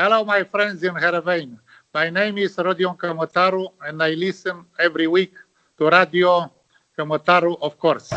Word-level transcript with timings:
Hello, 0.00 0.24
my 0.24 0.44
friends 0.44 0.82
in 0.82 0.94
Heerenveen. 0.94 1.58
My 1.92 2.08
name 2.08 2.38
is 2.38 2.56
Rodion 2.56 2.96
Kamotaru, 2.96 3.68
and 3.84 4.02
I 4.02 4.16
listen 4.16 4.64
every 4.78 5.06
week 5.06 5.34
to 5.76 5.90
Radio 5.90 6.50
Kamotaru, 6.96 7.58
of 7.60 7.76
course. 7.76 8.08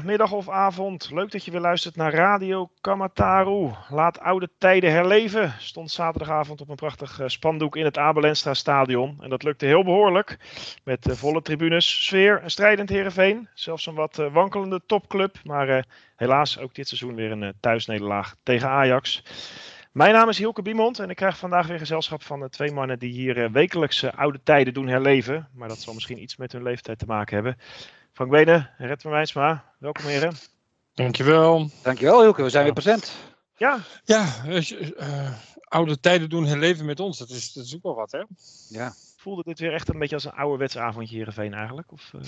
Middag 0.00 0.32
of 0.32 0.48
avond. 0.48 1.10
Leuk 1.10 1.30
dat 1.30 1.44
je 1.44 1.50
weer 1.50 1.60
luistert 1.60 1.96
naar 1.96 2.14
Radio 2.14 2.70
Kamataru. 2.80 3.70
Laat 3.88 4.20
oude 4.20 4.48
tijden 4.58 4.92
herleven. 4.92 5.54
Stond 5.58 5.90
zaterdagavond 5.90 6.60
op 6.60 6.68
een 6.68 6.76
prachtig 6.76 7.20
eh, 7.20 7.28
spandoek 7.28 7.76
in 7.76 7.84
het 7.84 7.98
Abelenstra 7.98 8.54
stadion. 8.54 9.18
En 9.20 9.30
dat 9.30 9.42
lukte 9.42 9.66
heel 9.66 9.84
behoorlijk. 9.84 10.38
Met 10.84 11.08
uh, 11.08 11.14
volle 11.14 11.42
tribunes, 11.42 12.04
sfeer, 12.04 12.40
een 12.42 12.50
strijdend 12.50 12.88
Heerenveen. 12.88 13.48
Zelfs 13.54 13.86
een 13.86 13.94
wat 13.94 14.18
uh, 14.18 14.32
wankelende 14.32 14.80
topclub. 14.86 15.36
Maar 15.44 15.86
helaas 16.16 16.58
ook 16.58 16.74
dit 16.74 16.88
seizoen 16.88 17.14
weer 17.14 17.30
een 17.30 17.54
thuisnederlaag 17.60 18.36
tegen 18.42 18.68
Ajax. 18.68 19.22
Mijn 19.92 20.12
naam 20.12 20.28
is 20.28 20.38
Hilke 20.38 20.62
Biemond 20.62 20.98
en 20.98 21.10
ik 21.10 21.16
krijg 21.16 21.38
vandaag 21.38 21.66
weer 21.66 21.78
gezelschap 21.78 22.22
van 22.22 22.48
twee 22.48 22.72
mannen 22.72 22.98
die 22.98 23.12
hier 23.12 23.50
wekelijks 23.50 24.04
oude 24.04 24.40
tijden 24.42 24.74
doen 24.74 24.88
herleven. 24.88 25.48
Maar 25.54 25.68
dat 25.68 25.78
zal 25.78 25.94
misschien 25.94 26.22
iets 26.22 26.36
met 26.36 26.52
hun 26.52 26.62
leeftijd 26.62 26.98
te 26.98 27.06
maken 27.06 27.34
hebben. 27.34 27.56
Frank 28.12 28.30
Benen, 28.30 28.70
Red 28.78 29.02
Wijnsma, 29.02 29.72
welkom 29.78 30.04
heren. 30.04 30.34
Dankjewel. 30.94 31.70
Dankjewel 31.82 32.20
Hilke, 32.20 32.42
we 32.42 32.50
zijn 32.50 32.64
weer 32.64 32.72
present. 32.72 33.12
Ja. 33.56 33.78
Ja, 34.04 34.44
uh, 34.46 35.32
oude 35.62 36.00
tijden 36.00 36.28
doen 36.28 36.46
herleven 36.46 36.84
met 36.84 37.00
ons, 37.00 37.18
dat 37.18 37.30
is, 37.30 37.52
dat 37.52 37.64
is 37.64 37.74
ook 37.74 37.82
wel 37.82 37.94
wat 37.94 38.12
hè. 38.12 38.22
Ja. 38.68 38.94
Voelde 39.16 39.42
dit 39.42 39.58
weer 39.58 39.72
echt 39.72 39.88
een 39.88 39.98
beetje 39.98 40.14
als 40.14 40.24
een 40.24 40.32
ouderwets 40.32 40.78
avondje 40.78 41.16
Heerenveen 41.16 41.54
eigenlijk? 41.54 41.92
Of, 41.92 42.12
uh... 42.14 42.20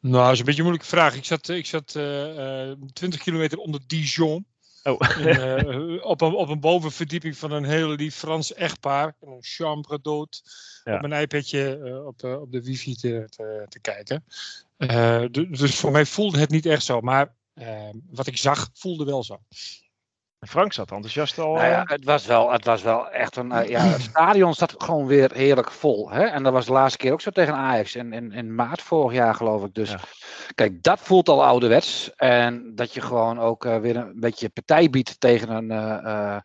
Nou, 0.00 0.24
dat 0.24 0.32
is 0.32 0.38
een 0.38 0.44
beetje 0.44 0.60
een 0.60 0.66
moeilijke 0.66 0.94
vraag. 0.94 1.16
Ik 1.16 1.24
zat, 1.24 1.48
ik 1.48 1.66
zat 1.66 1.94
uh, 1.96 2.72
20 2.92 3.20
kilometer 3.20 3.58
onder 3.58 3.80
Dijon. 3.86 4.46
Oh. 4.82 5.00
In, 5.18 6.02
op, 6.12 6.20
een, 6.20 6.34
op 6.34 6.48
een 6.48 6.60
bovenverdieping 6.60 7.36
van 7.36 7.52
een 7.52 7.64
heel 7.64 7.88
lief 7.88 8.14
Frans 8.14 8.54
echtpaar. 8.54 9.16
Een 9.20 9.38
chambre 9.40 9.98
d'hôte. 9.98 10.50
Ja. 10.84 10.94
Op 10.94 11.08
mijn 11.08 11.22
iPadje 11.22 12.02
op, 12.06 12.24
op 12.24 12.52
de 12.52 12.62
wifi 12.62 12.94
te, 12.94 13.26
te, 13.28 13.66
te 13.68 13.80
kijken. 13.80 14.24
Uh, 14.80 15.24
dus 15.30 15.78
voor 15.78 15.90
mij 15.90 16.06
voelde 16.06 16.38
het 16.38 16.50
niet 16.50 16.66
echt 16.66 16.84
zo. 16.84 17.00
Maar 17.00 17.34
uh, 17.54 17.88
wat 18.10 18.26
ik 18.26 18.36
zag, 18.36 18.68
voelde 18.72 19.04
wel 19.04 19.24
zo. 19.24 19.38
Frank 20.38 20.72
zat 20.72 20.90
enthousiast 20.90 21.38
al. 21.38 21.54
Nou 21.54 21.66
ja, 21.66 21.82
het, 21.84 22.04
was 22.04 22.26
wel, 22.26 22.52
het 22.52 22.64
was 22.64 22.82
wel 22.82 23.10
echt 23.10 23.36
een. 23.36 23.52
Uh, 23.52 23.68
ja, 23.68 23.80
het 23.80 24.00
stadion 24.00 24.54
zat 24.54 24.74
gewoon 24.78 25.06
weer 25.06 25.32
heerlijk 25.32 25.70
vol. 25.70 26.10
Hè? 26.10 26.24
En 26.24 26.42
dat 26.42 26.52
was 26.52 26.66
de 26.66 26.72
laatste 26.72 26.98
keer 26.98 27.12
ook 27.12 27.20
zo 27.20 27.30
tegen 27.30 27.54
Ajax. 27.54 27.94
In, 27.94 28.12
in, 28.12 28.32
in 28.32 28.54
maart 28.54 28.82
vorig 28.82 29.16
jaar, 29.16 29.34
geloof 29.34 29.64
ik. 29.64 29.74
Dus 29.74 29.90
ja. 29.90 30.00
kijk, 30.54 30.82
dat 30.82 31.00
voelt 31.00 31.28
al 31.28 31.44
ouderwets. 31.44 32.14
En 32.14 32.74
dat 32.74 32.94
je 32.94 33.00
gewoon 33.00 33.38
ook 33.38 33.64
weer 33.64 33.96
een 33.96 34.20
beetje 34.20 34.48
partij 34.48 34.90
biedt 34.90 35.20
tegen 35.20 35.50
een 35.50 36.42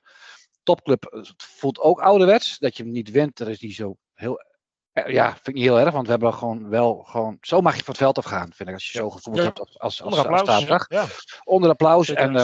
topclub. 0.63 1.25
voelt 1.37 1.79
ook 1.79 2.01
ouderwets. 2.01 2.57
Dat 2.57 2.77
je 2.77 2.83
hem 2.83 2.91
niet 2.91 3.11
wint, 3.11 3.37
dat 3.37 3.47
is 3.47 3.59
niet 3.59 3.75
zo 3.75 3.95
heel 4.13 4.39
ja, 5.03 5.29
vind 5.31 5.47
ik 5.47 5.53
niet 5.53 5.63
heel 5.63 5.79
erg, 5.79 5.91
want 5.91 6.05
we 6.05 6.11
hebben 6.11 6.33
gewoon 6.33 6.69
wel 6.69 7.03
gewoon. 7.07 7.37
Zo 7.41 7.61
mag 7.61 7.75
je 7.75 7.83
van 7.83 7.93
het 7.93 7.97
veld 7.97 8.17
afgaan, 8.17 8.51
vind 8.53 8.69
ik, 8.69 8.75
als 8.75 8.91
je 8.91 8.97
zo 8.97 9.09
gevoeld 9.09 9.37
ja. 9.37 9.43
hebt 9.43 9.59
als, 9.59 9.79
als, 9.79 10.01
als, 10.01 10.17
Onder 10.17 10.19
applaus. 10.19 10.85
Ja. 10.89 11.05
Onder 11.43 11.69
applaus. 11.69 12.09
En, 12.09 12.35
uh, 12.35 12.43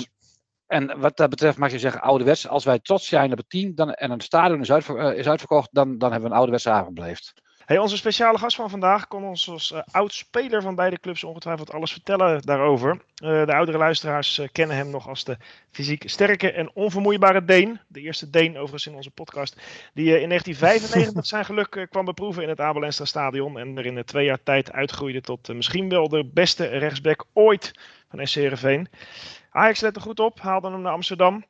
en 0.67 0.99
wat 0.99 1.17
dat 1.17 1.29
betreft 1.29 1.57
mag 1.57 1.71
je 1.71 1.79
zeggen, 1.79 2.01
ouderwets. 2.01 2.47
Als 2.47 2.63
wij 2.63 2.79
trots 2.79 3.07
zijn 3.07 3.31
op 3.31 3.37
het 3.37 3.49
team 3.49 3.75
dan, 3.75 3.93
en 3.93 4.11
een 4.11 4.21
stadion 4.21 4.61
is, 4.61 4.71
uitver, 4.71 5.11
uh, 5.11 5.17
is 5.17 5.27
uitverkocht, 5.27 5.69
dan, 5.71 5.97
dan 5.97 6.11
hebben 6.11 6.29
we 6.29 6.35
een 6.35 6.39
ouderwetse 6.39 6.69
avond 6.69 6.93
beleefd. 6.93 7.33
Hey, 7.65 7.77
onze 7.77 7.97
speciale 7.97 8.37
gast 8.37 8.55
van 8.55 8.69
vandaag 8.69 9.07
kon 9.07 9.23
ons 9.23 9.49
als 9.49 9.71
uh, 9.71 9.79
oud-speler 9.91 10.61
van 10.61 10.75
beide 10.75 10.99
clubs 10.99 11.23
ongetwijfeld 11.23 11.73
alles 11.73 11.91
vertellen 11.91 12.41
daarover. 12.41 12.91
Uh, 13.23 13.45
de 13.45 13.53
oudere 13.53 13.77
luisteraars 13.77 14.37
uh, 14.37 14.47
kennen 14.51 14.75
hem 14.75 14.89
nog 14.89 15.07
als 15.07 15.23
de 15.23 15.37
fysiek 15.71 16.09
sterke 16.09 16.51
en 16.51 16.75
onvermoeibare 16.75 17.45
Deen. 17.45 17.79
De 17.87 18.01
eerste 18.01 18.29
Deen 18.29 18.57
overigens 18.57 18.87
in 18.87 18.95
onze 18.95 19.11
podcast. 19.11 19.55
Die 19.93 20.21
in 20.21 20.29
1995 20.29 21.25
zijn 21.25 21.45
geluk 21.45 21.87
kwam 21.89 22.05
beproeven 22.05 22.43
in 22.43 22.49
het 22.49 22.59
Abelenstra 22.59 23.05
stadion. 23.05 23.59
En 23.59 23.77
er 23.77 23.85
in 23.85 24.03
twee 24.03 24.25
jaar 24.25 24.43
tijd 24.43 24.71
uitgroeide 24.71 25.21
tot 25.21 25.53
misschien 25.53 25.89
wel 25.89 26.09
de 26.09 26.29
beste 26.33 26.65
rechtsback 26.65 27.25
ooit 27.33 27.71
van 28.09 28.27
SC 28.27 28.35
Heerenveen. 28.35 28.87
Ajax 29.51 29.81
lette 29.81 29.99
goed 29.99 30.19
op, 30.19 30.39
haalde 30.39 30.69
hem 30.69 30.81
naar 30.81 30.93
Amsterdam. 30.93 31.43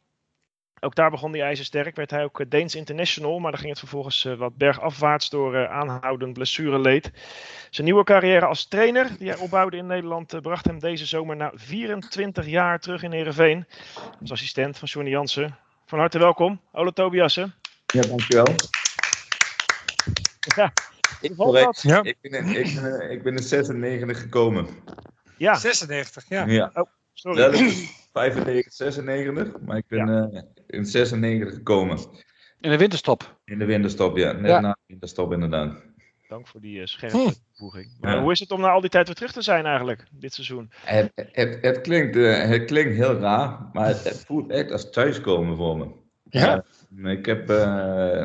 Ook 0.84 0.96
daar 0.96 1.10
begon 1.10 1.32
hij 1.32 1.42
ijzersterk, 1.42 1.96
werd 1.96 2.12
hij 2.12 2.24
ook 2.24 2.50
Deens 2.50 2.76
International, 2.76 3.40
maar 3.40 3.52
dan 3.52 3.60
ging 3.60 3.72
het 3.72 3.80
vervolgens 3.80 4.26
uh, 4.26 4.34
wat 4.34 4.58
bergafwaarts 4.58 5.30
door 5.30 5.56
uh, 5.56 5.72
aanhoudend 5.72 6.34
blessureleed. 6.34 7.12
Zijn 7.70 7.88
nieuwe 7.88 8.04
carrière 8.04 8.46
als 8.46 8.66
trainer, 8.66 9.10
die 9.18 9.28
hij 9.28 9.38
opbouwde 9.38 9.78
in 9.78 9.86
Nederland, 9.86 10.42
bracht 10.42 10.66
hem 10.66 10.80
deze 10.80 11.06
zomer 11.06 11.36
na 11.36 11.52
24 11.56 12.46
jaar 12.46 12.80
terug 12.80 13.04
in 13.04 13.12
Heerenveen. 13.12 13.66
Als 14.22 14.32
assistent 14.32 14.78
van 14.78 14.88
Johnny 14.88 15.12
Jansen. 15.12 15.56
Van 15.86 16.00
harte 16.00 16.20
welkom, 16.20 16.62
Ole 16.72 16.94
Tobiassen. 16.94 17.54
Ja, 17.86 18.02
dankjewel. 18.02 18.56
Ja, 20.56 20.74
ik, 21.22 21.36
correct. 21.36 21.82
Ja. 21.82 22.04
Ik, 22.04 22.18
ben, 22.22 22.46
ik, 22.46 22.82
ben, 22.82 23.12
ik 23.12 23.24
ben 23.24 23.36
in 23.36 23.44
96 23.44 24.20
gekomen. 24.20 24.68
Ja. 25.38 25.56
96, 25.56 26.26
ja. 26.30 26.46
ja. 26.46 26.72
Oh, 26.74 26.90
sorry. 27.14 27.74
95, 28.14 28.74
96, 28.74 29.60
maar 29.60 29.78
ik 29.78 29.88
ben 29.88 30.08
ja. 30.08 30.30
uh, 30.32 30.42
in 30.68 30.86
96 30.86 31.54
gekomen. 31.54 31.98
In 32.60 32.70
de 32.70 32.78
winterstop? 32.78 33.40
In 33.46 33.60
de 33.60 33.66
winterstop, 33.66 34.18
ja. 34.18 34.32
Net 34.32 34.52
ja. 34.52 34.60
na 34.60 34.72
de 34.72 34.84
winterstop 34.88 35.32
inderdaad. 35.32 35.84
Dank 36.28 36.48
voor 36.48 36.62
die 36.62 36.80
uh, 36.80 36.86
scherpe 36.86 37.34
toevoeging. 37.54 37.98
Hm. 38.00 38.08
Ja. 38.08 38.22
Hoe 38.22 38.32
is 38.32 38.40
het 38.40 38.52
om 38.52 38.62
na 38.62 38.70
al 38.70 38.82
die 38.82 38.90
tijd 38.90 39.06
weer 39.06 39.16
terug 39.16 39.32
te 39.32 39.42
zijn 39.42 39.66
eigenlijk, 39.66 40.04
dit 40.12 40.34
seizoen? 40.34 40.72
Het, 40.72 41.12
het, 41.16 41.58
het 41.62 41.82
klinkt, 41.82 42.16
uh, 42.16 42.44
het 42.44 42.66
klinkt 42.66 42.96
heel 42.96 43.14
raar, 43.14 43.70
maar 43.74 43.88
het, 43.88 44.04
het, 44.04 44.26
voelt 44.26 44.52
echt 44.52 44.72
als 44.72 44.92
thuiskomen 44.92 45.56
voor 45.56 45.78
me. 45.78 46.00
Ja? 46.30 46.64
ik 47.04 47.26
heb 47.26 47.48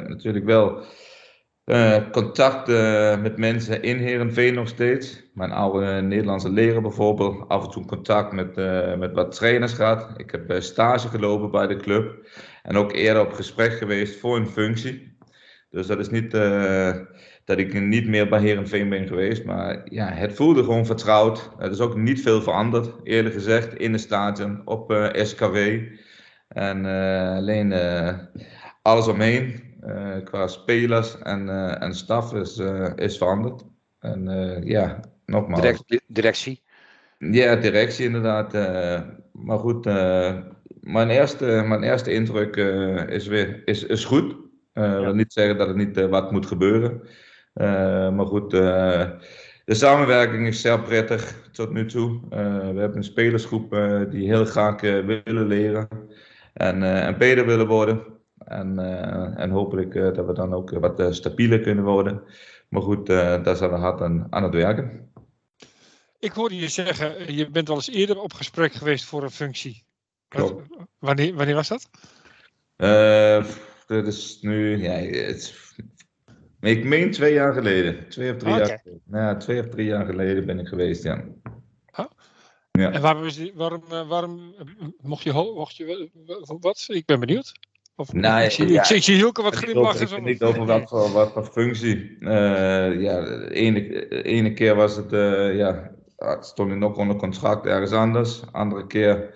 natuurlijk 0.09 0.45
wel 0.45 0.85
contact 2.13 2.67
met 3.23 3.39
mensen 3.39 3.83
in 3.83 3.97
Heerenveen 3.97 4.55
nog 4.55 4.69
steeds. 4.69 5.27
Mijn 5.35 5.53
oude 5.53 6.01
Nederlandse 6.01 6.51
leraar 6.51 6.83
bijvoorbeeld. 6.83 7.49
Af 7.49 7.65
en 7.65 7.71
toe 7.71 7.85
contact 7.85 8.33
met, 8.33 8.59
uh, 8.59 8.97
met 8.97 9.13
wat 9.13 9.35
trainers 9.35 9.73
gehad. 9.73 10.09
Ik 10.17 10.31
heb 10.31 10.51
uh, 10.51 10.61
stage 10.61 11.09
gelopen 11.09 11.51
bij 11.51 11.67
de 11.67 11.77
club. 11.77 12.29
En 12.63 12.77
ook 12.77 12.93
eerder 12.93 13.23
op 13.23 13.33
gesprek 13.33 13.73
geweest 13.73 14.21
voor 14.21 14.37
een 14.37 14.47
functie. 14.47 15.17
Dus 15.71 15.87
dat 15.87 15.99
is 15.99 16.11
niet 16.11 16.35
uh, 16.35 16.97
dat 17.45 17.59
ik 17.59 17.81
niet 17.81 18.07
meer 18.07 18.29
bij 18.29 18.41
Heerenveen 18.41 18.89
ben 18.89 19.07
geweest. 19.07 19.45
Maar 19.45 19.83
ja, 19.85 20.09
het 20.13 20.35
voelde 20.35 20.65
gewoon 20.65 20.87
vertrouwd. 20.87 21.51
Het 21.59 21.73
is 21.73 21.81
ook 21.81 21.97
niet 21.97 22.23
veel 22.23 22.43
veranderd, 22.43 22.91
eerlijk 23.03 23.35
gezegd. 23.35 23.75
In 23.75 23.93
de 23.93 23.99
stadion, 23.99 24.63
op 24.65 25.11
SKW. 25.13 25.57
En 26.49 26.85
alleen 27.37 27.75
alles 28.83 29.09
omheen. 29.09 29.66
Qua 30.25 30.47
spelers 30.47 31.19
en, 31.19 31.49
en 31.81 31.95
staf 31.95 32.35
is, 32.35 32.59
is 32.97 33.17
veranderd. 33.17 33.63
En 34.01 34.25
ja, 34.65 35.01
nogmaals. 35.27 35.61
Direct, 35.61 36.03
directie. 36.07 36.63
Ja, 37.19 37.57
directie 37.57 38.05
inderdaad. 38.05 38.53
Maar 39.33 39.59
goed, 39.59 39.85
mijn, 40.81 41.11
eerste, 41.11 41.65
mijn 41.67 41.83
eerste 41.83 42.13
indruk 42.13 42.57
is, 43.09 43.27
weer, 43.27 43.63
is, 43.65 43.85
is 43.85 44.05
goed. 44.05 44.31
Ik 44.31 44.83
ja. 44.83 45.01
wil 45.01 45.15
niet 45.15 45.33
zeggen 45.33 45.59
dat 45.59 45.69
het 45.69 45.77
niet 45.77 46.09
wat 46.09 46.33
moet 46.33 46.47
gebeuren. 46.47 47.01
maar 48.17 48.27
goed, 48.27 48.51
de 48.51 49.75
samenwerking 49.75 50.47
is 50.47 50.61
zeer 50.61 50.81
prettig 50.81 51.49
tot 51.53 51.73
nu 51.73 51.87
toe. 51.87 52.21
we 52.29 52.81
hebben 52.81 52.97
een 52.97 53.05
spelersgroep 53.05 53.71
die 54.11 54.27
heel 54.29 54.45
graag 54.45 54.81
willen 54.81 55.47
leren 55.47 55.89
en, 56.53 56.83
en 56.83 57.19
beter 57.19 57.47
willen 57.47 57.67
worden. 57.67 58.16
En, 58.47 58.79
en 59.37 59.51
hopelijk 59.51 59.93
dat 59.95 60.27
we 60.27 60.33
dan 60.33 60.55
ook 60.55 60.71
wat 60.71 61.15
stabieler 61.15 61.61
kunnen 61.61 61.85
worden. 61.85 62.23
Maar 62.69 62.83
goed, 62.83 63.07
daar 63.07 63.57
zijn 63.57 63.71
we 63.71 63.77
hard 63.77 64.01
aan, 64.01 64.27
aan 64.31 64.43
het 64.43 64.55
werken. 64.55 65.11
Ik 66.19 66.33
hoorde 66.33 66.57
je 66.57 66.69
zeggen, 66.69 67.35
je 67.35 67.51
bent 67.51 67.69
wel 67.69 67.77
eens 67.77 67.91
eerder 67.91 68.21
op 68.21 68.33
gesprek 68.33 68.73
geweest 68.73 69.05
voor 69.05 69.23
een 69.23 69.31
functie. 69.31 69.85
Wanneer, 70.99 71.35
wanneer 71.35 71.55
was 71.55 71.69
dat? 71.69 71.91
Uh, 72.77 73.45
dat 73.87 74.07
is 74.07 74.39
nu, 74.41 74.83
ja, 74.83 74.93
het, 74.93 75.55
ik 76.61 76.85
meen 76.85 77.11
twee 77.11 77.33
jaar 77.33 77.53
geleden. 77.53 78.09
Twee 78.09 78.33
of 78.33 78.37
drie, 78.37 78.55
okay. 78.55 78.67
jaar, 78.67 78.79
geleden. 78.79 79.03
ja, 79.11 79.37
twee 79.37 79.61
of 79.61 79.69
drie 79.69 79.87
jaar 79.87 80.07
geleden 80.07 80.47
ben 80.47 80.59
ik 80.59 80.69
geweest, 80.69 81.03
ja. 81.03 81.25
Ja. 82.73 82.93
En 82.93 83.01
waarom, 83.01 83.31
waarom, 83.55 83.83
waarom 84.09 84.55
mocht 85.03 85.23
je, 85.23 85.33
mocht 85.33 85.77
je 85.77 86.11
wat? 86.61 86.85
Ik 86.89 87.05
ben 87.05 87.21
benieuwd. 87.21 87.53
Of, 87.99 88.13
nee, 88.13 88.45
ik, 88.45 88.51
zie, 88.51 88.69
ja, 88.69 88.89
ik, 88.91 89.03
zie 89.03 89.17
Hilke 89.17 89.43
wat 89.43 89.55
glimlachen. 89.55 90.17
Ik 90.17 90.25
niet 90.25 90.43
over 90.43 90.67
wat 90.67 90.89
voor, 90.89 91.11
wat 91.11 91.33
voor 91.33 91.45
functie. 91.45 92.17
Uh, 92.21 93.01
ja, 93.01 93.21
de 93.21 93.49
ene, 93.51 94.09
ene 94.23 94.53
keer 94.53 94.75
was 94.75 94.97
het, 94.97 95.13
uh, 95.13 95.57
ja, 95.57 95.91
stond 96.41 96.71
ik 96.71 96.77
nog 96.77 96.97
onder 96.97 97.17
contract 97.17 97.67
ergens 97.67 97.93
anders. 97.93 98.43
Andere 98.53 98.87
keer 98.87 99.35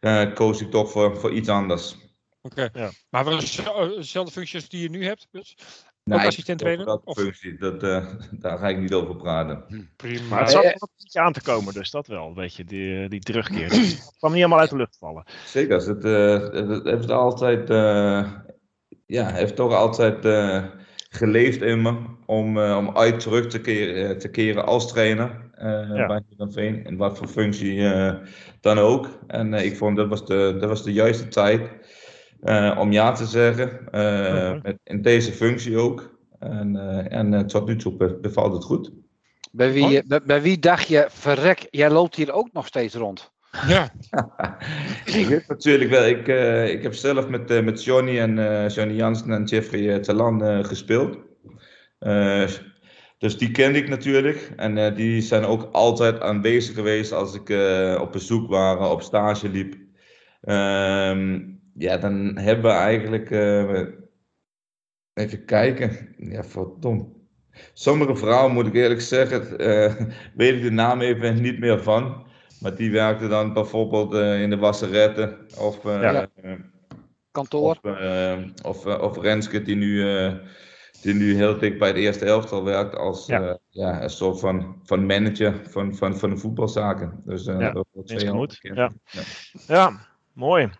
uh, 0.00 0.34
koos 0.34 0.60
ik 0.60 0.70
toch 0.70 0.90
voor, 0.90 1.16
voor 1.16 1.32
iets 1.32 1.48
anders. 1.48 1.96
Oké, 2.42 2.62
okay. 2.62 2.82
ja. 2.82 2.90
maar 3.10 3.24
wel 3.24 3.38
dezelfde 3.96 4.32
functies 4.32 4.68
die 4.68 4.82
je 4.82 4.90
nu 4.90 5.04
hebt? 5.04 5.28
Dus? 5.30 5.56
Nee, 6.04 6.18
assistent 6.18 6.58
trainer? 6.58 6.86
Dat 6.86 7.02
functie, 7.04 7.58
dat, 7.58 7.82
uh, 7.82 8.06
daar 8.42 8.58
ga 8.58 8.68
ik 8.68 8.78
niet 8.78 8.92
over 8.92 9.16
praten. 9.16 9.64
Hm, 9.68 9.80
prima. 9.96 10.28
Maar 10.28 10.40
het 10.40 10.50
zat 10.50 10.62
wel 10.62 10.72
een 10.72 10.88
beetje 10.96 11.20
aan 11.20 11.32
te 11.32 11.42
komen, 11.42 11.74
dus 11.74 11.90
dat 11.90 12.06
wel, 12.06 12.26
een 12.26 12.34
beetje, 12.34 12.64
die, 12.64 13.08
die 13.08 13.20
terugkeer. 13.20 13.70
het 13.70 14.14
kwam 14.18 14.30
niet 14.30 14.40
helemaal 14.40 14.58
uit 14.58 14.70
de 14.70 14.76
lucht 14.76 14.96
vallen. 14.98 15.24
Zeker, 15.44 15.86
het, 15.86 16.04
uh, 16.04 16.68
het 16.68 16.84
heeft 16.84 17.10
altijd, 17.10 17.70
uh, 17.70 18.32
ja, 19.06 19.32
heeft 19.32 19.56
toch 19.56 19.74
altijd 19.74 20.26
geleefd 21.08 21.62
in 21.62 21.82
me 21.82 21.96
om, 22.26 22.58
om 22.58 22.96
uit 22.96 23.20
terug 23.20 23.46
te 23.46 23.60
keren, 23.60 24.18
te 24.18 24.30
keren 24.30 24.64
als 24.66 24.88
trainer. 24.88 25.50
Ja. 25.94 26.06
bij 26.06 26.22
Veen, 26.48 26.84
in 26.84 26.96
wat 26.96 27.18
voor 27.18 27.28
functie 27.28 27.92
dan 28.60 28.78
ook. 28.78 29.08
En 29.26 29.54
ik 29.54 29.76
vond 29.76 29.96
dat 29.96 30.08
was 30.08 30.26
de, 30.26 30.56
dat 30.60 30.68
was 30.68 30.84
de 30.84 30.92
juiste 30.92 31.28
tijd 31.28 31.60
uh, 32.42 32.76
om 32.78 32.92
ja 32.92 33.12
te 33.12 33.26
zeggen. 33.26 33.80
Uh, 33.92 34.62
met, 34.62 34.78
in 34.84 35.02
deze 35.02 35.32
functie 35.32 35.78
ook. 35.78 36.20
En, 36.38 36.74
uh, 36.74 37.12
en 37.12 37.46
tot 37.46 37.66
nu 37.66 37.76
toe 37.76 38.18
bevalt 38.20 38.52
het 38.52 38.64
goed. 38.64 38.92
Bij 39.52 39.72
wie, 39.72 40.06
bij, 40.06 40.22
bij, 40.22 40.42
wie 40.42 40.58
dacht 40.58 40.88
je, 40.88 41.06
verrek, 41.08 41.66
jij 41.70 41.90
loopt 41.90 42.16
hier 42.16 42.32
ook 42.32 42.48
nog 42.52 42.66
steeds 42.66 42.94
rond? 42.94 43.32
Ja. 43.66 43.92
ik 45.18 45.26
weet 45.26 45.48
natuurlijk 45.48 45.90
wel. 45.90 46.06
Ik, 46.06 46.26
ik 46.70 46.82
heb 46.82 46.94
zelf 46.94 47.28
met, 47.28 47.64
met 47.64 47.84
Johnny 47.84 48.18
en 48.18 48.34
Johnny 48.68 48.94
Jansen 48.94 49.30
en 49.30 49.44
Jeffrey 49.44 49.98
Talan 49.98 50.64
gespeeld. 50.64 51.18
dus 53.18 53.38
die 53.38 53.50
kende 53.50 53.78
ik 53.78 53.88
natuurlijk. 53.88 54.52
En 54.56 54.94
die 54.94 55.20
zijn 55.20 55.44
ook 55.44 55.68
altijd 55.72 56.20
aanwezig 56.20 56.74
geweest 56.74 57.12
als 57.12 57.34
ik 57.34 57.50
op 58.00 58.12
bezoek 58.12 58.48
was, 58.48 58.90
op 58.90 59.02
stage 59.02 59.48
liep. 59.48 59.76
Ja, 61.74 61.96
dan 61.96 62.38
hebben 62.38 62.64
we 62.64 62.70
eigenlijk. 62.70 63.30
Uh, 63.30 63.86
even 65.14 65.44
kijken. 65.44 66.14
Ja, 66.18 66.44
verdomd. 66.44 67.06
Sommige 67.72 68.16
vrouwen, 68.16 68.52
moet 68.52 68.66
ik 68.66 68.74
eerlijk 68.74 69.00
zeggen, 69.00 69.60
uh, 69.60 69.94
weet 70.36 70.54
ik 70.54 70.62
de 70.62 70.70
naam 70.70 71.00
even 71.00 71.40
niet 71.40 71.58
meer 71.58 71.82
van. 71.82 72.26
Maar 72.60 72.74
die 72.74 72.90
werkte 72.90 73.28
dan 73.28 73.52
bijvoorbeeld 73.52 74.14
uh, 74.14 74.42
in 74.42 74.50
de 74.50 74.56
wasseretten 74.56 75.38
of. 75.58 75.82
Ja. 75.82 76.28
Kantoor. 77.30 77.78
Of, 77.82 78.86
of, 78.86 79.00
of 79.00 79.18
Renske, 79.18 79.62
die 79.62 79.76
nu, 79.76 80.04
die 81.02 81.14
nu 81.14 81.34
heel 81.34 81.58
dik 81.58 81.78
bij 81.78 81.92
de 81.92 82.00
eerste 82.00 82.24
elftal 82.24 82.64
werkt 82.64 82.96
als 82.96 83.26
ja. 83.26 83.58
ja. 83.68 84.02
een 84.02 84.10
soort 84.10 84.40
van, 84.40 84.80
van 84.82 85.06
manager 85.06 85.60
van, 85.68 85.94
van, 85.94 86.16
van 86.18 86.30
de 86.30 86.36
voetbalzaken. 86.36 87.22
Dus 87.24 87.44
ja, 87.44 87.70
dat 87.72 87.86
wordt 87.92 88.08
twee 88.08 88.28
goed. 88.28 88.58
Ja. 88.60 88.92
Ja. 89.04 89.22
ja, 89.66 90.00
mooi. 90.32 90.70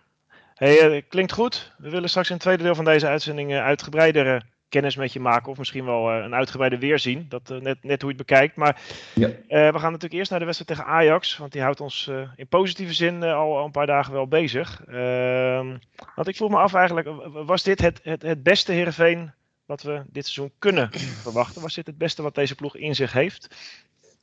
Hey, 0.62 0.96
uh, 0.96 1.02
klinkt 1.08 1.32
goed. 1.32 1.72
We 1.78 1.90
willen 1.90 2.08
straks 2.08 2.28
in 2.28 2.34
het 2.34 2.42
tweede 2.42 2.62
deel 2.62 2.74
van 2.74 2.84
deze 2.84 3.06
uitzending 3.06 3.50
uh, 3.50 3.64
uitgebreidere 3.64 4.42
kennis 4.68 4.96
met 4.96 5.12
je 5.12 5.20
maken. 5.20 5.50
Of 5.50 5.58
misschien 5.58 5.84
wel 5.84 6.10
een 6.10 6.34
uitgebreide 6.34 6.78
weerzien. 6.78 7.26
Dat 7.28 7.48
net, 7.48 7.78
net 7.82 8.02
hoe 8.02 8.10
je 8.10 8.16
het 8.16 8.26
bekijkt. 8.26 8.56
Maar 8.56 8.80
ja. 9.14 9.28
we 9.48 9.78
gaan 9.78 9.92
natuurlijk 9.92 10.12
eerst 10.12 10.30
naar 10.30 10.38
de 10.38 10.44
wedstrijd 10.44 10.78
tegen 10.78 10.92
Ajax. 10.92 11.36
Want 11.36 11.52
die 11.52 11.62
houdt 11.62 11.80
ons 11.80 12.10
in 12.36 12.46
positieve 12.48 12.92
zin 12.92 13.22
al, 13.22 13.56
al, 13.56 13.64
een 13.64 13.70
paar 13.70 13.86
dagen 13.86 14.12
wel 14.12 14.26
bezig. 14.26 14.82
Ehm, 14.86 15.76
want 16.14 16.28
ik 16.28 16.36
vroeg 16.36 16.50
me 16.50 16.56
af 16.56 16.74
eigenlijk. 16.74 17.08
Was 17.32 17.62
dit 17.62 17.80
het, 17.80 18.00
het, 18.02 18.22
het 18.22 18.42
beste 18.42 18.72
Heerenveen 18.72 19.32
wat 19.66 19.82
we 19.82 20.02
dit 20.06 20.26
seizoen 20.26 20.56
kunnen 20.58 20.90
verwachten? 21.22 21.62
Was 21.62 21.74
dit 21.74 21.86
het 21.86 21.98
beste 21.98 22.22
wat 22.22 22.34
deze 22.34 22.54
ploeg 22.54 22.76
in 22.76 22.94
zich 22.94 23.12
heeft? 23.12 23.48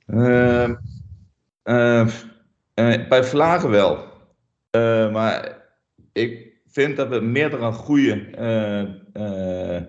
Ehm, 0.06 0.76
bij 3.10 3.24
Vlagen 3.24 3.70
wel. 3.70 4.08
maar 5.12 5.59
ik 6.14 6.58
vind 6.68 6.98
dat 6.98 7.08
we 7.10 7.20
meerdere 7.20 7.72
goede, 7.72 8.26
uh, 8.40 9.24
uh, 9.24 9.82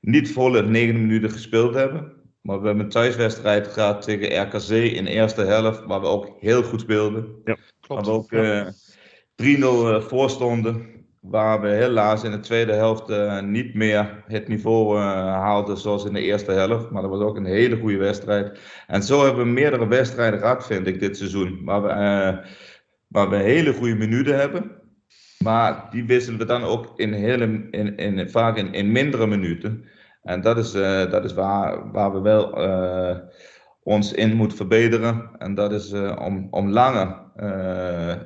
niet 0.00 0.32
volle 0.32 0.62
9 0.62 1.00
minuten 1.00 1.30
gespeeld 1.30 1.74
hebben. 1.74 2.12
Maar 2.40 2.60
we 2.60 2.66
hebben 2.66 2.84
een 2.84 2.90
thuiswedstrijd 2.90 3.66
gehad 3.66 4.02
tegen 4.02 4.42
RKC 4.42 4.68
in 4.68 5.04
de 5.04 5.10
eerste 5.10 5.42
helft, 5.42 5.84
waar 5.84 6.00
we 6.00 6.06
ook 6.06 6.36
heel 6.40 6.62
goed 6.62 6.80
speelden. 6.80 7.28
Ja, 7.44 7.56
klopt. 7.80 8.06
Waar 8.06 8.14
we 8.14 8.18
ook 8.18 8.32
uh, 8.32 8.60
eh, 8.60 10.02
3-0 10.02 10.06
voor 10.06 10.30
stonden. 10.30 10.96
Waar 11.20 11.60
we 11.60 11.68
helaas 11.68 12.24
in 12.24 12.30
de 12.30 12.40
tweede 12.40 12.72
helft 12.72 13.08
niet 13.42 13.74
meer 13.74 14.24
het 14.26 14.48
niveau 14.48 14.98
haalden 14.98 15.76
zoals 15.76 16.04
in 16.04 16.12
de 16.12 16.20
eerste 16.20 16.52
helft. 16.52 16.90
Maar 16.90 17.02
dat 17.02 17.10
was 17.10 17.20
ook 17.20 17.36
een 17.36 17.44
hele 17.44 17.76
goede 17.76 17.96
wedstrijd. 17.96 18.58
En 18.86 19.02
zo 19.02 19.24
hebben 19.24 19.44
we 19.44 19.50
meerdere 19.50 19.88
wedstrijden 19.88 20.38
gehad, 20.38 20.66
vind 20.66 20.86
ik, 20.86 21.00
dit 21.00 21.16
seizoen. 21.16 21.60
Waar 21.64 21.82
we, 21.82 21.90
waar 23.06 23.30
we 23.30 23.36
hele 23.36 23.72
goede 23.72 23.94
minuten 23.94 24.38
hebben. 24.38 24.77
Maar 25.44 25.86
die 25.90 26.04
wisselen 26.04 26.38
we 26.38 26.44
dan 26.44 26.62
ook 26.62 26.92
in 26.96 27.12
hele, 27.12 27.68
in, 27.70 27.96
in, 27.96 28.30
vaak 28.30 28.56
in, 28.56 28.72
in 28.72 28.92
mindere 28.92 29.26
minuten. 29.26 29.84
En 30.22 30.40
dat 30.40 30.58
is, 30.58 30.74
uh, 30.74 31.10
dat 31.10 31.24
is 31.24 31.34
waar, 31.34 31.90
waar 31.92 32.12
we 32.12 32.20
wel 32.20 32.64
uh, 32.64 33.16
ons 33.82 34.12
in 34.12 34.36
moeten 34.36 34.56
verbeteren. 34.56 35.30
En 35.38 35.54
dat 35.54 35.72
is 35.72 35.92
uh, 35.92 36.16
om, 36.20 36.46
om 36.50 36.68
lange, 36.68 37.26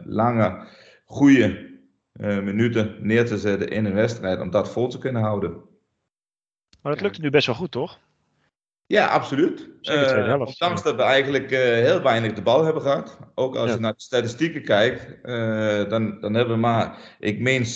lange, 0.05 0.67
goede 1.05 1.70
minuten 2.19 2.97
neer 3.00 3.26
te 3.26 3.38
zetten 3.38 3.69
in 3.69 3.85
een 3.85 3.94
wedstrijd. 3.94 4.41
Om 4.41 4.50
dat 4.50 4.73
vol 4.73 4.88
te 4.88 4.99
kunnen 4.99 5.23
houden. 5.23 5.50
Maar 6.82 6.93
dat 6.93 7.00
lukt 7.00 7.20
nu 7.20 7.31
best 7.31 7.47
wel 7.47 7.55
goed, 7.55 7.70
toch? 7.70 7.99
Ja, 8.92 9.06
absoluut. 9.06 9.68
Uh, 9.82 10.34
ondanks 10.38 10.82
dat 10.82 10.96
we 10.96 11.02
eigenlijk 11.02 11.50
uh, 11.50 11.58
heel 11.58 12.02
weinig 12.02 12.32
de 12.32 12.42
bal 12.42 12.64
hebben 12.64 12.82
gehad. 12.82 13.18
Ook 13.34 13.56
als 13.56 13.72
je 13.72 13.78
naar 13.78 13.92
de 13.92 14.00
statistieken 14.00 14.62
kijkt, 14.62 15.18
uh, 15.22 15.88
dan, 15.88 16.20
dan 16.20 16.34
hebben 16.34 16.54
we 16.54 16.60
maar, 16.60 16.98
ik 17.18 17.40
meen, 17.40 17.62
37% 17.62 17.66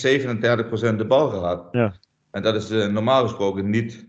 de 0.96 1.04
bal 1.08 1.28
gehad. 1.28 1.68
Ja. 1.72 1.94
En 2.30 2.42
dat 2.42 2.54
is 2.54 2.68
normaal 2.68 3.22
gesproken 3.22 3.70
niet 3.70 4.06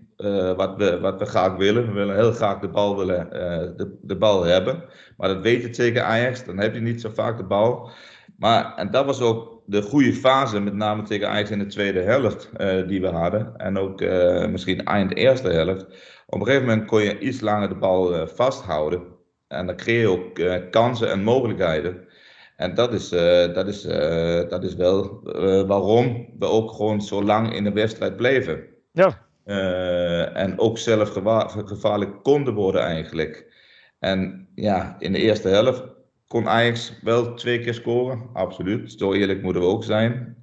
wat, 0.55 0.75
we, 0.77 0.99
wat 0.99 1.19
we 1.19 1.25
graag 1.25 1.55
willen. 1.55 1.87
We 1.87 1.91
willen 1.91 2.15
heel 2.15 2.31
graag 2.31 2.59
de 2.59 2.67
bal, 2.69 2.97
willen, 2.97 3.29
de, 3.77 3.97
de 4.01 4.15
bal 4.15 4.43
hebben. 4.43 4.83
Maar 5.17 5.27
dat 5.27 5.41
weet 5.41 5.61
je 5.61 5.69
tegen 5.69 6.05
Ajax, 6.05 6.45
dan 6.45 6.57
heb 6.57 6.73
je 6.73 6.81
niet 6.81 7.01
zo 7.01 7.09
vaak 7.13 7.37
de 7.37 7.43
bal. 7.43 7.89
Maar, 8.37 8.75
en 8.75 8.91
dat 8.91 9.05
was 9.05 9.21
ook 9.21 9.61
de 9.65 9.81
goede 9.81 10.13
fase, 10.13 10.59
met 10.59 10.73
name 10.73 11.03
tegen 11.03 11.29
Ajax 11.29 11.49
in 11.49 11.59
de 11.59 11.65
tweede 11.65 12.01
helft 12.01 12.49
die 12.87 13.01
we 13.01 13.07
hadden. 13.07 13.53
En 13.57 13.77
ook 13.77 13.99
misschien 14.49 14.83
eind 14.85 15.15
eerste 15.15 15.49
helft 15.49 15.85
op 16.29 16.39
een 16.39 16.45
gegeven 16.45 16.67
moment 16.67 16.87
kon 16.87 17.01
je 17.01 17.19
iets 17.19 17.41
langer 17.41 17.69
de 17.69 17.75
bal 17.75 18.13
uh, 18.13 18.27
vasthouden. 18.27 19.01
En 19.47 19.65
dan 19.65 19.75
creëer 19.75 19.99
je 19.99 20.09
ook 20.09 20.39
uh, 20.39 20.55
kansen 20.69 21.11
en 21.11 21.23
mogelijkheden. 21.23 22.07
En 22.55 22.73
dat 22.73 22.93
is, 22.93 23.13
uh, 23.13 23.53
dat 23.53 23.67
is, 23.67 23.81
dat 24.49 24.63
is 24.63 24.75
wel 24.75 25.21
waarom 25.67 26.27
we 26.39 26.45
ook 26.45 26.71
gewoon 26.71 27.01
zo 27.01 27.23
lang 27.23 27.53
in 27.53 27.63
de 27.63 27.71
wedstrijd 27.71 28.15
bleven. 28.15 28.65
Ja. 28.91 29.25
en 30.33 30.59
ook 30.59 30.77
zelf 30.77 31.09
gevaarlijk 31.65 32.23
konden 32.23 32.53
worden 32.53 32.81
eigenlijk. 32.81 33.53
En 33.99 34.47
ja, 34.55 34.95
in 34.99 35.11
de 35.11 35.19
eerste 35.19 35.47
helft 35.47 35.83
kon 36.27 36.47
Ajax 36.47 36.93
wel 37.01 37.33
twee 37.33 37.59
keer 37.59 37.73
scoren. 37.73 38.29
Absoluut. 38.33 38.91
Zo 38.97 39.13
eerlijk 39.13 39.41
moeten 39.41 39.61
we 39.61 39.67
ook 39.67 39.83
zijn. 39.83 40.37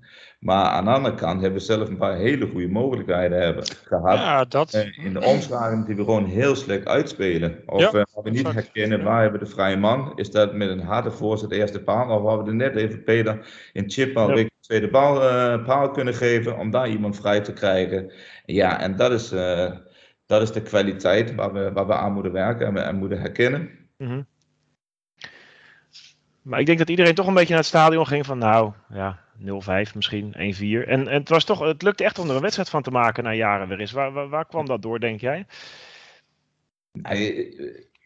Maar 0.45 0.65
aan 0.65 0.85
de 0.85 0.91
andere 0.91 1.15
kant 1.15 1.41
hebben 1.41 1.59
we 1.59 1.65
zelf 1.65 1.89
een 1.89 1.97
paar 1.97 2.17
hele 2.17 2.47
goede 2.47 2.69
mogelijkheden 2.69 3.43
hebben 3.43 3.65
gehad. 3.65 4.19
Ja, 4.19 4.45
dat... 4.45 4.75
Eh, 4.75 5.05
in 5.05 5.13
de 5.13 5.25
omschakeling 5.25 5.87
die 5.87 5.97
we 5.97 6.05
gewoon 6.05 6.25
heel 6.25 6.57
slecht 6.57 6.87
uitspelen. 6.87 7.63
Of 7.67 7.81
ja, 7.81 7.93
uh, 7.93 8.23
we 8.23 8.31
niet 8.31 8.53
herkennen 8.53 9.03
waar 9.03 9.23
hebben 9.23 9.41
we 9.41 9.47
de 9.47 9.53
vrije 9.53 9.77
man. 9.77 10.13
Is 10.17 10.31
dat 10.31 10.55
met 10.55 10.69
een 10.69 10.83
harde 10.83 11.11
voorzet 11.11 11.51
de 11.51 11.57
eerste 11.57 11.83
paal? 11.83 12.17
Of 12.17 12.23
waar 12.23 12.43
we 12.43 12.49
er 12.49 12.55
net 12.55 12.77
even 12.77 13.05
Peter 13.05 13.47
in 13.73 13.91
chip 13.91 14.17
al 14.17 14.39
ja. 14.39 14.49
tweede 14.61 14.89
bal, 14.89 15.23
uh, 15.23 15.65
paal 15.65 15.91
kunnen 15.91 16.15
geven. 16.15 16.59
Om 16.59 16.71
daar 16.71 16.89
iemand 16.89 17.17
vrij 17.17 17.41
te 17.41 17.53
krijgen. 17.53 18.13
Ja, 18.45 18.81
en 18.81 18.97
dat 18.97 19.13
is, 19.13 19.33
uh, 19.33 19.71
dat 20.27 20.43
is 20.43 20.53
de 20.53 20.63
kwaliteit 20.63 21.35
waar 21.35 21.53
we, 21.53 21.73
waar 21.73 21.87
we 21.87 21.95
aan 21.95 22.13
moeten 22.13 22.33
werken 22.33 22.67
en, 22.67 22.87
en 22.87 22.97
moeten 22.97 23.21
herkennen. 23.21 23.71
Mm 23.99 24.09
-hmm. 24.09 24.27
Maar 26.43 26.61
ik 26.61 26.67
denk 26.67 26.79
dat 26.79 26.89
iedereen 26.89 27.15
toch 27.15 27.27
een 27.27 27.35
beetje 27.35 27.49
naar 27.49 27.59
het 27.59 27.69
stadion 27.69 28.07
ging 28.07 28.27
van 28.27 28.39
nou, 28.39 28.73
ja, 28.89 29.24
0-5 29.38 29.95
misschien, 29.95 30.33
1-4. 30.33 30.38
En, 30.38 31.09
en 31.09 31.09
het, 31.09 31.29
was 31.29 31.45
toch, 31.45 31.61
het 31.61 31.83
lukte 31.83 32.05
echt 32.05 32.19
om 32.19 32.29
er 32.29 32.35
een 32.35 32.43
wedstrijd 32.43 32.69
van 32.69 32.83
te 32.83 32.91
maken 32.91 33.25
na 33.25 33.35
jaren 33.35 33.69
weer 33.69 33.81
eens. 33.81 33.93
Waar, 33.93 34.12
waar, 34.12 34.29
waar 34.29 34.47
kwam 34.47 34.67
dat 34.67 34.83
door, 34.83 35.00
denk 35.00 35.21
jij? 35.21 35.47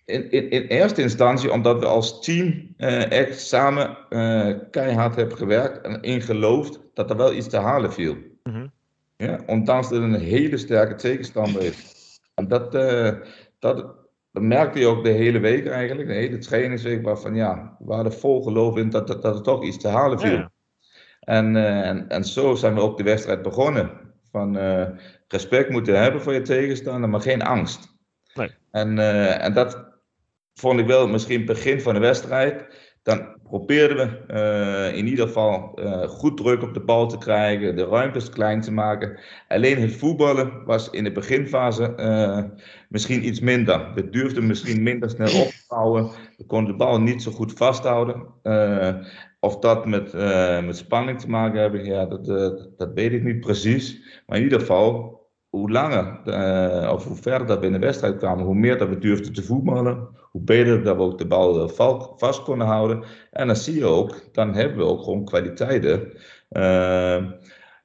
In, 0.05 0.31
in, 0.31 0.51
in 0.51 0.63
eerste 0.63 1.03
instantie 1.03 1.53
omdat 1.53 1.79
we 1.79 1.87
als 1.87 2.23
team 2.23 2.75
uh, 2.77 3.11
echt 3.11 3.41
samen 3.41 3.99
uh, 4.11 4.55
keihard 4.71 5.17
hebben 5.17 5.37
gewerkt 5.37 5.81
en 5.81 6.03
ingeloofd 6.03 6.81
dat 6.95 7.11
er 7.11 7.17
wel 7.17 7.35
iets 7.35 7.49
te 7.49 7.57
halen 7.57 7.93
viel. 7.93 8.15
Mm 8.15 8.53
-hmm. 8.53 8.71
ja, 9.17 9.41
ondanks 9.47 9.89
dat 9.89 10.03
het 10.03 10.13
een 10.13 10.21
hele 10.21 10.57
sterke 10.57 10.95
tegenstander 10.95 11.63
is. 11.63 11.97
En 12.35 12.49
dat, 12.49 12.75
uh, 12.75 13.13
dat, 13.59 13.97
merkte 14.31 14.79
je 14.79 14.87
ook 14.87 15.05
de 15.05 15.11
hele 15.11 15.39
week 15.39 15.67
eigenlijk, 15.67 16.09
de 16.09 16.15
hele 16.15 16.39
trainingsweek, 16.39 17.03
waarvan 17.03 17.35
ja, 17.35 17.77
we 17.79 17.93
hadden 17.93 18.13
vol 18.13 18.43
geloof 18.43 18.77
in 18.77 18.91
dat, 18.91 19.07
dat, 19.07 19.23
dat 19.23 19.35
er 19.35 19.43
toch 19.43 19.65
iets 19.65 19.79
te 19.79 19.89
halen 19.89 20.21
viel. 20.21 20.33
Ja. 20.33 20.51
En, 21.29 21.55
uh, 21.55 21.89
en, 21.89 22.09
en 22.09 22.25
zo 22.25 22.55
zijn 22.55 22.75
we 22.75 22.81
ook 22.81 22.97
de 22.97 23.03
wedstrijd 23.03 23.43
begonnen. 23.43 23.91
Van 24.31 24.57
uh, 24.57 24.87
respect 25.29 25.71
moeten 25.71 26.01
hebben 26.01 26.23
voor 26.23 26.33
je 26.33 26.43
tegenstander, 26.43 27.11
maar 27.11 27.21
geen 27.21 27.43
angst. 27.43 27.97
Nee. 28.35 28.51
En, 28.71 28.97
uh, 28.97 29.45
en 29.45 29.53
dat 29.53 29.85
vond 30.55 30.81
ik 30.81 30.87
wel 30.87 31.09
misschien 31.09 31.45
begin 31.45 31.81
van 31.81 31.95
de 31.95 32.01
wedstrijd. 32.01 32.67
Dan 33.03 33.37
probeerden 33.43 33.97
we 33.97 34.35
uh, 34.93 34.99
in 34.99 35.07
ieder 35.07 35.27
geval 35.27 35.79
uh, 35.81 36.03
goed 36.03 36.37
druk 36.37 36.63
op 36.63 36.75
de 36.75 36.81
bal 36.81 37.09
te 37.09 37.19
krijgen, 37.19 37.77
de 37.77 37.85
ruimtes 37.85 38.29
klein 38.29 38.61
te 38.61 38.73
maken. 38.73 39.19
Alleen 39.49 39.81
het 39.81 39.97
voetballen 39.97 40.65
was 40.65 40.91
in 40.91 41.05
de 41.05 41.13
beginfase 41.13 41.93
uh, 41.97 42.61
misschien 42.89 43.27
iets 43.27 43.41
minder. 43.41 43.95
We 43.95 44.11
durfden 44.11 44.47
misschien 44.47 44.83
minder 44.83 45.11
snel 45.11 45.43
op 45.43 45.49
te 45.49 45.65
bouwen. 45.69 46.11
We 46.37 46.47
konden 46.47 46.73
de 46.73 46.79
bal 46.79 47.01
niet 47.01 47.23
zo 47.23 47.31
goed 47.31 47.53
vasthouden. 47.53 48.27
Of 49.41 49.59
dat 49.59 49.87
met, 49.87 50.13
met 50.65 50.77
spanning 50.77 51.21
te 51.21 51.29
maken 51.29 51.61
hebben, 51.61 51.85
ja, 51.85 52.07
dat, 52.07 52.25
dat 52.77 52.91
weet 52.95 53.13
ik 53.13 53.23
niet 53.23 53.41
precies. 53.41 54.21
Maar 54.27 54.37
in 54.37 54.43
ieder 54.43 54.61
geval, 54.61 55.17
hoe 55.49 55.71
langer 55.71 56.21
uh, 56.25 56.93
of 56.93 57.05
hoe 57.05 57.17
verder 57.17 57.47
dat 57.47 57.61
we 57.61 57.67
in 57.67 57.73
de 57.73 57.79
wedstrijd 57.79 58.17
kwamen, 58.17 58.45
hoe 58.45 58.55
meer 58.55 58.79
dat 58.79 58.89
we 58.89 58.99
durfden 58.99 59.33
te 59.33 59.43
voetballen, 59.43 60.09
hoe 60.31 60.43
beter 60.43 60.83
dat 60.83 60.97
we 60.97 61.03
ook 61.03 61.19
de 61.19 61.27
bal 61.27 61.69
vast 62.17 62.43
konden 62.43 62.67
houden. 62.67 63.05
En 63.31 63.47
dan 63.47 63.57
zie 63.57 63.75
je 63.75 63.85
ook, 63.85 64.35
dan 64.35 64.55
hebben 64.55 64.79
we 64.79 64.85
ook 64.85 65.03
gewoon 65.03 65.25
kwaliteiten 65.25 66.13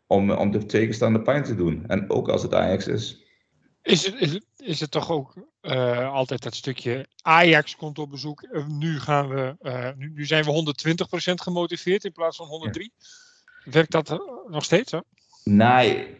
om, 0.07 0.31
om 0.31 0.51
de 0.51 0.65
tegenstander 0.65 1.21
pijn 1.21 1.43
te 1.43 1.55
doen. 1.55 1.83
En 1.87 2.09
ook 2.09 2.29
als 2.29 2.43
het 2.43 2.53
Ajax 2.53 2.87
is. 2.87 3.25
Is 3.81 4.05
het, 4.05 4.41
is 4.65 4.79
het 4.79 4.91
toch 4.91 5.11
ook 5.11 5.33
uh, 5.61 6.13
altijd 6.13 6.43
dat 6.43 6.55
stukje 6.55 7.07
Ajax 7.21 7.75
komt 7.75 7.99
op 7.99 8.09
bezoek. 8.09 8.47
Nu, 8.67 8.99
gaan 8.99 9.29
we, 9.29 9.55
nu, 9.97 10.11
nu, 10.15 10.25
zijn 10.25 10.43
we 10.43 10.73
120% 11.31 11.33
gemotiveerd 11.33 12.03
in 12.03 12.11
plaats 12.11 12.37
van 12.37 12.47
103. 12.47 12.91
Ja. 12.97 13.71
Werkt 13.71 13.91
dat 13.91 14.21
nog 14.47 14.63
steeds? 14.63 14.91
Hè? 14.91 14.99
Nee, 15.43 16.15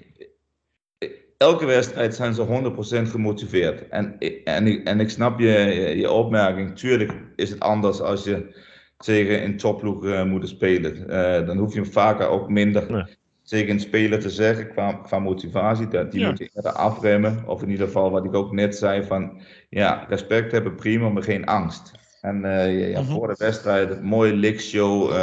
elke 1.38 1.65
wedstrijd 1.65 2.15
zijn 2.15 2.33
ze 2.33 3.03
100% 3.07 3.09
gemotiveerd. 3.09 3.89
En, 3.89 4.17
en, 4.43 4.67
ik, 4.67 4.88
en 4.88 5.00
ik 5.00 5.09
snap 5.09 5.39
je, 5.39 5.50
je 5.97 6.12
opmerking. 6.12 6.77
Tuurlijk 6.77 7.13
is 7.35 7.50
het 7.50 7.59
anders 7.59 8.00
als 8.00 8.23
je 8.23 8.62
tegen 8.97 9.43
een 9.43 9.57
topploeg 9.57 10.03
uh, 10.03 10.23
moet 10.23 10.50
spelen. 10.50 10.97
Uh, 10.97 11.47
dan 11.47 11.57
hoef 11.57 11.73
je 11.73 11.85
vaker 11.85 12.27
ook 12.27 12.50
minder 12.50 12.91
nee. 12.91 13.03
Tegen 13.43 13.69
een 13.69 13.79
speler 13.79 14.19
te 14.19 14.29
zeggen 14.29 14.69
qua, 14.69 14.93
qua 14.93 15.19
motivatie. 15.19 15.88
Dat 15.88 16.12
die 16.12 16.21
ja. 16.21 16.29
moet 16.29 16.38
je 16.38 16.50
eerder 16.53 16.71
afremmen. 16.71 17.43
Of 17.47 17.62
in 17.62 17.69
ieder 17.69 17.85
geval 17.85 18.12
wat 18.12 18.25
ik 18.25 18.33
ook 18.33 18.51
net 18.51 18.75
zei 18.75 19.03
van... 19.03 19.41
Ja, 19.69 20.05
respect 20.09 20.51
hebben 20.51 20.75
prima, 20.75 21.09
maar 21.09 21.23
geen 21.23 21.45
angst. 21.45 21.91
En 22.21 22.43
uh, 22.45 22.89
ja, 22.89 23.00
-hmm. 23.00 23.07
voor 23.07 23.27
de 23.27 23.35
wedstrijd, 23.38 24.03
mooie 24.03 24.33
likshow, 24.33 25.13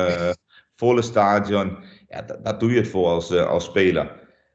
volle 0.77 1.03
stadion. 1.03 1.77
Ja, 2.09 2.23
dat, 2.23 2.45
dat 2.45 2.61
doe 2.61 2.71
je 2.71 2.77
het 2.77 2.89
voor 2.89 3.07
als, 3.07 3.33
als 3.33 3.65
speler. 3.65 4.13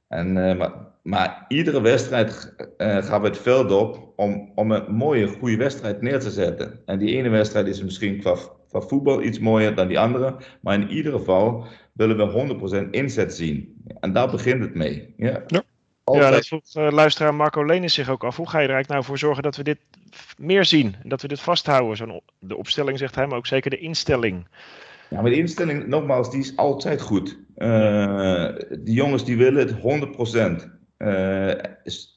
En, 0.08 0.34
maar 0.34 0.86
maar 1.06 1.46
iedere 1.48 1.82
wedstrijd 1.82 2.54
uh, 2.78 2.98
gaan 2.98 3.22
we 3.22 3.28
het 3.28 3.38
veld 3.38 3.72
op 3.72 4.14
om, 4.16 4.52
om 4.56 4.72
een 4.72 4.96
mooie, 4.96 5.28
goede 5.28 5.58
wedstrijd 5.58 6.02
neer 6.02 6.20
te 6.20 6.32
zetten. 6.32 6.82
En 6.86 7.00
die 7.00 7.18
ene 7.18 7.30
wedstrijd 7.30 7.68
is 7.68 7.84
misschien 7.84 8.20
qua, 8.20 8.36
qua 8.76 8.88
voetbal 8.88 9.24
iets 9.24 9.40
mooier 9.40 9.76
dan 9.76 9.88
die 9.88 10.00
andere. 10.00 10.36
Maar 10.62 10.74
in 10.74 10.90
ieder 10.90 11.12
geval 11.12 11.66
willen 11.92 12.18
we 12.18 12.86
100% 12.86 12.90
inzet 12.90 13.36
zien. 13.36 13.76
En 14.00 14.14
daar 14.14 14.30
begint 14.30 14.62
het 14.62 14.76
mee. 14.76 15.14
Ja, 15.18 15.44
ja. 15.48 15.64
ja 16.04 16.32
dat 16.32 16.48
vroeg 16.48 16.62
uh, 16.78 16.92
luisteraar 16.92 17.36
Marco 17.36 17.66
Lenis 17.66 17.94
zich 17.94 18.10
ook 18.10 18.24
af. 18.24 18.36
Hoe 18.36 18.50
ga 18.50 18.60
je 18.60 18.68
er 18.68 18.74
eigenlijk 18.74 18.90
nou 18.90 19.04
voor 19.04 19.18
zorgen 19.18 19.44
dat 19.44 19.56
we 19.56 19.64
dit 19.64 19.78
meer 20.38 20.66
zien? 20.66 20.96
En 21.04 21.10
dat 21.10 21.22
we 21.22 21.28
dit 21.28 21.40
vasthouden? 21.40 21.98
Zo 21.98 22.20
de 22.40 22.58
opstelling 22.58 22.98
zegt 22.98 23.16
hij, 23.16 23.28
maar 23.28 23.38
ook 23.38 23.48
zeker 23.48 23.70
de 23.70 23.78
instelling. 23.78 24.48
Ja, 25.10 25.22
maar 25.22 25.32
de 25.32 25.38
instelling, 25.38 25.88
nogmaals, 25.88 26.32
die 26.32 26.40
is 26.40 26.58
altijd 26.58 27.02
goed. 27.02 27.38
Uh, 27.58 28.50
die 28.80 28.96
jongens 28.96 29.26
die 29.26 29.38
willen 29.38 29.68
het 29.68 30.64
100%. 30.64 30.70
Uh, 31.06 31.50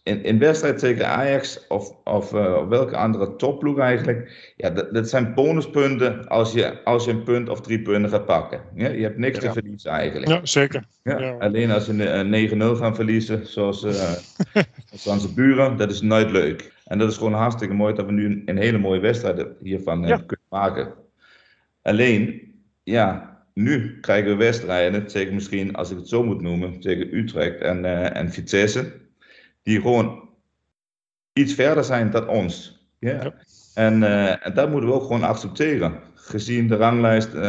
in, 0.03 0.23
in 0.23 0.39
wedstrijd 0.39 0.79
tegen 0.79 1.09
Ajax 1.09 1.67
of, 1.67 1.95
of 2.05 2.33
uh, 2.33 2.69
welke 2.69 2.97
andere 2.97 3.37
topploeg 3.37 3.79
eigenlijk. 3.79 4.53
Ja, 4.57 4.71
dat, 4.71 4.95
dat, 4.95 5.09
zijn 5.09 5.35
bonuspunten 5.35 6.29
als 6.29 6.53
je, 6.53 6.85
als 6.85 7.05
je 7.05 7.11
een 7.11 7.23
punt 7.23 7.49
of 7.49 7.61
drie 7.61 7.83
punten 7.83 8.11
gaat 8.11 8.27
pakken. 8.27 8.61
Ja, 8.75 8.89
je 8.89 9.03
hebt 9.03 9.19
niks 9.19 9.39
ja. 9.39 9.47
te 9.47 9.53
verliezen 9.53 9.91
eigenlijk. 9.91 10.31
Ja, 10.31 10.41
zeker. 10.43 10.85
Ja, 11.03 11.19
ja. 11.19 11.37
Alleen 11.39 11.71
als 11.71 11.87
je 11.87 12.11
een 12.11 12.77
9-0 12.77 12.79
gaan 12.79 12.95
verliezen, 12.95 13.47
zoals, 13.47 13.81
zoals 14.91 15.07
onze 15.07 15.35
buren, 15.35 15.77
dat 15.77 15.91
is 15.91 16.01
nooit 16.01 16.31
leuk. 16.31 16.73
En 16.85 16.99
dat 16.99 17.11
is 17.11 17.17
gewoon 17.17 17.35
hartstikke 17.35 17.75
mooi 17.75 17.95
dat 17.95 18.07
we 18.07 18.13
nu 18.13 18.27
een, 18.27 18.43
een 18.45 18.59
hele 18.59 18.79
mooie 18.79 19.01
wedstrijd 19.01 19.47
hiervan 19.63 20.01
kunnen 20.03 20.47
maken. 20.49 20.95
Alleen, 21.83 22.53
ja, 22.83 23.38
nu 23.59 24.01
krijgen 24.01 24.31
we 24.31 24.37
wedstrijden 24.37 25.07
tegen 25.07 25.35
misschien, 25.35 25.75
als 25.75 25.91
ik 25.91 25.97
het 25.97 26.09
zo 26.09 26.25
moet 26.25 26.41
noemen, 26.41 26.81
tegen 26.81 27.17
Utrecht 27.17 27.61
en, 27.61 27.85
uh, 27.85 28.17
en 28.17 28.33
Vitesse. 28.33 28.93
Die 29.63 29.81
gewoon 29.81 30.29
iets 31.33 31.55
verder 31.55 31.85
zijn 31.85 32.11
dan 32.11 32.29
ons. 32.29 32.87
Yeah. 32.99 33.23
Ja. 33.23 33.35
En, 33.75 34.03
uh, 34.03 34.47
en 34.47 34.55
dat 34.55 34.71
moeten 34.71 34.89
we 34.89 34.95
ook 34.95 35.03
gewoon 35.03 35.23
accepteren. 35.23 36.01
Gezien 36.15 36.69
de 36.69 36.77
ranglijst 36.77 37.35
uh, 37.35 37.43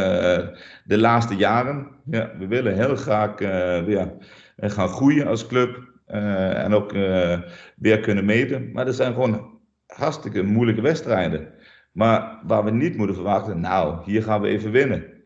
de 0.83 0.97
laatste 0.97 1.35
jaren. 1.35 1.87
Ja, 2.05 2.31
we 2.37 2.47
willen 2.47 2.75
heel 2.75 2.95
graag 2.95 3.39
weer 3.85 4.11
gaan 4.57 4.89
groeien 4.89 5.27
als 5.27 5.47
club. 5.47 5.87
en 6.05 6.73
ook 6.73 6.91
weer 7.75 7.99
kunnen 7.99 8.25
meten. 8.25 8.71
Maar 8.71 8.87
er 8.87 8.93
zijn 8.93 9.13
gewoon 9.13 9.59
hartstikke 9.87 10.43
moeilijke 10.43 10.81
wedstrijden. 10.81 11.47
Maar 11.91 12.39
waar 12.43 12.63
we 12.63 12.71
niet 12.71 12.97
moeten 12.97 13.15
verwachten, 13.15 13.59
nou, 13.59 14.03
hier 14.05 14.23
gaan 14.23 14.41
we 14.41 14.47
even 14.47 14.71
winnen. 14.71 15.17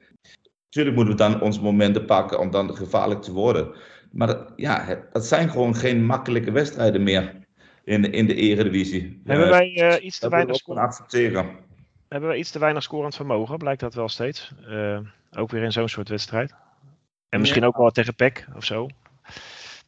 Natuurlijk 0.74 0.96
moeten 0.96 1.28
we 1.28 1.32
dan 1.32 1.42
onze 1.42 1.62
momenten 1.62 2.06
pakken 2.06 2.40
om 2.40 2.52
dan 2.52 2.76
gevaarlijk 2.76 3.22
te 3.22 3.32
worden. 3.32 3.74
Maar 4.12 4.28
dat, 4.28 4.54
ja, 4.56 5.06
dat 5.12 5.26
zijn 5.26 5.50
gewoon 5.50 5.76
geen 5.76 6.06
makkelijke 6.06 6.52
wedstrijden 6.52 7.04
meer 7.04 7.36
in 7.84 8.02
de, 8.02 8.10
in 8.10 8.26
de 8.26 8.36
eredivisie. 8.36 9.22
Hebben 9.24 9.50
wij 9.50 9.98
uh, 9.98 10.06
iets 10.06 10.20
te 10.20 10.30
weinig 10.30 10.56
scoren? 10.56 10.82
accepteren. 10.82 11.50
Hebben 12.08 12.30
wij 12.30 12.38
iets 12.38 12.52
te 12.52 12.60
weinig 12.60 12.84
scorend 12.84 13.16
vermogen? 13.16 13.58
Blijkt 13.58 13.80
dat 13.80 13.94
wel 13.94 14.10
steeds. 14.10 14.54
Uh, 14.68 15.00
ook 15.32 15.52
weer 15.52 15.64
in 15.64 15.72
zo'n 15.72 15.90
soort 15.90 16.10
wedstrijd. 16.10 16.54
En 17.30 17.40
misschien 17.40 17.62
ja. 17.62 17.68
ook 17.68 17.78
wel 17.78 17.92
tegen 17.92 18.16
PEC 18.16 18.46
of 18.56 18.66
zo. 18.66 18.88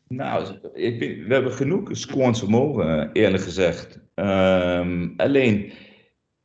Nou, 0.07 0.59
ik 0.73 0.97
vind, 0.97 1.27
we 1.27 1.33
hebben 1.33 1.51
genoeg 1.51 1.89
scorend 1.91 2.39
vermogen, 2.39 3.11
eerlijk 3.11 3.43
gezegd. 3.43 3.99
Um, 4.15 5.13
alleen, 5.17 5.71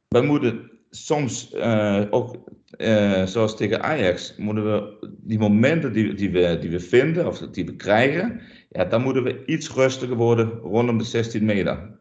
we 0.08 0.20
moeten 0.20 0.69
soms 0.90 1.54
uh, 1.54 2.02
ook 2.10 2.36
uh, 2.78 3.26
zoals 3.26 3.56
tegen 3.56 3.82
Ajax, 3.82 4.34
moeten 4.36 4.64
we 4.64 5.08
die 5.20 5.38
momenten 5.38 5.92
die, 5.92 6.14
die, 6.14 6.30
we, 6.30 6.58
die 6.60 6.70
we 6.70 6.80
vinden 6.80 7.26
of 7.26 7.38
die 7.38 7.64
we 7.64 7.76
krijgen, 7.76 8.40
ja, 8.70 8.84
dan 8.84 9.02
moeten 9.02 9.22
we 9.22 9.44
iets 9.46 9.70
rustiger 9.70 10.16
worden 10.16 10.48
rondom 10.48 10.98
de 10.98 11.04
16 11.04 11.44
meter. 11.44 11.98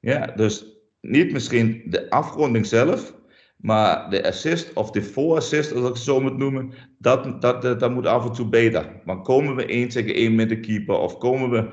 Ja, 0.00 0.26
dus 0.26 0.66
niet 1.00 1.32
misschien 1.32 1.82
de 1.86 2.10
afronding 2.10 2.66
zelf, 2.66 3.14
maar 3.56 4.10
de 4.10 4.26
assist 4.26 4.72
of 4.72 4.90
de 4.90 5.02
voorassist, 5.02 5.72
als 5.72 5.80
ik 5.80 5.86
het 5.86 5.98
zo 5.98 6.20
moet 6.20 6.36
noemen, 6.36 6.72
dat, 6.98 7.40
dat, 7.40 7.62
dat, 7.62 7.80
dat 7.80 7.90
moet 7.90 8.06
af 8.06 8.26
en 8.26 8.32
toe 8.32 8.48
beter. 8.48 9.00
Maar 9.04 9.20
komen 9.20 9.56
we 9.56 9.66
1 9.66 9.88
tegen 9.88 10.14
1 10.14 10.34
met 10.34 10.48
de 10.48 10.60
keeper 10.60 10.98
of 10.98 11.18
komen 11.18 11.50
we 11.50 11.70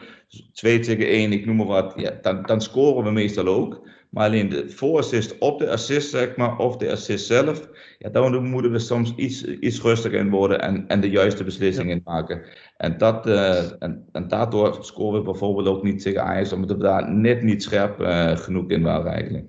2 0.53 0.79
tegen 0.79 1.07
1, 1.07 1.31
ik 1.31 1.45
noem 1.45 1.55
maar 1.55 1.65
wat, 1.65 1.93
ja, 1.95 2.19
dan, 2.21 2.43
dan 2.43 2.61
scoren 2.61 3.03
we 3.03 3.11
meestal 3.11 3.47
ook. 3.47 3.88
Maar 4.10 4.25
alleen 4.25 4.50
de 4.50 4.70
voorassist 4.70 5.38
op 5.38 5.60
de 5.60 5.70
assist, 5.70 6.10
zeg 6.10 6.36
maar, 6.36 6.58
of 6.58 6.78
de 6.78 6.92
assist 6.92 7.25
zelf, 7.25 7.70
ja, 7.98 8.10
dan 8.10 8.48
moeten 8.48 8.72
we 8.72 8.80
soms 8.80 9.16
iets, 9.16 9.44
iets 9.44 9.82
rustiger 9.82 10.20
in 10.20 10.30
worden 10.30 10.62
en, 10.62 10.88
en 10.88 11.01
de 11.01 11.10
juiste 11.10 11.44
beslissingen 11.44 11.96
ja. 11.96 12.01
maken. 12.04 12.42
En, 12.78 12.98
dat, 12.98 13.28
uh, 13.28 13.84
en, 13.84 14.08
en 14.12 14.28
daardoor 14.28 14.78
scoren 14.82 15.20
we 15.20 15.25
bijvoorbeeld 15.25 15.68
ook 15.68 15.84
niet 15.84 16.01
tegen 16.01 16.24
Ajax, 16.24 16.54
omdat 16.54 16.78
we 16.78 16.84
daar 16.84 17.12
net 17.12 17.42
niet 17.42 17.63
scherp 17.63 18.00
uh, 18.00 18.38
genoeg 18.38 18.70
in 18.70 18.82
waren 18.82 19.12
eigenlijk. 19.12 19.46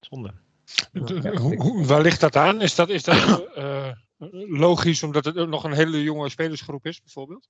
Zonde. 0.00 0.32
Ja, 1.22 1.36
hoe, 1.36 1.86
waar 1.86 2.02
ligt 2.02 2.20
dat 2.20 2.36
aan? 2.36 2.60
Is 2.60 2.74
dat, 2.74 2.88
is 2.88 3.04
dat 3.04 3.48
uh, 3.58 3.92
logisch 4.48 5.02
omdat 5.02 5.24
het 5.24 5.48
nog 5.48 5.64
een 5.64 5.72
hele 5.72 6.02
jonge 6.02 6.28
spelersgroep 6.28 6.86
is, 6.86 7.00
bijvoorbeeld? 7.02 7.48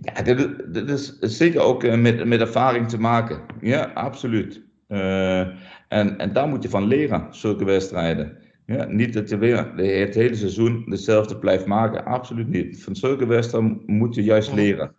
Ja, 0.00 0.22
dit, 0.22 0.74
dit 0.74 0.88
is 0.88 1.18
zeker 1.18 1.60
ook 1.60 1.82
met, 1.82 2.24
met 2.24 2.40
ervaring 2.40 2.88
te 2.88 2.98
maken. 2.98 3.44
Ja, 3.60 3.84
absoluut. 3.94 4.72
Uh, 4.88 5.40
en, 5.88 6.18
en 6.18 6.32
daar 6.32 6.48
moet 6.48 6.62
je 6.62 6.68
van 6.68 6.86
leren, 6.86 7.26
zulke 7.30 7.64
wedstrijden. 7.64 8.38
Ja, 8.66 8.84
niet 8.84 9.12
dat 9.12 9.28
je 9.28 9.38
weer 9.38 9.72
het 9.76 10.14
hele 10.14 10.34
seizoen 10.34 10.84
hetzelfde 10.88 11.38
blijft 11.38 11.66
maken. 11.66 12.04
Absoluut 12.04 12.48
niet. 12.48 12.82
Van 12.82 12.96
zulke 12.96 13.26
wedstrijden 13.26 13.82
moet 13.86 14.14
je 14.14 14.22
juist 14.22 14.52
leren. 14.52 14.94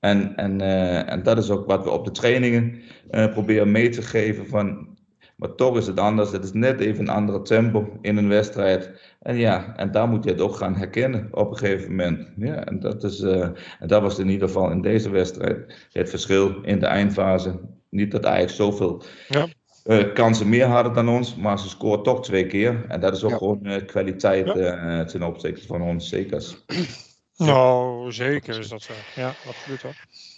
En, 0.00 0.36
en, 0.36 0.60
uh, 0.60 1.12
en 1.12 1.22
dat 1.22 1.38
is 1.38 1.50
ook 1.50 1.66
wat 1.66 1.84
we 1.84 1.90
op 1.90 2.04
de 2.04 2.10
trainingen 2.10 2.80
uh, 3.10 3.32
proberen 3.32 3.70
mee 3.70 3.88
te 3.88 4.02
geven. 4.02 4.46
Van, 4.46 4.88
maar 5.36 5.54
toch 5.54 5.76
is 5.76 5.86
het 5.86 6.00
anders. 6.00 6.32
Het 6.32 6.44
is 6.44 6.52
net 6.52 6.80
even 6.80 7.00
een 7.00 7.14
andere 7.14 7.42
tempo 7.42 7.98
in 8.00 8.16
een 8.16 8.28
wedstrijd. 8.28 9.14
En 9.20 9.36
ja, 9.36 9.76
en 9.76 9.90
daar 9.90 10.08
moet 10.08 10.24
je 10.24 10.30
het 10.30 10.40
ook 10.40 10.54
gaan 10.54 10.76
herkennen 10.76 11.28
op 11.30 11.50
een 11.50 11.58
gegeven 11.58 11.90
moment. 11.90 12.32
Ja, 12.36 12.64
en 12.64 12.80
dat, 12.80 13.04
is, 13.04 13.20
uh, 13.20 13.42
en 13.78 13.86
dat 13.86 14.02
was 14.02 14.18
in 14.18 14.28
ieder 14.28 14.48
geval 14.48 14.70
in 14.70 14.80
deze 14.80 15.10
wedstrijd 15.10 15.88
het 15.92 16.10
verschil 16.10 16.62
in 16.62 16.78
de 16.78 16.86
eindfase 16.86 17.60
niet 17.90 18.10
dat 18.10 18.26
Ajax 18.26 18.56
zoveel 18.56 19.02
ja. 19.28 19.46
uh, 19.84 20.14
kansen 20.14 20.48
meer 20.48 20.66
hadden 20.66 20.92
dan 20.92 21.08
ons, 21.08 21.34
maar 21.34 21.58
ze 21.58 21.68
scoort 21.68 22.04
toch 22.04 22.22
twee 22.22 22.46
keer. 22.46 22.84
En 22.88 23.00
dat 23.00 23.16
is 23.16 23.24
ook 23.24 23.36
gewoon 23.36 23.60
uh, 23.62 23.76
kwaliteit 23.86 24.46
ja. 24.54 25.04
ten 25.04 25.22
opzichte 25.22 25.66
van 25.66 25.82
ons, 25.82 26.08
zeker. 26.08 26.44
Nou, 27.38 28.12
zeker 28.12 28.58
is 28.58 28.68
dat 28.68 28.82
zo. 28.82 28.92
Ja, 29.14 29.32
absoluut 29.48 29.82
wel. 29.82 29.92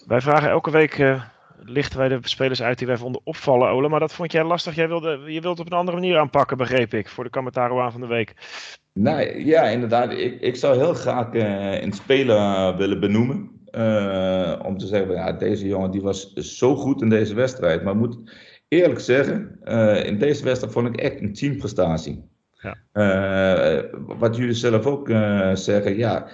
Wij 0.06 0.20
vragen 0.20 0.50
elke 0.50 0.70
week 0.70 1.20
lichten 1.64 1.98
wij 1.98 2.08
de 2.08 2.18
spelers 2.22 2.62
uit 2.62 2.78
die 2.78 2.86
wij 2.86 2.96
vonden 2.96 3.20
opvallen, 3.24 3.68
Ole. 3.68 3.88
Maar 3.88 4.00
dat 4.00 4.12
vond 4.12 4.32
jij 4.32 4.44
lastig. 4.44 4.74
Jij 4.74 4.88
wilde, 4.88 5.22
je 5.26 5.40
wilt 5.40 5.60
op 5.60 5.66
een 5.66 5.78
andere 5.78 5.96
manier 5.96 6.18
aanpakken, 6.18 6.56
begreep 6.56 6.94
ik, 6.94 7.08
voor 7.08 7.24
de 7.24 7.30
Kamataro 7.30 7.80
aan 7.80 7.92
van 7.92 8.00
de 8.00 8.06
week. 8.06 8.34
Nou 8.92 9.44
ja, 9.44 9.62
inderdaad. 9.62 10.12
Ik, 10.12 10.40
ik 10.40 10.56
zou 10.56 10.76
heel 10.76 10.94
graag 10.94 11.32
uh, 11.32 11.82
een 11.82 11.92
speler 11.92 12.76
willen 12.76 13.00
benoemen. 13.00 13.50
Uh, 13.78 14.54
om 14.64 14.78
te 14.78 14.86
zeggen, 14.86 15.14
ja, 15.14 15.32
deze 15.32 15.66
jongen 15.66 15.90
die 15.90 16.02
was 16.02 16.32
zo 16.32 16.76
goed 16.76 17.02
in 17.02 17.08
deze 17.08 17.34
wedstrijd. 17.34 17.82
Maar 17.82 17.92
ik 17.92 17.98
moet 17.98 18.18
eerlijk 18.68 19.00
zeggen, 19.00 19.58
uh, 19.64 20.04
in 20.04 20.18
deze 20.18 20.44
wedstrijd 20.44 20.72
vond 20.72 20.88
ik 20.88 20.96
echt 20.96 21.20
een 21.20 21.32
teamprestatie. 21.32 22.24
Ja. 22.60 23.88
wat 24.18 24.36
jullie 24.36 24.54
zelf 24.54 24.86
ook 24.86 25.08
zeggen, 25.52 25.96
ja, 25.96 26.28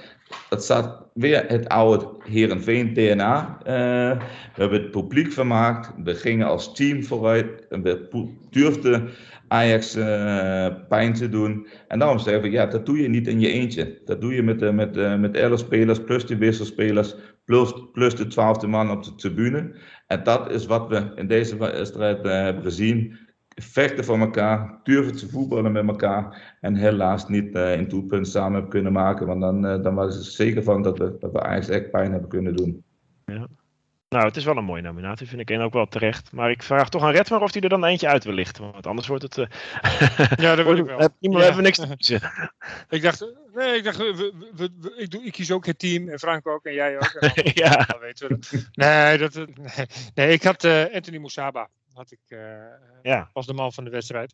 dat 0.49 0.65
staat 0.65 1.07
weer 1.15 1.45
het 1.47 1.69
oude 1.69 2.09
Herenveen 2.19 2.95
DNA. 2.95 3.59
We 3.65 4.19
hebben 4.53 4.83
het 4.83 4.91
publiek 4.91 5.33
vermaakt. 5.33 5.93
We 6.05 6.15
gingen 6.15 6.47
als 6.47 6.75
team 6.75 7.03
vooruit. 7.03 7.67
En 7.69 7.83
we 7.83 8.09
durfden 8.51 9.11
Ajax 9.55 9.97
uh, 9.97 10.67
pijn 10.89 11.13
te 11.13 11.29
doen. 11.29 11.67
En 11.89 11.99
daarom 11.99 12.19
zeggen 12.19 12.43
we, 12.43 12.51
ja, 12.51 12.67
dat 12.67 12.87
doe 12.87 13.03
je 13.03 13.09
niet 13.09 13.27
in 13.27 13.41
je 13.41 13.49
eentje. 13.49 14.01
Dat 14.05 14.21
doe 14.21 14.35
je 14.35 14.43
met, 14.43 14.63
uh, 14.63 14.71
met, 14.71 14.97
uh, 14.97 15.19
met 15.19 15.37
11 15.37 15.59
spelers, 15.59 16.05
plus 16.05 16.27
de 16.27 16.37
wisselspelers, 16.37 17.17
plus, 17.45 17.75
plus 17.93 18.15
de 18.15 18.27
twaalfde 18.27 18.67
man 18.67 18.91
op 18.91 19.05
de 19.05 19.15
tribune. 19.15 19.75
En 20.07 20.23
dat 20.23 20.51
is 20.51 20.67
wat 20.67 20.89
we 20.89 21.13
in 21.15 21.27
deze 21.27 21.57
wedstrijd 21.57 22.23
hebben 22.23 22.63
gezien 22.63 23.19
vechten 23.55 24.05
voor 24.05 24.19
elkaar, 24.19 24.81
durven 24.83 25.17
te 25.17 25.29
voetballen 25.29 25.73
met 25.73 25.87
elkaar. 25.87 26.57
En 26.61 26.75
helaas 26.75 27.29
niet 27.29 27.55
uh, 27.55 27.73
een 27.73 27.89
doelpunt 27.89 28.29
samen 28.29 28.53
hebben 28.53 28.71
kunnen 28.71 28.93
maken. 28.93 29.27
Want 29.27 29.41
dan, 29.41 29.67
uh, 29.67 29.83
dan 29.83 29.95
was 29.95 30.35
zeker 30.37 30.63
van 30.63 30.83
dat 30.83 30.99
we, 30.99 31.17
dat 31.19 31.33
we 31.33 31.39
eigenlijk 31.39 31.83
echt 31.83 31.91
pijn 31.91 32.11
hebben 32.11 32.29
kunnen 32.29 32.57
doen. 32.57 32.85
Ja. 33.25 33.49
Nou, 34.15 34.27
het 34.27 34.37
is 34.37 34.45
wel 34.45 34.57
een 34.57 34.65
mooie 34.65 34.83
nominatie, 34.83 35.29
vind 35.29 35.41
ik. 35.41 35.51
En 35.51 35.61
ook 35.61 35.73
wel 35.73 35.87
terecht. 35.87 36.33
Maar 36.33 36.51
ik 36.51 36.63
vraag 36.63 36.89
toch 36.89 37.03
aan 37.03 37.13
Redmer 37.13 37.41
of 37.41 37.53
hij 37.53 37.63
er 37.63 37.69
dan 37.69 37.85
eentje 37.85 38.09
uit 38.09 38.25
wil 38.25 38.35
lichten. 38.35 38.73
Want 38.73 38.87
anders 38.87 39.07
wordt 39.07 39.23
het... 39.23 39.37
Uh... 39.37 39.47
ja, 40.37 40.55
dat 40.55 40.67
wil 40.67 40.77
ik 40.77 40.87
wel. 40.97 41.09
Iemand 41.21 41.45
ja. 41.45 41.51
even 41.51 41.63
niks 41.63 41.79
te 41.79 41.97
kiezen. 41.97 42.21
ik 42.89 43.03
dacht, 43.03 43.27
nee, 43.55 43.77
ik 43.77 43.85
dacht, 43.85 43.97
we, 43.97 44.33
we, 44.55 44.71
we, 44.81 44.95
ik, 44.97 45.11
doe, 45.11 45.25
ik 45.25 45.33
kies 45.33 45.51
ook 45.51 45.67
het 45.67 45.79
team. 45.79 46.09
En 46.09 46.19
Frank 46.19 46.47
ook. 46.47 46.65
En 46.65 46.75
jij 46.75 46.97
ook. 46.97 47.15
En 47.21 47.51
ja. 47.55 47.85
Dan 47.85 48.01
weten 48.01 48.29
we 48.29 48.39
dat. 48.39 48.69
Nee, 48.73 49.19
dat, 49.19 49.35
nee, 49.35 49.87
nee, 50.15 50.33
ik 50.33 50.43
had 50.43 50.65
Anthony 50.65 51.19
Moussaba 51.19 51.69
had 51.93 52.11
ik 52.11 52.21
uh, 52.29 52.39
ja. 53.03 53.31
als 53.33 53.47
de 53.47 53.53
man 53.53 53.73
van 53.73 53.85
de 53.85 53.91
wedstrijd. 53.91 54.33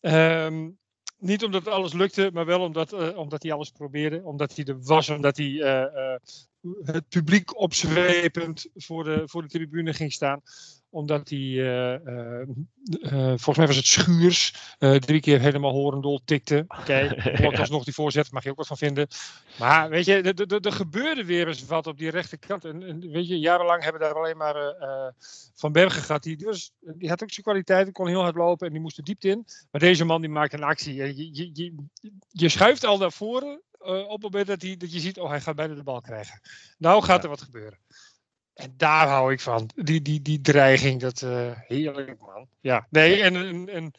Um, 0.00 0.78
niet 1.18 1.44
omdat 1.44 1.68
alles 1.68 1.92
lukte, 1.92 2.30
maar 2.32 2.46
wel 2.46 2.60
omdat, 2.60 2.92
uh, 2.92 3.18
omdat 3.18 3.42
hij 3.42 3.52
alles 3.52 3.70
probeerde. 3.70 4.22
Omdat 4.24 4.56
hij 4.56 4.64
er 4.64 4.82
was, 4.82 5.08
omdat 5.08 5.36
hij 5.36 5.46
uh, 5.46 6.14
het 6.82 7.08
publiek 7.08 7.60
opzwepend 7.60 8.66
voor 8.74 9.04
de, 9.04 9.22
voor 9.24 9.42
de 9.42 9.48
tribune 9.48 9.92
ging 9.92 10.12
staan 10.12 10.42
omdat 10.90 11.28
hij, 11.28 11.38
uh, 11.38 11.94
uh, 12.04 12.48
uh, 13.00 13.26
volgens 13.26 13.56
mij 13.56 13.66
was 13.66 13.76
het 13.76 13.86
Schuurs, 13.86 14.54
drie 14.78 15.20
keer 15.20 15.40
helemaal 15.40 15.72
horendol 15.72 16.20
tikte. 16.24 16.64
Oké, 16.68 16.80
okay, 17.36 17.50
ja. 17.50 17.66
nog 17.68 17.84
die 17.84 17.94
voorzet, 17.94 18.32
mag 18.32 18.44
je 18.44 18.50
ook 18.50 18.56
wat 18.56 18.66
van 18.66 18.76
vinden. 18.76 19.08
Maar 19.58 19.88
weet 19.88 20.04
je, 20.04 20.22
er 20.62 20.72
gebeurde 20.72 21.24
weer 21.24 21.48
eens 21.48 21.66
wat 21.66 21.86
op 21.86 21.98
die 21.98 22.10
rechterkant. 22.10 22.64
En, 22.64 22.82
en 22.82 23.10
weet 23.10 23.28
je, 23.28 23.38
jarenlang 23.38 23.82
hebben 23.82 24.00
we 24.00 24.06
daar 24.06 24.16
alleen 24.16 24.36
maar 24.36 24.74
Van 25.54 25.72
Bergen 25.72 26.02
gehad. 26.02 26.22
Die, 26.22 26.36
dus, 26.36 26.72
die 26.80 27.08
had 27.08 27.22
ook 27.22 27.30
zijn 27.30 27.46
kwaliteiten, 27.46 27.92
kon 27.92 28.08
heel 28.08 28.22
hard 28.22 28.36
lopen 28.36 28.66
en 28.66 28.72
die 28.72 28.82
moest 28.82 28.98
er 28.98 29.04
diepte 29.04 29.28
in. 29.28 29.46
Maar 29.70 29.80
deze 29.80 30.04
man 30.04 30.20
die 30.20 30.30
maakt 30.30 30.52
een 30.52 30.62
actie. 30.62 30.94
Je, 30.94 31.16
je, 31.16 31.50
je, 31.52 31.74
je 32.28 32.48
schuift 32.48 32.84
al 32.84 32.98
naar 32.98 33.12
voren 33.12 33.60
op 33.88 34.22
het 34.22 34.22
moment 34.22 34.46
dat, 34.46 34.62
hij, 34.62 34.76
dat 34.76 34.92
je 34.92 35.00
ziet, 35.00 35.18
oh 35.18 35.28
hij 35.28 35.40
gaat 35.40 35.56
bijna 35.56 35.74
de 35.74 35.82
bal 35.82 36.00
krijgen. 36.00 36.40
Nou 36.78 37.02
gaat 37.02 37.16
ja. 37.16 37.22
er 37.22 37.28
wat 37.28 37.42
gebeuren. 37.42 37.78
En 38.54 38.74
daar 38.76 39.08
hou 39.08 39.32
ik 39.32 39.40
van. 39.40 39.70
Die, 39.74 40.02
die, 40.02 40.22
die 40.22 40.40
dreiging, 40.40 41.00
dat 41.00 41.20
uh, 41.22 41.50
heerlijk 41.54 42.20
man. 42.20 42.48
Ja, 42.60 42.86
nee, 42.90 43.22
en, 43.22 43.36
en, 43.36 43.68
en 43.68 43.92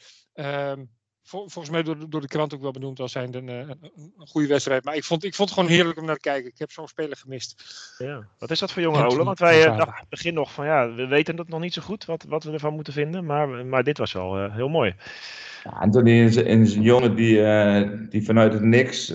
uh, 0.79 0.85
vol, 1.23 1.49
volgens 1.49 1.69
mij 1.69 1.83
door, 1.83 2.09
door 2.09 2.21
de 2.21 2.27
krant 2.27 2.53
ook 2.53 2.61
wel 2.61 2.71
benoemd 2.71 2.99
als 2.99 3.11
zijn 3.11 3.35
een, 3.35 3.47
een, 3.47 3.77
een, 4.17 4.27
goede 4.27 4.47
wedstrijd. 4.47 4.83
Maar 4.83 4.95
ik 4.95 5.03
vond, 5.03 5.23
ik 5.23 5.35
vond 5.35 5.49
het 5.49 5.57
gewoon 5.59 5.73
heerlijk 5.73 5.99
om 5.99 6.05
naar 6.05 6.15
te 6.15 6.29
kijken. 6.29 6.49
Ik 6.49 6.57
heb 6.57 6.71
zo'n 6.71 6.87
speler 6.87 7.17
gemist. 7.17 7.63
Ja. 7.97 8.27
Wat 8.37 8.51
is 8.51 8.59
dat 8.59 8.71
voor 8.71 8.81
jonge 8.81 9.05
Ole? 9.05 9.23
Want 9.23 9.39
wij 9.39 9.67
uh, 9.67 9.77
dachten 9.77 10.05
begin 10.09 10.33
nog 10.33 10.53
van 10.53 10.65
ja, 10.65 10.93
we 10.93 11.07
weten 11.07 11.35
dat 11.35 11.47
nog 11.47 11.59
niet 11.59 11.73
zo 11.73 11.81
goed 11.81 12.05
wat, 12.05 12.23
wat 12.23 12.43
we 12.43 12.51
ervan 12.51 12.73
moeten 12.73 12.93
vinden. 12.93 13.25
Maar, 13.25 13.65
maar 13.65 13.83
dit 13.83 13.97
was 13.97 14.13
wel 14.13 14.43
uh, 14.43 14.55
heel 14.55 14.69
mooi. 14.69 14.95
Ja, 15.63 15.71
Anthony 15.71 16.23
is, 16.23 16.35
is 16.35 16.75
een 16.75 16.81
jongen 16.81 17.15
die, 17.15 17.37
uh, 17.37 17.89
die 18.09 18.25
vanuit 18.25 18.53
het 18.53 18.63
niks 18.63 19.13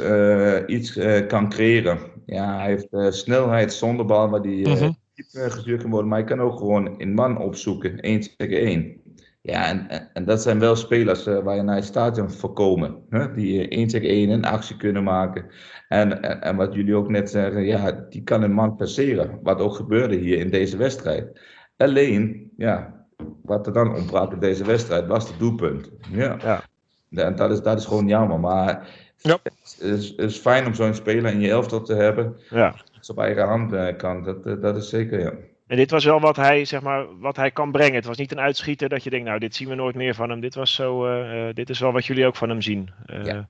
iets 0.66 0.98
kan 1.26 1.48
creëren. 1.48 1.98
Ja, 2.26 2.56
hij 2.58 2.66
heeft 2.66 3.16
snelheid 3.16 3.72
zonder 3.72 4.06
bal, 4.06 4.28
waar 4.28 4.42
die... 4.42 4.68
Uh-huh 4.68 4.94
gestuurd 5.34 5.80
kan 5.80 5.90
worden, 5.90 6.08
maar 6.08 6.18
je 6.18 6.24
kan 6.24 6.40
ook 6.40 6.58
gewoon 6.58 6.94
een 7.00 7.14
man 7.14 7.38
opzoeken, 7.38 8.00
één 8.00 8.36
tegen 8.36 8.60
één. 8.60 9.00
Ja, 9.46 9.66
en, 9.66 10.10
en 10.12 10.24
dat 10.24 10.42
zijn 10.42 10.58
wel 10.58 10.76
spelers 10.76 11.26
uh, 11.26 11.38
waar 11.38 11.56
je 11.56 11.62
naar 11.62 11.76
het 11.76 11.84
stadion 11.84 12.30
voorkomen. 12.30 13.02
Hè? 13.10 13.32
Die 13.32 13.68
één 13.68 13.88
tegen 13.88 14.08
één 14.08 14.30
een 14.30 14.44
actie 14.44 14.76
kunnen 14.76 15.04
maken. 15.04 15.46
En, 15.88 16.22
en, 16.22 16.42
en, 16.42 16.56
wat 16.56 16.74
jullie 16.74 16.94
ook 16.94 17.08
net 17.08 17.30
zeggen, 17.30 17.64
ja, 17.64 18.06
die 18.08 18.22
kan 18.22 18.42
een 18.42 18.52
man 18.52 18.76
passeren. 18.76 19.38
Wat 19.42 19.60
ook 19.60 19.74
gebeurde 19.74 20.16
hier 20.16 20.38
in 20.38 20.50
deze 20.50 20.76
wedstrijd. 20.76 21.40
Alleen, 21.76 22.50
ja, 22.56 23.06
wat 23.42 23.66
er 23.66 23.72
dan 23.72 23.94
ontbrak 23.94 24.32
in 24.32 24.38
deze 24.38 24.64
wedstrijd 24.64 25.06
was 25.06 25.28
het 25.28 25.38
doelpunt. 25.38 25.90
Ja. 26.10 26.36
ja. 26.42 26.62
En 27.10 27.36
dat 27.36 27.50
is, 27.50 27.60
dat 27.60 27.78
is 27.78 27.86
gewoon 27.86 28.08
jammer. 28.08 28.40
Maar 28.40 28.88
ja. 29.16 29.38
het, 29.42 29.76
is, 29.80 30.08
het 30.08 30.30
is 30.30 30.38
fijn 30.38 30.66
om 30.66 30.74
zo'n 30.74 30.94
speler 30.94 31.32
in 31.32 31.40
je 31.40 31.50
elftal 31.50 31.82
te 31.82 31.94
hebben. 31.94 32.36
Ja 32.50 32.74
op 33.10 33.18
eigen 33.18 33.46
hand 33.46 33.72
uh, 33.72 33.96
kan. 33.96 34.22
Dat, 34.22 34.62
dat 34.62 34.76
is 34.76 34.88
zeker, 34.88 35.20
ja. 35.20 35.32
En 35.66 35.76
dit 35.76 35.90
was 35.90 36.04
wel 36.04 36.20
wat 36.20 36.36
hij, 36.36 36.64
zeg 36.64 36.82
maar, 36.82 37.18
wat 37.18 37.36
hij 37.36 37.50
kan 37.50 37.72
brengen. 37.72 37.94
Het 37.94 38.04
was 38.04 38.16
niet 38.16 38.32
een 38.32 38.40
uitschieter 38.40 38.88
dat 38.88 39.04
je 39.04 39.10
denkt, 39.10 39.26
nou, 39.26 39.38
dit 39.38 39.54
zien 39.54 39.68
we 39.68 39.74
nooit 39.74 39.94
meer 39.94 40.14
van 40.14 40.30
hem. 40.30 40.40
Dit, 40.40 40.54
was 40.54 40.74
zo, 40.74 41.06
uh, 41.06 41.54
dit 41.54 41.70
is 41.70 41.80
wel 41.80 41.92
wat 41.92 42.06
jullie 42.06 42.26
ook 42.26 42.36
van 42.36 42.48
hem 42.48 42.62
zien. 42.62 42.90
Ja. 43.22 43.48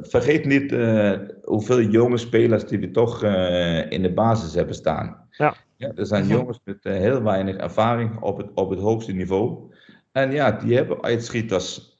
Vergeet 0.00 0.44
niet 0.44 0.70
hoeveel 1.42 1.80
jonge 1.80 2.16
spelers 2.16 2.64
die 2.64 2.78
we 2.78 2.90
toch 2.90 3.22
in 3.88 4.02
de 4.02 4.12
basis 4.14 4.54
hebben 4.54 4.74
staan. 4.74 5.28
Ja. 5.30 5.54
ja 5.76 5.92
er 5.94 6.06
zijn 6.06 6.26
jongens 6.26 6.60
met 6.64 6.84
heel 6.84 7.22
weinig 7.22 7.56
ervaring 7.56 8.20
op 8.20 8.36
het, 8.36 8.50
op 8.54 8.70
het 8.70 8.80
hoogste 8.80 9.12
niveau. 9.12 9.72
En 10.12 10.32
ja, 10.32 10.50
die 10.50 10.76
hebben 10.76 11.02
uitschieters 11.02 11.96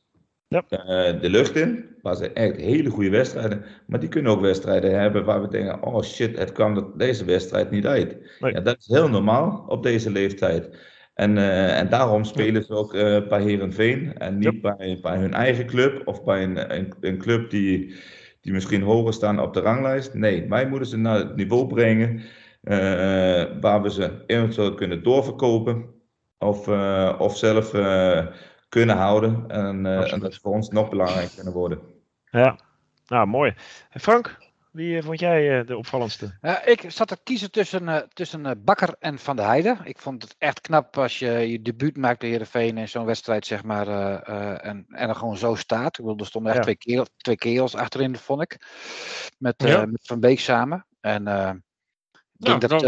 ja. 0.49 0.65
De 1.13 1.31
lucht 1.31 1.57
in. 1.57 1.96
Waar 2.07 2.17
ze 2.17 2.33
echt 2.33 2.57
hele 2.57 2.91
goede 2.91 3.11
wedstrijden. 3.11 3.65
Maar 3.87 4.01
die 4.01 4.09
kunnen 4.09 4.33
ook 4.33 4.41
wedstrijden 4.41 5.01
hebben 5.01 5.25
waar 5.25 5.43
we 5.43 5.49
denken: 5.49 5.83
oh 5.83 6.03
shit, 6.03 6.39
het 6.39 6.53
kwam 6.53 6.93
deze 6.97 7.25
wedstrijd 7.25 7.71
niet 7.71 7.87
uit. 7.87 8.17
Nee. 8.41 8.53
Ja, 8.53 8.61
dat 8.61 8.77
is 8.79 8.87
heel 8.87 9.09
normaal 9.09 9.65
op 9.69 9.83
deze 9.83 10.11
leeftijd. 10.11 10.79
En, 11.15 11.37
uh, 11.37 11.79
en 11.79 11.89
daarom 11.89 12.25
spelen 12.25 12.65
ze 12.65 12.75
ook 12.75 12.95
uh, 12.95 13.29
bij 13.29 13.43
Herenveen 13.43 14.19
en 14.19 14.39
niet 14.39 14.59
ja. 14.63 14.75
bij, 14.77 14.99
bij 15.03 15.17
hun 15.17 15.35
eigen 15.35 15.67
club 15.67 16.03
of 16.05 16.25
bij 16.25 16.43
een, 16.43 16.77
een, 16.77 16.95
een, 17.01 17.19
club 17.19 17.51
die, 17.51 17.95
die 18.41 18.53
misschien 18.53 18.83
hoger 18.83 19.13
staan 19.13 19.41
op 19.41 19.55
de 19.55 19.61
ranglijst. 19.61 20.15
Nee, 20.15 20.49
wij 20.49 20.69
moeten 20.69 20.89
ze 20.89 20.97
naar 20.97 21.19
het 21.19 21.37
niveau 21.37 21.67
brengen 21.67 22.23
waar 23.61 23.83
we 23.83 23.91
ze 23.91 24.11
eventueel 24.27 24.75
kunnen 24.75 25.03
doorverkopen 25.03 25.87
of, 26.39 26.69
of 27.19 27.37
zelf 27.37 27.71
kunnen 28.69 28.97
houden. 28.97 29.45
En, 29.49 29.87
en 29.87 30.21
dat 30.21 30.31
is 30.31 30.39
voor 30.39 30.53
ons 30.53 30.69
nog 30.69 30.89
belangrijker 30.89 31.35
kunnen 31.35 31.53
worden. 31.53 31.96
Ja, 32.31 32.59
nou 33.07 33.27
mooi. 33.27 33.55
Frank, 33.91 34.37
wie 34.71 34.97
eh, 34.97 35.05
vond 35.05 35.21
jij 35.21 35.59
uh, 35.59 35.67
de 35.67 35.77
opvallendste? 35.77 36.39
Uh, 36.43 36.57
ik 36.65 36.85
zat 36.91 37.09
te 37.09 37.19
kiezen 37.23 37.51
tussen, 37.51 38.09
tussen 38.13 38.65
Bakker 38.65 38.95
en 38.99 39.19
Van 39.19 39.37
der 39.37 39.47
Heijden. 39.47 39.79
Ik 39.85 39.99
vond 39.99 40.23
het 40.23 40.35
echt 40.39 40.61
knap 40.61 40.99
als 40.99 41.19
je 41.19 41.31
je 41.31 41.63
debuut 41.63 41.97
maakt 41.97 42.19
bij 42.19 42.29
Heerenveen 42.29 42.79
in 42.79 42.89
zo'n 42.89 43.05
wedstrijd, 43.05 43.47
zeg 43.47 43.63
maar, 43.63 43.89
en, 44.57 44.87
en 44.89 45.09
er 45.09 45.15
gewoon 45.15 45.37
zo 45.37 45.55
staat. 45.55 45.99
Ik 45.99 46.05
bedoel, 46.05 46.19
er 46.19 46.27
stonden 46.27 46.53
echt 46.53 46.59
ja. 46.59 46.65
twee, 46.65 46.77
kerels, 46.77 47.11
twee 47.17 47.37
kerels 47.37 47.75
achterin, 47.75 48.17
vond 48.17 48.43
ik. 48.43 48.57
Met, 49.39 49.55
ja. 49.57 49.87
met 49.87 50.07
Van 50.07 50.21
Beek 50.21 50.41
samen. 50.41 50.87
En 51.01 51.27
ik 52.39 52.45
denk 52.45 52.69
dat, 52.69 52.83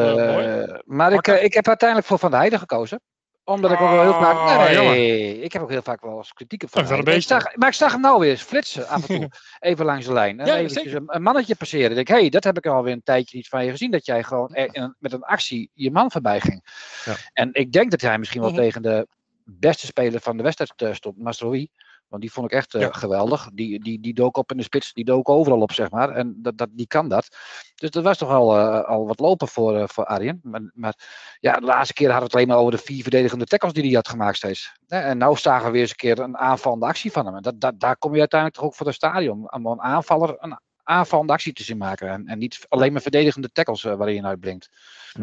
maar 0.85 1.13
ik, 1.13 1.27
ik 1.27 1.55
heb 1.55 1.67
uiteindelijk 1.67 2.09
voor 2.09 2.19
Van 2.19 2.31
der 2.31 2.39
Heijden 2.39 2.59
gekozen 2.59 3.01
omdat 3.49 3.71
ik 3.71 3.81
ook 3.81 3.91
wel 3.91 4.03
heel 4.03 4.13
vaak. 4.13 4.37
Oh, 4.37 4.71
Nee, 4.71 5.41
ik 5.41 5.53
heb 5.53 5.63
ook 5.63 5.71
heel 5.71 5.83
vaak 5.83 6.01
wel 6.01 6.17
eens 6.17 6.33
kritiek 6.33 6.63
op 6.63 6.71
van. 6.71 6.89
Maar 6.89 7.09
ik, 7.09 7.23
zag, 7.23 7.57
maar 7.57 7.69
ik 7.69 7.75
zag 7.75 7.93
hem 7.93 8.01
nou 8.01 8.21
weer 8.21 8.31
eens 8.31 8.43
flitsen 8.43 8.89
af 8.89 9.09
en 9.09 9.21
toe. 9.21 9.31
even 9.71 9.85
langs 9.85 10.07
de 10.07 10.13
lijn. 10.13 10.41
En 10.41 10.47
ja, 10.47 10.57
eventjes 10.57 10.93
een, 10.93 11.05
een, 11.07 11.23
mannetje 11.23 11.57
passeren. 11.57 11.89
Ik 11.89 11.95
denk, 11.95 12.09
hé, 12.09 12.19
hey, 12.19 12.29
dat 12.29 12.45
heb 12.45 12.57
ik 12.57 12.67
alweer 12.67 12.93
een 12.93 13.03
tijdje 13.03 13.37
niet 13.37 13.49
van 13.49 13.65
je 13.65 13.71
gezien. 13.71 13.91
Dat 13.91 14.07
jij 14.07 14.23
gewoon 14.23 14.55
er, 14.55 14.95
met 14.99 15.13
een 15.13 15.23
actie 15.23 15.71
je 15.75 15.91
man 15.91 16.11
voorbij 16.11 16.41
ging. 16.41 16.65
Ja. 17.05 17.15
En 17.33 17.49
ik 17.53 17.73
denk 17.73 17.91
dat 17.91 18.01
hij 18.01 18.19
misschien 18.19 18.41
wel 18.41 18.51
mm 18.51 18.57
-hmm. 18.57 18.65
tegen 18.65 18.83
de 18.83 19.07
beste 19.45 19.87
speler 19.87 20.21
van 20.21 20.37
de 20.37 20.43
wedstrijd 20.43 20.83
uh, 20.83 20.95
stond, 20.95 21.19
Mastrowi. 21.19 21.69
Want 22.09 22.23
die 22.23 22.33
vond 22.33 22.47
ik 22.47 22.53
echt 22.53 22.77
geweldig. 22.79 23.49
Die, 23.53 23.81
die, 23.81 24.01
die 24.01 24.15
dook 24.15 24.37
op 24.37 24.51
in 24.51 24.57
de 24.57 24.63
spits, 24.63 24.93
die 24.93 25.05
dook 25.05 25.29
overal 25.29 25.61
op, 25.61 25.73
zeg 25.73 25.91
maar. 25.91 26.11
En 26.11 26.35
dat, 26.43 26.59
dat, 26.59 26.69
die 26.73 26.87
kan 26.87 27.09
dat. 27.09 27.37
Dus 27.75 27.91
dat 27.91 28.03
was 28.03 28.19
toch 28.19 28.31
al, 28.31 28.59
al 28.83 29.07
wat 29.07 29.19
lopen 29.19 29.49
voor, 29.49 29.89
voor 29.89 30.05
Arjen. 30.05 30.41
Maar, 30.43 30.71
maar, 30.75 30.95
ja, 31.41 31.53
de 31.53 31.67
laatste 31.67 31.95
keer 31.95 32.11
hadden 32.11 32.31
we 32.31 32.31
het 32.31 32.35
alleen 32.35 32.49
maar 32.49 32.65
over 32.67 32.79
de 32.79 32.85
vier 32.85 33.03
verdedigende 33.03 33.45
tackles 33.45 33.73
die 33.73 33.85
hij 33.85 33.93
had 33.93 34.09
gemaakt 34.09 34.37
steeds. 34.37 34.73
En 34.87 35.19
nu 35.19 35.37
zagen 35.37 35.67
we 35.67 35.73
weer 35.73 35.81
eens 35.81 35.91
een 35.91 35.97
keer 35.97 36.19
een 36.19 36.37
aanvallende 36.37 36.87
actie 36.87 37.13
van 37.13 37.27
hem. 37.27 37.37
En 37.37 37.43
dat, 37.43 37.61
dat, 37.61 37.81
daar 37.81 37.97
kom 37.97 38.13
je 38.13 38.19
uiteindelijk 38.19 38.61
toch 38.61 38.69
ook 38.69 38.77
voor 38.77 38.87
het 38.87 38.95
stadion. 38.95 39.53
Om 39.53 39.67
een 39.67 39.81
aanvaller 39.81 40.37
een 40.39 40.59
aanvallende 40.83 41.33
actie 41.33 41.53
te 41.53 41.63
zien 41.63 41.77
maken. 41.77 42.09
En, 42.09 42.27
en 42.27 42.39
niet 42.39 42.67
alleen 42.69 42.93
maar 42.93 43.03
verdedigende 43.03 43.53
tackles 43.53 43.85
uh, 43.85 43.95
waarin 43.95 44.15
je 44.15 44.23
uitblinkt. 44.23 44.69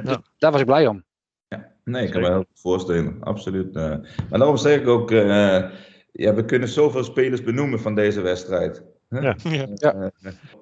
Dus 0.04 0.18
daar 0.38 0.52
was 0.52 0.60
ik 0.60 0.66
blij 0.66 0.88
om. 0.88 1.04
Ja, 1.48 1.72
nee, 1.84 2.06
ik 2.06 2.12
kan 2.12 2.22
me 2.22 2.28
heel 2.28 2.38
goed 2.38 2.60
voorstellen. 2.60 3.18
Absoluut. 3.20 3.76
Uh, 3.76 3.84
maar 4.30 4.40
daarom 4.40 4.58
zeg 4.58 4.80
ik 4.80 4.88
ook, 4.88 5.12
uh, 5.12 5.66
ja, 6.18 6.34
we 6.34 6.46
kunnen 6.46 6.68
zoveel 6.68 7.04
spelers 7.04 7.44
benoemen 7.44 7.80
van 7.80 7.96
deze 7.96 8.22
wedstrijd. 8.22 8.84
Ja. 9.10 9.36
Ja. 9.76 10.12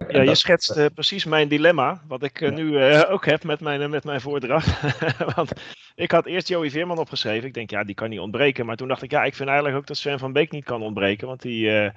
ja, 0.08 0.22
je 0.22 0.36
schetst 0.36 0.94
precies 0.94 1.26
mijn 1.26 1.48
dilemma, 1.48 2.04
wat 2.08 2.24
ik 2.24 2.52
nu 2.54 2.84
ook 3.06 3.26
heb 3.26 3.44
met 3.44 3.60
mijn, 3.60 3.90
met 3.90 4.04
mijn 4.04 4.22
voordracht. 4.22 4.82
Want 5.36 5.52
ik 5.96 6.12
had 6.12 6.26
eerst 6.26 6.48
Joey 6.48 6.70
Veerman 6.70 6.98
opgeschreven. 6.98 7.48
Ik 7.48 7.54
denk, 7.54 7.70
ja, 7.70 7.84
die 7.84 7.96
kan 7.96 8.10
niet 8.10 8.20
ontbreken. 8.20 8.66
Maar 8.66 8.76
toen 8.76 8.88
dacht 8.88 9.02
ik, 9.02 9.12
ja, 9.12 9.24
ik 9.24 9.36
vind 9.36 9.50
eigenlijk 9.50 9.80
ook 9.80 9.88
dat 9.88 9.98
Sven 9.98 10.20
van 10.20 10.34
Beek 10.34 10.52
niet 10.52 10.66
kan 10.66 10.82
ontbreken. 10.82 11.28
Want 11.28 11.42
die, 11.42 11.92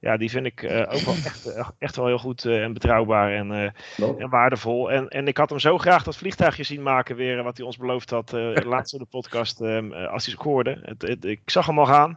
ja, 0.00 0.16
die 0.16 0.30
vind 0.30 0.46
ik 0.46 0.62
uh, 0.62 0.80
ook 0.80 1.00
wel 1.00 1.14
echt, 1.14 1.46
eh, 1.46 1.68
echt 1.78 1.96
wel 1.96 2.06
heel 2.06 2.18
goed 2.18 2.44
uh, 2.44 2.62
en 2.62 2.72
betrouwbaar 2.72 3.32
en, 3.32 3.50
uh, 3.50 4.20
en 4.20 4.28
waardevol. 4.28 4.90
En, 4.90 5.08
en 5.08 5.26
ik 5.26 5.36
had 5.36 5.50
hem 5.50 5.58
zo 5.58 5.78
graag 5.78 6.02
dat 6.02 6.16
vliegtuigje 6.16 6.62
zien 6.62 6.82
maken 6.82 7.16
weer, 7.16 7.42
wat 7.42 7.56
hij 7.56 7.66
ons 7.66 7.76
beloofd 7.76 8.10
had 8.10 8.32
laatst 8.64 8.92
in 8.92 8.98
de 8.98 9.04
podcast, 9.04 9.60
ehm, 9.60 9.92
als 9.92 10.24
hij 10.24 10.34
scoorde. 10.34 10.78
Het, 10.82 11.02
het, 11.02 11.24
ik 11.24 11.40
zag 11.44 11.66
hem 11.66 11.78
al 11.78 11.86
gaan. 11.86 12.16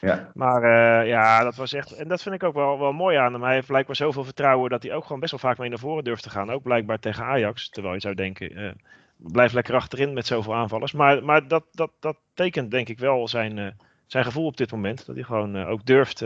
Ja. 0.00 0.30
Maar 0.34 0.66
ja, 1.06 1.42
dat 1.42 1.56
was 1.56 1.72
echt, 1.72 1.92
en 1.92 2.08
dat 2.08 2.22
vind 2.22 2.34
ik 2.34 2.42
ook 2.42 2.54
wel, 2.54 2.78
wel 2.78 2.92
mooi 2.92 3.16
aan 3.16 3.32
hem. 3.32 3.42
Hij 3.42 3.54
heeft 3.54 3.66
blijkbaar 3.66 3.96
zoveel 3.96 4.24
vertrouwen 4.24 4.70
dat 4.70 4.82
hij 4.82 4.94
ook 4.94 5.04
gewoon 5.04 5.20
best 5.20 5.30
wel 5.30 5.40
vaak 5.40 5.58
mee 5.58 5.68
naar 5.68 5.78
voren 5.78 6.04
durft 6.04 6.22
te 6.22 6.30
gaan. 6.30 6.50
Ook 6.50 6.62
blijkbaar 6.62 6.98
tegen 6.98 7.24
Ajax, 7.24 7.68
terwijl 7.68 7.94
je 7.94 8.00
zou 8.00 8.14
denken, 8.14 8.76
blijf 9.16 9.52
lekker 9.52 9.74
achterin 9.74 10.12
met 10.12 10.26
zoveel 10.26 10.54
aanvallers. 10.54 10.92
Maar, 10.92 11.24
maar 11.24 11.48
dat, 11.48 11.64
dat, 11.70 11.90
dat 12.00 12.16
tekent 12.34 12.70
denk 12.70 12.88
ik 12.88 12.98
wel 12.98 13.28
zijn, 13.28 13.76
zijn 14.06 14.24
gevoel 14.24 14.46
op 14.46 14.56
dit 14.56 14.72
moment. 14.72 15.06
Dat 15.06 15.14
hij 15.14 15.24
gewoon 15.24 15.64
ook 15.64 15.86
durft 15.86 16.24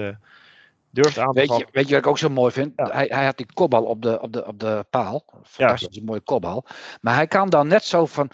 durft 0.90 1.18
aan 1.18 1.33
te 1.33 1.40
weet 1.40 1.57
je, 1.57 1.66
weet 1.72 1.88
je 1.88 1.94
wat 1.94 2.05
ik 2.05 2.07
ook 2.07 2.18
zo 2.18 2.29
mooi 2.29 2.53
vind? 2.53 2.72
Hij, 2.77 3.07
hij 3.09 3.24
had 3.24 3.37
die 3.37 3.53
kopbal 3.55 3.85
op 3.85 4.03
de, 4.03 4.20
op 4.20 4.33
de, 4.33 4.46
op 4.46 4.61
de 4.61 4.87
paal. 4.90 5.24
Fantastisch, 5.42 5.94
ja. 5.94 6.01
een 6.01 6.07
mooie 6.07 6.20
kopbal. 6.20 6.64
Maar 7.01 7.14
hij 7.14 7.27
kan 7.27 7.51
dan 7.51 7.66
net 7.66 7.85
zo 7.85 8.07
van. 8.07 8.31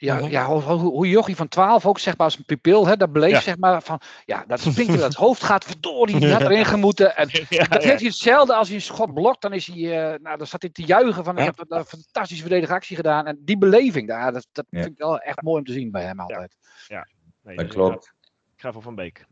Ja, 0.00 0.14
mhm. 0.14 0.30
ja 0.30 0.46
hoe, 0.46 0.62
hoe 0.62 1.08
Jochie 1.08 1.36
van 1.36 1.48
12 1.48 1.86
ook 1.86 1.98
zeg 1.98 2.16
maar 2.16 2.26
als 2.26 2.38
een 2.38 2.44
pupil, 2.44 2.86
hè, 2.86 2.96
dat 2.96 3.12
beleeft 3.12 3.42
zeg 3.42 3.56
maar 3.56 3.82
van, 3.82 4.00
ja, 4.24 4.44
dat 4.46 4.60
springt 4.60 4.98
dat 4.98 5.14
hoofd 5.14 5.42
gaat 5.42 5.64
verdorie, 5.64 6.20
die 6.20 6.32
had 6.32 6.40
erin 6.40 6.64
gemoeten. 6.64 7.16
En 7.16 7.28
dat 7.68 7.82
heeft 7.82 8.00
hij 8.00 8.08
hetzelfde 8.08 8.54
als 8.54 8.68
hij 8.68 8.76
een 8.76 8.82
schot 8.82 9.14
blokt, 9.14 9.42
dan 9.42 9.52
is 9.52 9.66
hij, 9.66 9.76
uh, 9.76 10.18
nou, 10.22 10.36
dan 10.36 10.46
staat 10.46 10.62
hij 10.62 10.70
te 10.70 10.82
juichen 10.82 11.24
van, 11.24 11.38
ik 11.38 11.44
heb 11.44 11.64
een 11.68 11.84
fantastische 11.84 12.42
verdedigde 12.42 12.74
actie 12.74 12.96
gedaan. 12.96 13.26
En 13.26 13.38
die 13.40 13.58
beleving, 13.58 14.08
daar, 14.08 14.32
dat, 14.32 14.46
dat 14.52 14.66
vind 14.70 14.86
ik 14.86 14.98
wel 14.98 15.18
echt 15.18 15.42
mooi 15.42 15.58
om 15.58 15.64
te 15.64 15.72
zien 15.72 15.90
bij 15.90 16.02
hem 16.02 16.20
altijd. 16.20 16.56
Ja, 16.86 17.08
nee, 17.42 17.56
dat 17.56 17.66
klopt. 17.66 18.12
Ik 18.54 18.60
ga 18.60 18.72
voor 18.72 18.82
Van 18.82 18.94
Beek. 18.94 19.26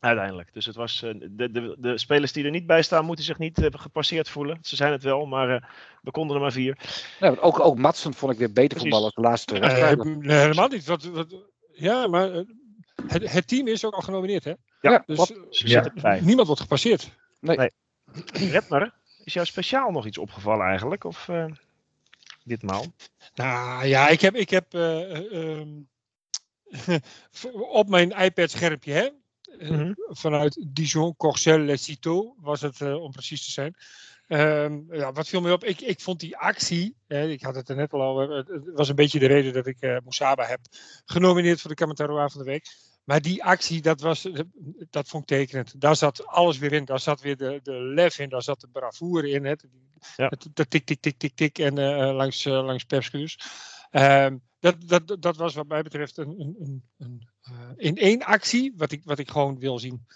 Uiteindelijk. 0.00 0.52
Dus 0.52 0.66
het 0.66 0.76
was, 0.76 1.02
uh, 1.02 1.14
de, 1.30 1.50
de, 1.50 1.76
de 1.78 1.98
spelers 1.98 2.32
die 2.32 2.44
er 2.44 2.50
niet 2.50 2.66
bij 2.66 2.82
staan, 2.82 3.04
moeten 3.04 3.24
zich 3.24 3.38
niet 3.38 3.58
uh, 3.58 3.66
gepasseerd 3.70 4.28
voelen. 4.28 4.58
Ze 4.62 4.76
zijn 4.76 4.92
het 4.92 5.02
wel, 5.02 5.26
maar 5.26 5.50
uh, 5.50 5.62
we 6.02 6.10
konden 6.10 6.36
er 6.36 6.42
maar 6.42 6.52
vier. 6.52 6.78
Ja, 7.20 7.34
ook, 7.40 7.60
ook 7.60 7.78
Matsen 7.78 8.14
vond 8.14 8.32
ik 8.32 8.38
weer 8.38 8.52
beter 8.52 8.78
voetballen 8.78 9.04
als 9.04 9.14
de 9.14 9.20
laatste 9.20 9.58
nee, 9.58 10.34
helemaal 10.34 10.68
niet. 10.68 10.84
Wat, 10.84 11.04
wat, 11.04 11.34
ja, 11.72 12.06
maar 12.06 12.30
het, 13.06 13.32
het, 13.32 13.48
team 13.48 13.66
is 13.66 13.84
ook 13.84 13.94
al 13.94 14.00
genomineerd, 14.00 14.44
hè? 14.44 14.52
Ja, 14.80 15.02
dus 15.06 15.32
ja. 15.48 15.92
niemand 16.20 16.46
wordt 16.46 16.62
gepasseerd. 16.62 17.10
Nee. 17.40 17.56
nee. 17.56 17.70
Redmer, 18.50 18.94
is 19.24 19.32
jou 19.32 19.46
speciaal 19.46 19.90
nog 19.90 20.06
iets 20.06 20.18
opgevallen 20.18 20.66
eigenlijk? 20.66 21.04
Of 21.04 21.28
ditmaal? 22.44 22.84
Nou 23.34 23.86
ja, 23.86 24.08
ik 24.08 24.20
heb, 24.20 24.34
ik 24.34 24.50
heb 24.50 24.74
ehm, 24.74 25.68
op 27.80 27.88
mijn 27.88 28.10
iPad-schermpje, 28.10 28.92
hè? 28.92 29.08
Mm 29.58 29.94
vanuit 30.10 30.66
Dijon, 30.68 31.16
Corcel, 31.16 31.58
Les 31.58 31.84
Citeaux 31.84 32.36
was 32.40 32.60
het 32.60 32.80
uh, 32.80 33.02
om 33.02 33.12
precies 33.12 33.44
te 33.44 33.50
zijn. 33.50 33.74
Um, 34.28 34.86
ja, 34.90 35.12
wat 35.12 35.28
viel 35.28 35.40
me 35.40 35.52
op? 35.52 35.64
Ik, 35.64 35.80
ik 35.80 36.00
vond 36.00 36.20
die 36.20 36.36
actie, 36.36 36.96
hè, 37.06 37.28
ik 37.28 37.42
had 37.42 37.54
het 37.54 37.68
er 37.68 37.76
net 37.76 37.92
al 37.92 38.02
over, 38.02 38.36
het, 38.36 38.70
was 38.74 38.88
een 38.88 38.94
beetje 38.94 39.18
de 39.18 39.26
reden 39.26 39.52
dat 39.52 39.66
ik 39.66 39.76
uh, 39.80 39.96
Moussaba 40.02 40.44
heb 40.44 40.60
genomineerd 41.04 41.60
voor 41.60 41.70
de 41.70 41.76
Kamataroa 41.76 42.28
van 42.28 42.40
de 42.40 42.46
Week. 42.46 42.66
Maar 43.04 43.20
die 43.20 43.44
actie, 43.44 43.82
dat, 43.82 44.00
was, 44.00 44.28
dat 44.90 45.08
vond 45.08 45.30
ik 45.30 45.38
tekenend. 45.38 45.80
Daar 45.80 45.96
zat 45.96 46.26
alles 46.26 46.58
weer 46.58 46.72
in. 46.72 46.84
Daar 46.84 47.00
zat 47.00 47.20
weer 47.20 47.36
de, 47.36 47.60
de 47.62 47.72
lef 47.72 48.18
in, 48.18 48.28
daar 48.28 48.42
zat 48.42 48.60
de 48.60 48.68
bravoure 48.72 49.30
in. 49.30 49.44
Het, 49.44 49.64
ja. 50.16 50.26
het, 50.26 50.70
tik, 50.70 50.84
tik, 50.84 51.00
tik, 51.00 51.18
tik, 51.18 51.32
tik 51.34 51.58
en 51.58 51.78
uh, 51.78 52.14
langs, 52.14 52.44
uh, 52.44 52.64
langs. 52.64 52.84
Um, 53.90 54.42
dat, 54.60 54.76
dat, 54.80 55.16
dat 55.22 55.36
was 55.36 55.54
wat 55.54 55.68
mij 55.68 55.82
betreft 55.82 56.16
een, 56.16 56.40
een, 56.40 56.82
een, 56.98 57.28
uh, 57.50 57.70
in 57.76 57.96
één 57.96 58.22
actie 58.22 58.72
wat 58.76 58.92
ik, 58.92 59.02
wat 59.04 59.18
ik 59.18 59.30
gewoon 59.30 59.58
wil 59.58 59.78
zien. 59.78 60.06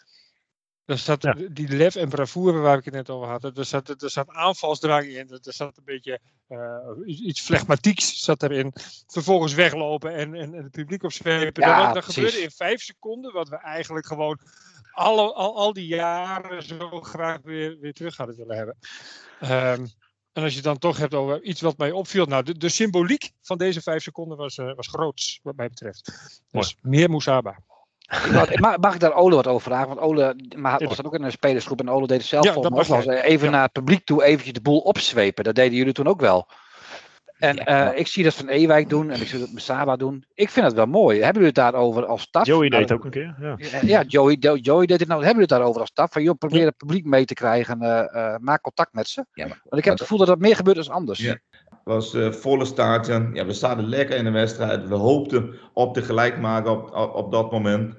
Er 0.84 0.98
zat 0.98 1.22
ja. 1.22 1.36
die 1.50 1.68
lef 1.68 1.94
en 1.94 2.08
bravoure 2.08 2.58
waar 2.58 2.78
ik 2.78 2.84
het 2.84 2.94
net 2.94 3.10
over 3.10 3.28
had. 3.28 3.44
Er 3.44 3.64
zat, 3.64 4.02
er 4.02 4.10
zat 4.10 4.28
aanvalsdrang 4.28 5.04
in. 5.04 5.30
Er 5.30 5.52
zat 5.52 5.76
een 5.76 5.84
beetje 5.84 6.20
uh, 6.48 6.78
iets 7.04 7.40
flegmatieks 7.40 8.24
zat 8.24 8.42
erin. 8.42 8.72
Vervolgens 9.06 9.54
weglopen 9.54 10.14
en, 10.14 10.34
en, 10.34 10.54
en 10.54 10.62
het 10.62 10.72
publiek 10.72 11.02
opzwepen. 11.02 11.62
Ja, 11.62 11.84
dat, 11.84 11.94
dat 11.94 12.14
gebeurde 12.14 12.42
in 12.42 12.50
vijf 12.50 12.82
seconden. 12.82 13.32
Wat 13.32 13.48
we 13.48 13.56
eigenlijk 13.56 14.06
gewoon 14.06 14.38
alle, 14.92 15.32
al, 15.32 15.56
al 15.56 15.72
die 15.72 15.86
jaren 15.86 16.62
zo 16.62 17.00
graag 17.00 17.38
weer, 17.42 17.78
weer 17.80 17.92
terug 17.92 18.16
hadden 18.16 18.36
willen 18.36 18.56
hebben. 18.56 18.76
Um, 19.80 19.90
en 20.32 20.42
als 20.42 20.50
je 20.50 20.56
het 20.56 20.66
dan 20.66 20.78
toch 20.78 20.96
hebt 20.96 21.14
over 21.14 21.42
iets 21.42 21.60
wat 21.60 21.78
mij 21.78 21.90
opviel. 21.90 22.26
Nou, 22.26 22.42
de, 22.42 22.58
de 22.58 22.68
symboliek 22.68 23.30
van 23.42 23.58
deze 23.58 23.82
vijf 23.82 24.02
seconden 24.02 24.38
was, 24.38 24.56
uh, 24.56 24.74
was 24.74 24.86
groot, 24.86 25.38
wat 25.42 25.56
mij 25.56 25.68
betreft. 25.68 26.12
Dus 26.50 26.76
meer 26.80 27.10
Moesaba. 27.10 27.58
mag, 28.60 28.76
mag 28.76 28.94
ik 28.94 29.00
daar 29.00 29.14
Ole 29.14 29.34
wat 29.34 29.46
over 29.46 29.62
vragen? 29.62 29.88
Want 29.88 30.00
Ole 30.00 30.36
maar 30.56 30.84
was 30.84 30.96
dan 30.96 31.06
ook 31.06 31.14
in 31.14 31.22
een 31.22 31.32
spelersgroep 31.32 31.80
en 31.80 31.90
Ole 31.90 32.06
deed 32.06 32.18
het 32.18 32.26
zelf 32.26 32.44
ja, 32.44 32.52
volgens 32.52 33.06
mij 33.06 33.22
Even 33.22 33.50
naar 33.50 33.62
het 33.62 33.72
publiek 33.72 34.04
toe 34.04 34.24
eventjes 34.24 34.52
de 34.52 34.60
boel 34.60 34.78
opzwepen. 34.78 35.44
Dat 35.44 35.54
deden 35.54 35.76
jullie 35.76 35.92
toen 35.92 36.08
ook 36.08 36.20
wel. 36.20 36.48
En 37.42 37.56
ja, 37.56 37.92
uh, 37.92 37.98
ik 37.98 38.06
zie 38.06 38.24
dat 38.24 38.34
van 38.34 38.48
Ewijk 38.48 38.88
doen 38.88 39.10
en 39.10 39.20
ik 39.20 39.26
zie 39.26 39.38
dat 39.38 39.52
met 39.52 39.62
Saba 39.62 39.96
doen. 39.96 40.24
Ik 40.34 40.50
vind 40.50 40.66
het 40.66 40.74
wel 40.74 40.86
mooi. 40.86 41.16
Hebben 41.16 41.42
jullie 41.42 41.46
het 41.46 41.72
daarover 41.72 42.06
als 42.06 42.22
staf? 42.22 42.46
Joey 42.46 42.68
deed 42.68 42.80
het 42.80 42.92
ook 42.92 43.04
een 43.04 43.10
keer. 43.10 43.34
Ja, 43.40 43.56
ja 43.82 44.02
Joey, 44.02 44.34
Joey 44.60 44.86
deed 44.86 45.00
het 45.00 45.08
nou. 45.08 45.24
Hebben 45.24 45.24
jullie 45.24 45.40
het 45.40 45.48
daarover 45.48 45.80
als 45.80 45.90
staf? 45.90 46.12
Van 46.12 46.22
joh, 46.22 46.38
probeer 46.38 46.66
het 46.66 46.76
publiek 46.76 47.04
mee 47.04 47.24
te 47.24 47.34
krijgen. 47.34 47.82
Uh, 47.82 48.04
uh, 48.14 48.36
maak 48.40 48.62
contact 48.62 48.94
met 48.94 49.08
ze. 49.08 49.24
Ja, 49.32 49.46
maar, 49.46 49.60
Want 49.62 49.76
ik 49.76 49.84
heb 49.84 49.92
het 49.92 50.02
gevoel 50.02 50.18
dat 50.18 50.26
dat 50.26 50.38
meer 50.38 50.56
gebeurt 50.56 50.84
dan 50.84 50.94
anders. 50.94 51.18
Ja. 51.18 51.38
Het 51.50 51.80
was 51.84 52.16
volle 52.30 52.64
stadion. 52.64 53.30
Ja, 53.34 53.46
we 53.46 53.52
zaten 53.52 53.88
lekker 53.88 54.16
in 54.16 54.24
de 54.24 54.30
wedstrijd. 54.30 54.88
We 54.88 54.94
hoopten 54.94 55.54
op 55.72 55.94
de 55.94 56.02
gelijkmaker 56.02 56.70
op, 56.70 56.94
op, 56.94 57.14
op 57.14 57.32
dat 57.32 57.50
moment. 57.50 57.94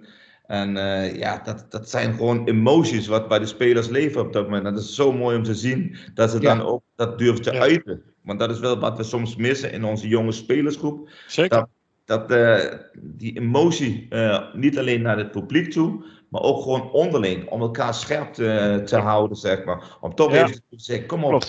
En 0.46 0.76
uh, 0.76 1.16
ja, 1.16 1.42
dat, 1.44 1.66
dat 1.70 1.90
zijn 1.90 2.14
gewoon 2.14 2.48
emoties 2.48 3.08
wat 3.08 3.28
bij 3.28 3.40
de 3.40 3.46
spelers 3.46 3.88
leven 3.88 4.22
op 4.22 4.34
dat 4.34 4.44
moment. 4.44 4.64
Dat 4.64 4.80
is 4.80 4.96
zo 4.96 5.12
mooi 5.12 5.38
om 5.38 5.44
te 5.44 5.56
zien 5.56 5.96
dat 6.14 6.32
ze 6.32 6.42
ja. 6.42 6.56
dan 6.56 6.66
ook 6.66 6.84
dat 6.96 7.18
durven 7.18 7.42
te 7.42 7.54
ja. 7.54 7.60
uiten. 7.60 8.13
Want 8.24 8.40
dat 8.40 8.52
is 8.52 8.60
wel 8.60 8.80
wat 8.80 8.98
we 8.98 9.04
soms 9.04 9.36
missen 9.36 9.72
in 9.72 9.84
onze 9.84 10.08
jonge 10.08 10.32
spelersgroep. 10.32 11.10
Zeker. 11.28 11.68
Dat, 12.06 12.30
dat 12.30 12.32
uh, 12.32 12.80
die 13.02 13.38
emotie 13.40 14.08
uh, 14.10 14.54
niet 14.54 14.78
alleen 14.78 15.02
naar 15.02 15.18
het 15.18 15.32
publiek 15.32 15.72
toe, 15.72 16.06
maar 16.30 16.42
ook 16.42 16.62
gewoon 16.62 16.92
onderling. 16.92 17.50
Om 17.50 17.62
elkaar 17.62 17.94
scherp 17.94 18.34
te, 18.34 18.82
te 18.86 18.98
houden, 18.98 19.38
zeg 19.38 19.64
maar. 19.64 19.98
Om 20.02 20.16
toch 20.16 20.34
even 20.34 20.54
te 20.54 20.62
zeggen, 20.70 21.08
kom 21.08 21.24
op, 21.24 21.44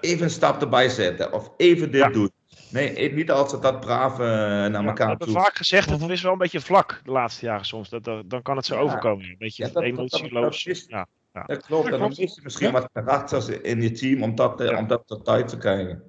even 0.00 0.24
een 0.24 0.30
stap 0.30 0.60
erbij 0.60 0.88
zetten. 0.88 1.32
Of 1.32 1.52
even 1.56 1.90
dit 1.90 2.12
doen. 2.12 2.30
Nee, 2.70 3.12
niet 3.12 3.30
altijd 3.30 3.62
dat 3.62 3.80
braaf 3.80 4.12
uh, 4.12 4.18
naar 4.18 4.70
ja, 4.70 4.84
elkaar 4.84 5.16
toe. 5.16 5.18
We 5.18 5.24
hebben 5.24 5.42
vaak 5.42 5.56
gezegd, 5.56 5.90
het 5.90 6.10
is 6.10 6.22
wel 6.22 6.32
een 6.32 6.38
beetje 6.38 6.60
vlak 6.60 7.00
de 7.04 7.10
laatste 7.10 7.46
jaren 7.46 7.64
soms. 7.66 7.88
Dat, 7.88 8.04
dat 8.04 8.30
dan 8.30 8.42
kan 8.42 8.56
het 8.56 8.66
zo 8.66 8.76
overkomen. 8.76 9.24
Een 9.24 9.36
beetje 9.38 9.66
ja, 9.66 9.70
dat, 9.72 9.82
emotieloos. 9.82 10.64
Dat, 10.64 10.74
dat, 10.74 10.84
ja. 10.88 11.06
Ja. 11.38 11.54
Dat 11.54 11.66
klopt. 11.66 11.92
En 11.92 11.98
dan 11.98 12.08
mis 12.08 12.34
je 12.34 12.40
misschien 12.42 12.72
wat 12.72 12.88
karakters 12.92 13.48
in 13.48 13.82
je 13.82 13.90
team 13.90 14.22
om 14.22 14.34
dat, 14.34 14.76
om 14.76 14.86
dat 14.86 15.06
tot 15.06 15.24
tijd 15.24 15.48
te 15.48 15.58
krijgen. 15.58 16.02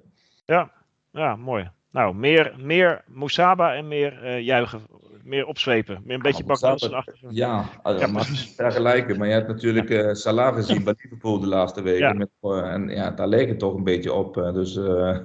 Ja, 0.44 0.72
ja 1.10 1.36
mooi. 1.36 1.70
Nou, 1.90 2.14
meer, 2.14 2.54
meer 2.58 3.04
Moesaba 3.06 3.74
en 3.74 3.88
meer 3.88 4.24
uh, 4.24 4.40
juichen 4.40 4.86
meer 5.30 5.46
opzwepen. 5.46 6.00
Meer 6.04 6.16
een 6.16 6.22
beetje 6.22 6.44
bakken 6.44 6.70
achter. 6.70 7.14
Ja, 7.28 7.70
ja 7.84 8.06
maar 8.06 8.24
vergelijken. 8.56 9.18
Maar 9.18 9.26
je 9.26 9.32
hebt 9.32 9.48
natuurlijk 9.48 9.90
uh, 9.90 10.12
Salah 10.12 10.54
gezien 10.54 10.84
bij 10.84 10.94
Liverpool 11.02 11.40
de 11.40 11.46
laatste 11.46 11.82
weken. 11.82 12.06
Ja. 12.06 12.12
Met, 12.12 12.28
uh, 12.42 12.72
en 12.72 12.88
ja, 12.88 13.10
daar 13.10 13.28
leek 13.28 13.48
het 13.48 13.58
toch 13.58 13.74
een 13.74 13.84
beetje 13.84 14.12
op. 14.12 14.36
Uh, 14.36 14.52
dus 14.52 14.78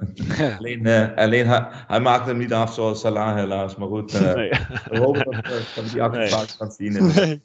alleen, 0.58 0.88
alleen 1.16 1.48
hij, 1.48 1.66
hij 1.88 2.00
maakte 2.00 2.30
hem 2.30 2.38
niet 2.38 2.54
af 2.54 2.74
zoals 2.74 3.00
Salah 3.00 3.36
helaas. 3.36 3.76
Maar 3.76 3.88
goed, 3.88 4.22
nee. 4.36 4.50
we 4.90 4.98
hopen 5.00 5.32
dat 5.32 5.74
we 5.76 5.90
die 5.92 6.02
actie 6.04 6.28
vaak 6.28 6.50
gaan 6.50 6.72
zien. 6.72 7.14
Nee. 7.16 7.42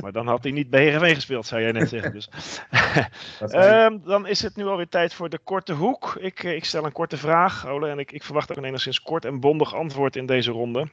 Maar 0.00 0.12
dan 0.12 0.26
had 0.26 0.42
hij 0.42 0.52
niet 0.52 0.70
bij 0.70 0.82
Heerenveen 0.82 1.14
gespeeld, 1.14 1.46
zou 1.46 1.62
jij 1.62 1.72
net 1.72 1.88
zeggen. 1.88 2.12
Dus. 2.12 2.28
um, 3.54 4.02
dan 4.04 4.26
is 4.26 4.42
het 4.42 4.56
nu 4.56 4.64
alweer 4.66 4.88
tijd 4.88 5.14
voor 5.14 5.28
de 5.28 5.38
korte 5.38 5.72
hoek. 5.72 6.16
Ik, 6.20 6.42
ik 6.42 6.64
stel 6.64 6.84
een 6.84 6.92
korte 6.92 7.16
vraag, 7.16 7.66
Ole. 7.66 7.88
En 7.88 7.98
ik, 7.98 8.12
ik 8.12 8.22
verwacht 8.22 8.50
ook 8.50 8.56
een 8.56 8.64
enigszins 8.64 9.02
kort 9.02 9.24
en 9.24 9.40
bondig 9.40 9.74
antwoord 9.74 10.16
in 10.16 10.26
deze 10.26 10.50
ronde. 10.50 10.88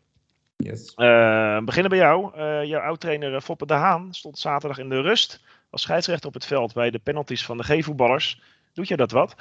Yes. 0.64 0.94
Uh, 0.96 1.60
beginnen 1.60 1.90
bij 1.90 2.00
jou. 2.00 2.38
Uh, 2.38 2.64
jouw 2.64 2.82
oud-trainer 2.82 3.42
Foppe 3.42 3.66
de 3.66 3.74
Haan 3.74 4.14
stond 4.14 4.40
zaterdag 4.40 4.78
in 4.78 4.90
de 4.90 5.02
rust 5.02 5.42
als 5.70 5.82
scheidsrechter 5.82 6.28
op 6.28 6.34
het 6.34 6.46
veld 6.46 6.74
bij 6.74 6.90
de 6.90 7.00
penalties 7.00 7.46
van 7.46 7.58
de 7.58 7.64
G-voetballers. 7.64 8.42
Doet 8.74 8.88
je 8.88 8.98
dat 8.98 9.12
wat? 9.12 9.36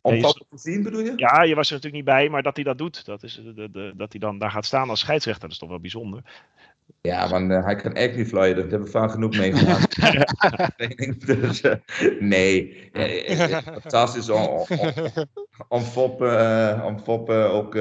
Om 0.00 0.20
dat 0.20 0.44
te 0.50 0.58
zien 0.58 0.82
bedoel 0.82 1.00
je? 1.00 1.12
Ja, 1.16 1.42
je 1.42 1.54
was 1.54 1.68
er 1.68 1.74
natuurlijk 1.74 2.04
niet 2.04 2.14
bij, 2.14 2.28
maar 2.28 2.42
dat 2.42 2.54
hij 2.54 2.64
dat 2.64 2.78
doet, 2.78 3.04
dat, 3.04 3.22
is, 3.22 3.40
de, 3.54 3.70
de, 3.70 3.92
dat 3.96 4.12
hij 4.12 4.20
dan 4.20 4.38
daar 4.38 4.50
gaat 4.50 4.64
staan 4.64 4.90
als 4.90 5.00
scheidsrechter, 5.00 5.42
dat 5.42 5.52
is 5.52 5.58
toch 5.58 5.68
wel 5.68 5.80
bijzonder. 5.80 6.22
Ja, 7.08 7.28
want 7.28 7.50
uh, 7.50 7.64
hij 7.64 7.76
kan 7.76 7.94
echt 7.94 8.16
niet 8.16 8.28
flyden. 8.28 8.56
Dat 8.56 8.70
hebben 8.70 8.84
we 8.84 8.90
vaak 8.90 9.10
genoeg 9.10 9.36
meegemaakt. 9.36 9.96
dus, 11.26 11.62
uh, 11.62 11.74
nee, 12.18 12.90
uh, 12.92 13.58
fantastisch 13.58 14.30
om, 14.30 14.40
om, 14.42 14.66
om 15.68 15.80
Foppen, 15.80 16.84
om 16.84 16.98
Foppen 16.98 17.50
ook 17.50 17.74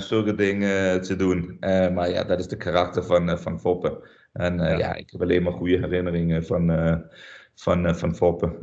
zulke 0.00 0.34
dingen 0.34 1.02
te 1.02 1.16
doen. 1.16 1.56
maar 1.94 2.10
ja, 2.10 2.24
dat 2.24 2.38
is 2.38 2.48
de 2.48 2.56
karakter 2.56 3.04
van, 3.04 3.38
van 3.38 3.60
Foppen. 3.60 3.98
En 4.32 4.58
ja. 4.58 4.78
ja. 4.78 4.94
ik 4.94 5.10
heb 5.10 5.22
alleen 5.22 5.42
maar 5.42 5.52
goede 5.52 5.78
herinneringen 5.78 6.44
van, 6.44 7.02
van, 7.54 7.96
van 7.96 8.16
Foppen. 8.16 8.56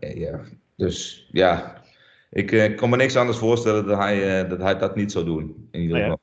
ja. 0.00 0.40
Dus 0.76 1.28
ja, 1.32 1.82
ik, 2.30 2.76
kan 2.76 2.90
me 2.90 2.96
niks 2.96 3.16
anders 3.16 3.38
voorstellen 3.38 3.86
dat 3.86 3.98
hij, 3.98 4.46
dat 4.48 4.58
hij 4.58 4.78
dat 4.78 4.96
niet 4.96 5.12
zou 5.12 5.24
doen. 5.24 5.68
In 5.70 5.80
ieder 5.80 5.98
geval. 5.98 6.19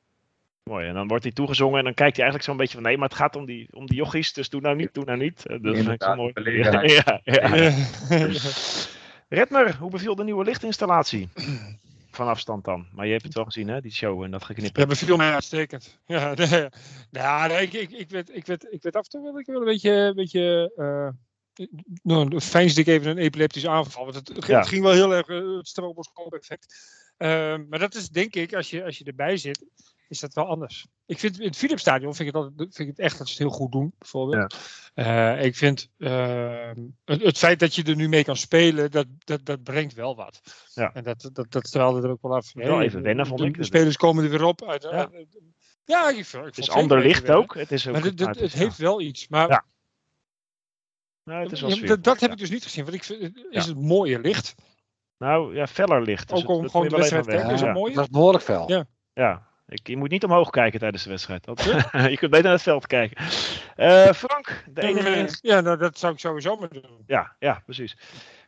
Mooi, 0.68 0.86
en 0.86 0.94
dan 0.94 1.08
wordt 1.08 1.24
hij 1.24 1.32
toegezongen 1.32 1.78
en 1.78 1.84
dan 1.84 1.94
kijkt 1.94 2.16
hij 2.16 2.24
eigenlijk 2.24 2.44
zo'n 2.44 2.56
beetje 2.56 2.74
van 2.74 2.82
nee, 2.82 2.98
maar 2.98 3.08
het 3.08 3.18
gaat 3.18 3.36
om 3.36 3.46
die, 3.46 3.68
om 3.70 3.86
die 3.86 3.96
jochies, 3.96 4.32
dus 4.32 4.48
doe 4.48 4.60
nou 4.60 4.76
niet, 4.76 4.94
doe 4.94 5.04
nou 5.04 5.18
niet. 5.18 5.42
Dat 5.46 5.76
vind 5.76 5.88
ik 5.88 6.02
zo 6.02 6.14
mooi. 6.14 6.32
Ja, 6.44 6.82
ja, 6.82 7.20
ja. 7.24 7.72
Redmer, 9.28 9.76
hoe 9.76 9.90
beviel 9.90 10.14
de 10.14 10.24
nieuwe 10.24 10.44
lichtinstallatie? 10.44 11.28
Van 12.10 12.28
afstand 12.28 12.64
dan. 12.64 12.86
Maar 12.92 13.06
je 13.06 13.12
hebt 13.12 13.24
het 13.24 13.34
wel 13.34 13.44
gezien, 13.44 13.68
hè, 13.68 13.80
die 13.80 13.92
show 13.92 14.22
en 14.22 14.30
dat 14.30 14.44
geknippen. 14.44 14.82
Ja, 14.82 14.88
beviel 14.88 15.16
mij 15.16 15.32
uitstekend. 15.32 15.98
Ja, 16.06 16.34
nee, 16.34 16.68
nou, 17.10 17.48
nee, 17.48 17.62
ik, 17.62 17.72
ik, 17.72 17.90
ik, 17.90 18.10
werd, 18.10 18.36
ik, 18.36 18.46
werd, 18.46 18.72
ik 18.72 18.82
werd 18.82 18.96
af 18.96 19.04
en 19.04 19.10
toe 19.10 19.22
wel, 19.22 19.38
ik 19.38 19.46
wel 19.46 19.58
een 19.58 19.64
beetje, 19.64 19.90
een 19.90 20.14
beetje 20.14 20.72
uh, 20.76 21.08
nou, 22.02 22.36
ik 22.74 22.86
even 22.86 23.10
een 23.10 23.18
epileptische 23.18 23.68
aanval. 23.68 24.04
Want 24.04 24.14
het, 24.14 24.46
het 24.46 24.68
ging 24.68 24.82
wel 24.82 24.92
heel 24.92 25.14
erg 25.14 25.28
uh, 25.28 25.56
het 25.56 25.68
stroboscoop 25.68 26.34
effect. 26.34 26.74
Uh, 27.18 27.56
maar 27.68 27.78
dat 27.78 27.94
is 27.94 28.08
denk 28.08 28.34
ik, 28.34 28.54
als 28.54 28.70
je, 28.70 28.84
als 28.84 28.98
je 28.98 29.04
erbij 29.04 29.36
zit, 29.36 29.64
is 30.08 30.20
dat 30.20 30.34
wel 30.34 30.46
anders. 30.46 30.86
Ik 31.06 31.18
vind 31.18 31.40
in 31.40 31.46
het 31.46 31.56
Philipsstadion 31.56 32.14
vind 32.14 32.28
ik, 32.28 32.34
het 32.34 32.44
altijd, 32.44 32.74
vind 32.74 32.88
ik 32.88 32.96
het 32.96 33.04
echt 33.04 33.18
dat 33.18 33.26
ze 33.26 33.32
het 33.32 33.42
heel 33.42 33.58
goed 33.58 33.72
doen, 33.72 33.92
bijvoorbeeld. 33.98 34.56
Ja. 34.94 35.36
Uh, 35.36 35.44
ik 35.44 35.56
vind 35.56 35.90
uh, 35.98 36.70
het, 37.04 37.22
het, 37.22 37.38
feit 37.38 37.58
dat 37.58 37.74
je 37.74 37.82
er 37.82 37.96
nu 37.96 38.08
mee 38.08 38.24
kan 38.24 38.36
spelen, 38.36 38.90
dat, 38.90 39.06
dat, 39.18 39.44
dat 39.44 39.62
brengt 39.62 39.94
wel 39.94 40.16
wat. 40.16 40.40
Ja. 40.74 40.92
En 40.92 41.04
dat, 41.04 41.30
dat, 41.32 41.50
dat 41.50 41.66
straalde 41.66 42.02
er 42.02 42.10
ook 42.10 42.22
wel 42.22 42.34
af. 42.34 42.52
Wel 42.52 42.82
even 42.82 43.02
wennen, 43.02 43.26
vond 43.26 43.40
ik. 43.40 43.56
De 43.56 43.64
spelers 43.64 43.96
komen 43.96 44.24
er 44.24 44.30
weer 44.30 44.44
op. 44.44 44.64
Uit, 44.64 44.82
ja. 44.82 45.10
ja, 45.84 46.08
ik, 46.08 46.16
ik 46.16 46.32
het 46.32 46.58
is 46.58 46.70
ander 46.70 47.00
licht 47.00 47.30
ook. 47.30 47.54
Het, 47.54 47.72
is 47.72 47.86
ook 47.86 47.92
maar 47.92 48.02
het, 48.02 48.20
het, 48.20 48.40
het 48.40 48.52
heeft 48.52 48.76
wel 48.76 49.00
iets. 49.00 49.28
Maar 49.28 49.48
ja. 49.48 49.64
Nou, 51.24 51.42
het 51.42 51.52
is 51.52 51.60
wel 51.60 51.86
dat, 51.86 52.04
dat 52.04 52.20
heb 52.20 52.30
ik 52.30 52.38
dus 52.38 52.50
niet 52.50 52.62
gezien. 52.62 52.84
Want 52.84 52.96
ik 52.96 53.04
vind, 53.04 53.46
is 53.50 53.66
het 53.66 53.80
mooie 53.80 54.18
licht. 54.18 54.54
Nou 55.18 55.54
ja, 55.54 55.66
feller 55.66 56.02
licht. 56.02 56.28
Dus 56.28 56.38
ook 56.38 56.48
om 56.48 56.70
gewoon 56.70 56.88
de 56.88 56.96
wedstrijd 56.96 57.24
te 57.24 57.30
kijken. 57.30 57.50
Is 57.50 57.60
het 57.60 57.72
mooi? 57.72 57.94
Dat 57.94 58.04
is 58.04 58.10
behoorlijk 58.10 58.44
fel. 58.44 58.70
Ja. 58.70 58.86
ja. 59.12 59.47
Ik, 59.68 59.86
je 59.86 59.96
moet 59.96 60.10
niet 60.10 60.24
omhoog 60.24 60.50
kijken 60.50 60.80
tijdens 60.80 61.02
de 61.02 61.10
wedstrijd. 61.10 61.46
je 62.10 62.16
kunt 62.16 62.30
beter 62.30 62.42
naar 62.42 62.52
het 62.52 62.62
veld 62.62 62.86
kijken. 62.86 63.24
Uh, 63.76 64.12
Frank, 64.12 64.64
de 64.70 64.82
91... 64.82 65.38
Ja, 65.42 65.60
nou, 65.60 65.78
dat 65.78 65.98
zou 65.98 66.12
ik 66.12 66.18
sowieso 66.18 66.56
maar 66.56 66.68
doen. 66.68 67.02
Ja, 67.06 67.32
ja 67.38 67.62
precies. 67.64 67.96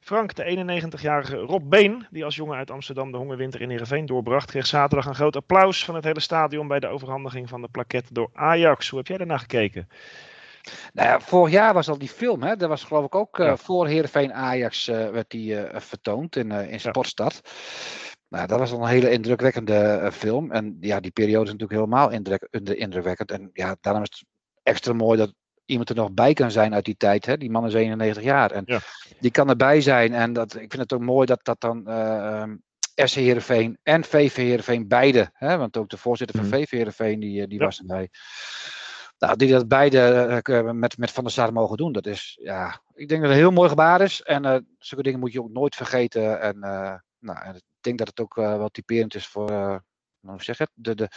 Frank, 0.01 0.35
de 0.35 0.81
91-jarige 0.99 1.37
Rob 1.37 1.71
Been, 1.71 2.07
die 2.11 2.25
als 2.25 2.37
jongen 2.37 2.57
uit 2.57 2.71
Amsterdam 2.71 3.11
de 3.13 3.17
hongerwinter 3.17 3.61
in 3.61 3.71
Heerenveen 3.71 4.07
doorbracht, 4.07 4.51
kreeg 4.51 4.67
zaterdag 4.67 5.07
een 5.07 5.15
groot 5.15 5.37
applaus 5.37 5.85
van 5.85 5.95
het 5.95 6.05
hele 6.05 6.21
stadion 6.21 6.69
bij 6.69 6.81
de 6.81 6.87
overhandiging 6.87 7.49
van 7.49 7.61
de 7.61 7.69
plaquette 7.69 8.13
door 8.13 8.31
Ajax. 8.33 8.89
Hoe 8.89 8.99
heb 8.99 9.09
jij 9.09 9.19
daarna 9.19 9.39
gekeken? 9.39 9.89
Nou 10.93 11.09
ja, 11.09 11.21
vorig 11.21 11.53
jaar 11.53 11.75
was 11.75 11.89
al 11.89 11.99
die 11.99 12.09
film, 12.09 12.43
hè? 12.43 12.57
Dat 12.57 12.69
was 12.69 12.85
geloof 12.85 13.05
ik 13.05 13.15
ook 13.15 13.39
uh, 13.39 13.47
ja. 13.47 13.57
voor 13.57 13.87
Heerenveen 13.87 14.33
Ajax 14.33 14.89
uh, 14.89 15.11
werd 15.11 15.31
die 15.31 15.57
vertoond 15.73 16.37
in, 16.37 16.51
in 16.51 16.81
Sportstad. 16.81 17.41
Ja. 17.45 17.51
Nou, 18.31 18.47
dat 18.47 18.59
was 18.59 18.71
een 18.71 18.87
hele 18.87 19.11
indrukwekkende 19.11 20.01
uh, 20.03 20.11
film. 20.11 20.53
En 20.53 20.77
ja, 20.81 21.01
die 21.01 21.11
periode 21.11 21.45
is 21.45 21.53
natuurlijk 21.53 21.81
helemaal 21.81 22.11
indruk, 22.11 22.49
indrukwekkend. 22.75 23.31
En 23.31 23.51
ja, 23.53 23.77
daarom 23.81 24.03
is 24.03 24.09
het 24.11 24.29
extra 24.63 24.93
mooi 24.93 25.19
dat 25.19 25.35
iemand 25.65 25.89
er 25.89 25.95
nog 25.95 26.13
bij 26.13 26.33
kan 26.33 26.51
zijn 26.51 26.75
uit 26.75 26.85
die 26.85 26.97
tijd. 26.97 27.27
Hè? 27.27 27.37
Die 27.37 27.51
man 27.51 27.67
is 27.67 27.75
91 27.75 28.23
jaar. 28.23 28.51
En 28.51 28.63
ja. 28.67 28.81
die 29.21 29.31
kan 29.31 29.49
erbij 29.49 29.81
zijn. 29.81 30.15
En 30.15 30.33
dat, 30.33 30.55
ik 30.55 30.71
vind 30.71 30.83
het 30.83 30.93
ook 30.93 31.01
mooi 31.01 31.27
dat 31.27 31.45
dat 31.45 31.61
dan 31.61 31.85
uh, 31.89 32.45
SC 32.95 33.15
Heerenveen 33.15 33.79
en 33.83 34.05
VV 34.05 34.37
Heerenveen 34.37 34.89
beide. 34.89 35.31
Hè? 35.33 35.57
Want 35.57 35.77
ook 35.77 35.89
de 35.89 35.99
voorzitter 35.99 36.37
van. 36.41 36.49
VV 36.49 36.71
Heerenveen 36.71 37.21
die, 37.21 37.47
die 37.47 37.59
ja. 37.59 37.65
was 37.65 37.79
erbij. 37.79 38.09
Nou, 39.19 39.37
die 39.37 39.51
dat 39.51 39.69
beide 39.69 40.43
uh, 40.49 40.71
met, 40.71 40.99
met 40.99 41.11
Van 41.11 41.25
der 41.25 41.33
Sar 41.33 41.53
mogen 41.53 41.77
doen. 41.77 41.93
Dat 41.93 42.07
is, 42.07 42.39
ja, 42.43 42.81
ik 42.95 43.09
denk 43.09 43.21
dat 43.21 43.31
het 43.31 43.39
een 43.39 43.45
heel 43.45 43.51
mooi 43.51 43.69
gebaar 43.69 44.01
is. 44.01 44.23
En 44.23 44.47
uh, 44.47 44.57
zulke 44.79 45.05
dingen 45.05 45.21
moet 45.21 45.33
je 45.33 45.43
ook 45.43 45.53
nooit 45.53 45.75
vergeten. 45.75 46.41
En, 46.41 46.59
nou, 47.19 47.39
en 47.45 47.63
denk 47.81 47.99
dat 47.99 48.09
het 48.09 48.21
ook 48.21 48.35
wel 48.35 48.69
typerend 48.69 49.15
is 49.15 49.27
voor, 49.27 49.51
hoe 50.21 50.43
zeg 50.43 50.59
het, 50.59 50.71
de, 50.75 50.95
de, 50.95 51.09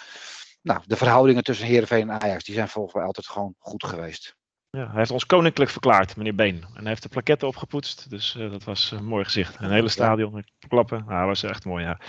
nou, 0.61 0.81
de 0.85 0.95
verhoudingen 0.95 1.43
tussen 1.43 1.67
Heerenveen 1.67 2.09
en 2.09 2.21
Ajax. 2.21 2.43
Die 2.43 2.55
zijn 2.55 2.67
volgens 2.67 2.93
mij 2.95 3.03
altijd 3.03 3.27
gewoon 3.27 3.55
goed 3.57 3.83
geweest. 3.83 4.35
Ja, 4.69 4.87
hij 4.87 4.97
heeft 4.97 5.11
ons 5.11 5.25
koninklijk 5.25 5.71
verklaard, 5.71 6.15
meneer 6.15 6.35
Been. 6.35 6.63
En 6.73 6.79
hij 6.79 6.87
heeft 6.87 7.03
de 7.03 7.09
plaketten 7.09 7.47
opgepoetst, 7.47 8.09
dus 8.09 8.35
uh, 8.35 8.51
dat 8.51 8.63
was 8.63 8.91
een 8.91 9.05
mooi 9.05 9.23
gezicht. 9.23 9.59
Een 9.59 9.71
hele 9.71 9.89
stadion 9.89 10.33
met 10.33 10.51
klappen. 10.67 11.03
Nou, 11.05 11.17
dat 11.19 11.27
was 11.27 11.43
echt 11.43 11.65
mooi, 11.65 11.83
ja. 11.83 11.99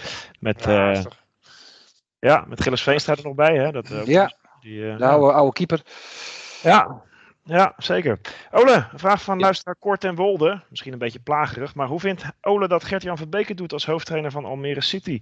Met, 0.41 0.65
ja, 0.65 0.93
uh, 0.93 1.05
ja, 2.19 2.45
met 2.49 2.63
Gilles 2.63 2.83
Veenstra 2.83 3.17
er 3.17 3.23
nog 3.23 3.35
bij, 3.35 3.57
hè? 3.57 3.73
Dat, 3.73 3.91
uh, 3.91 4.07
ja, 4.07 4.37
die, 4.61 4.97
de 4.97 5.07
oude, 5.07 5.33
oude 5.33 5.53
keeper. 5.53 5.83
Ja, 6.63 7.03
ja, 7.45 7.73
zeker. 7.77 8.19
Ole, 8.51 8.87
een 8.93 8.99
vraag 8.99 9.23
van 9.23 9.39
ja. 9.39 9.45
luisteraar 9.45 9.77
Kort 9.79 10.05
en 10.05 10.15
Wolde. 10.15 10.63
Misschien 10.71 10.93
een 10.93 10.99
beetje 10.99 11.19
plagerig, 11.19 11.75
maar 11.75 11.87
hoe 11.87 12.01
vindt 12.01 12.25
Ole 12.41 12.69
dat 12.69 12.85
Gert-Jan 12.85 13.19
van 13.19 13.31
Beek 13.31 13.49
het 13.49 13.57
doet 13.57 13.73
als 13.73 13.87
hoofdtrainer 13.87 14.31
van 14.31 14.45
Almere 14.45 14.81
City? 14.81 15.21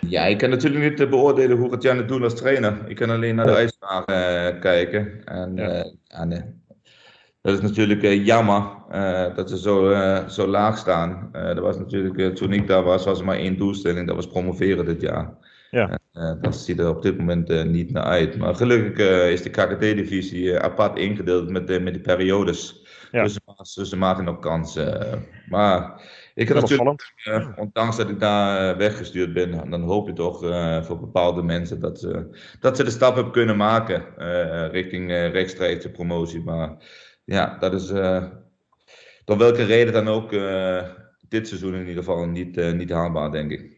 Ja, 0.00 0.24
ik 0.24 0.38
kan 0.38 0.50
natuurlijk 0.50 0.98
niet 0.98 1.10
beoordelen 1.10 1.58
hoe 1.58 1.70
het 1.70 1.82
Jan 1.82 1.96
het 1.96 2.08
doet 2.08 2.22
als 2.22 2.34
trainer. 2.34 2.88
Ik 2.88 2.96
kan 2.96 3.10
alleen 3.10 3.34
naar 3.34 3.46
de 3.46 3.54
uitslagen 3.54 4.54
uh, 4.54 4.60
kijken. 4.60 5.24
En 5.24 5.56
ja. 5.56 5.84
Uh, 6.08 6.22
nee. 6.22 6.42
dat 7.40 7.54
is 7.54 7.60
natuurlijk 7.60 8.02
jammer 8.02 8.62
dat 9.34 9.50
ze 9.50 9.58
zo, 9.58 9.94
zo 10.28 10.46
laag 10.46 10.78
staan. 10.78 11.28
dat 11.32 11.58
was 11.58 11.78
natuurlijk, 11.78 12.36
toen 12.36 12.52
ik 12.52 12.66
daar 12.66 12.82
was, 12.82 13.04
was 13.04 13.18
er 13.18 13.24
maar 13.24 13.36
één 13.36 13.56
doelstelling. 13.56 14.06
Dat 14.06 14.16
was 14.16 14.26
promoveren 14.26 14.84
dit 14.84 15.00
jaar. 15.00 15.34
Ja. 15.70 15.98
Uh, 16.12 16.32
dat 16.40 16.56
ziet 16.56 16.78
er 16.78 16.88
op 16.88 17.02
dit 17.02 17.18
moment 17.18 17.50
uh, 17.50 17.62
niet 17.62 17.90
naar 17.90 18.02
uit. 18.02 18.36
Maar 18.36 18.54
gelukkig 18.54 19.06
uh, 19.08 19.30
is 19.30 19.42
de 19.42 19.50
KKD-divisie 19.50 20.58
apart 20.58 20.98
ingedeeld 20.98 21.50
met 21.50 21.66
de, 21.66 21.80
met 21.80 21.94
de 21.94 22.00
periodes. 22.00 22.86
Ja. 23.10 23.22
Dus, 23.22 23.38
dus 23.74 23.88
ze 23.88 23.96
maken 23.96 24.24
nog 24.24 24.38
kansen. 24.38 25.22
maar 25.48 26.02
ik 26.34 26.48
heb 26.48 26.60
natuurlijk, 26.60 26.98
ondanks 27.56 27.96
dat 27.96 28.08
ik 28.08 28.20
daar 28.20 28.76
weggestuurd 28.76 29.32
ben, 29.32 29.70
dan 29.70 29.82
hoop 29.82 30.06
je 30.06 30.12
toch 30.12 30.38
voor 30.86 31.00
bepaalde 31.00 31.42
mensen 31.42 31.80
dat, 31.80 32.00
ze 32.00 32.38
dat 32.60 32.76
ze 32.76 32.84
de 32.84 32.90
stap 32.90 33.14
hebben 33.14 33.32
kunnen 33.32 33.56
maken 33.56 34.04
richting 34.70 35.10
rechtstreekse 35.10 35.90
promotie. 35.90 36.40
Maar 36.40 36.76
ja, 37.24 37.56
dat 37.58 37.74
is 37.74 37.86
door 39.24 39.38
welke 39.38 39.64
reden 39.64 39.92
dan 39.92 40.08
ook 40.08 40.30
dit 41.28 41.48
seizoen 41.48 41.74
in 41.74 41.86
ieder 41.86 42.04
geval 42.04 42.26
niet, 42.26 42.74
niet 42.74 42.90
haalbaar, 42.90 43.30
denk 43.30 43.50
ik. 43.50 43.71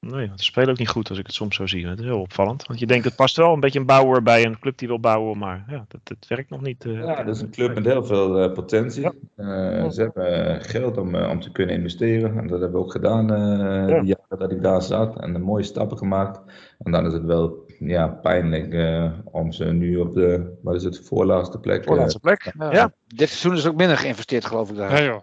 Nee, 0.00 0.30
ze 0.34 0.44
spelen 0.44 0.68
ook 0.68 0.78
niet 0.78 0.88
goed 0.88 1.08
als 1.08 1.18
ik 1.18 1.26
het 1.26 1.34
soms 1.34 1.56
zo 1.56 1.66
zie. 1.66 1.86
Het 1.86 1.98
is 1.98 2.04
heel 2.04 2.20
opvallend. 2.20 2.66
Want 2.66 2.78
je 2.78 2.86
denkt, 2.86 3.04
het 3.04 3.16
past 3.16 3.36
wel 3.36 3.52
een 3.52 3.60
beetje 3.60 3.78
een 3.78 3.86
bouwer 3.86 4.22
bij 4.22 4.44
een 4.44 4.58
club 4.58 4.78
die 4.78 4.88
wil 4.88 5.00
bouwen, 5.00 5.38
maar 5.38 5.64
ja, 5.68 5.84
dat, 5.88 6.00
dat 6.02 6.26
werkt 6.28 6.50
nog 6.50 6.60
niet. 6.60 6.84
Uh, 6.84 7.04
ja, 7.04 7.22
dat 7.22 7.36
is 7.36 7.42
een 7.42 7.50
club 7.50 7.74
met 7.74 7.84
heel 7.84 8.04
veel 8.04 8.42
uh, 8.42 8.52
potentie. 8.52 9.02
Ja. 9.02 9.12
Uh, 9.36 9.90
ze 9.90 10.02
hebben 10.02 10.62
geld 10.64 10.96
om, 10.96 11.14
om 11.14 11.40
te 11.40 11.52
kunnen 11.52 11.74
investeren. 11.74 12.38
En 12.38 12.46
dat 12.46 12.60
hebben 12.60 12.78
we 12.78 12.84
ook 12.84 12.92
gedaan 12.92 13.26
ja. 13.88 14.00
die 14.00 14.16
jaren 14.16 14.38
dat 14.38 14.50
ik 14.50 14.62
daar 14.62 14.82
zat. 14.82 15.20
En 15.20 15.42
mooie 15.42 15.64
stappen 15.64 15.98
gemaakt. 15.98 16.40
En 16.78 16.92
dan 16.92 17.06
is 17.06 17.12
het 17.12 17.24
wel 17.24 17.64
ja, 17.78 18.08
pijnlijk 18.08 18.74
om 19.24 19.52
ze 19.52 19.64
nu 19.64 19.96
op 19.96 20.14
de, 20.14 20.58
wat 20.62 20.74
is 20.74 20.84
het, 20.84 21.00
voorlaatste 21.04 21.58
plek. 21.58 21.84
Voorlaatste 21.84 22.20
plek, 22.20 22.52
ja. 22.58 22.92
Dit 23.06 23.28
seizoen 23.28 23.54
is 23.54 23.66
ook 23.66 23.76
minder 23.76 23.96
geïnvesteerd, 23.96 24.44
geloof 24.44 24.70
ik 24.70 24.76
daar. 24.76 25.02
Ja, 25.02 25.04
joh. 25.04 25.20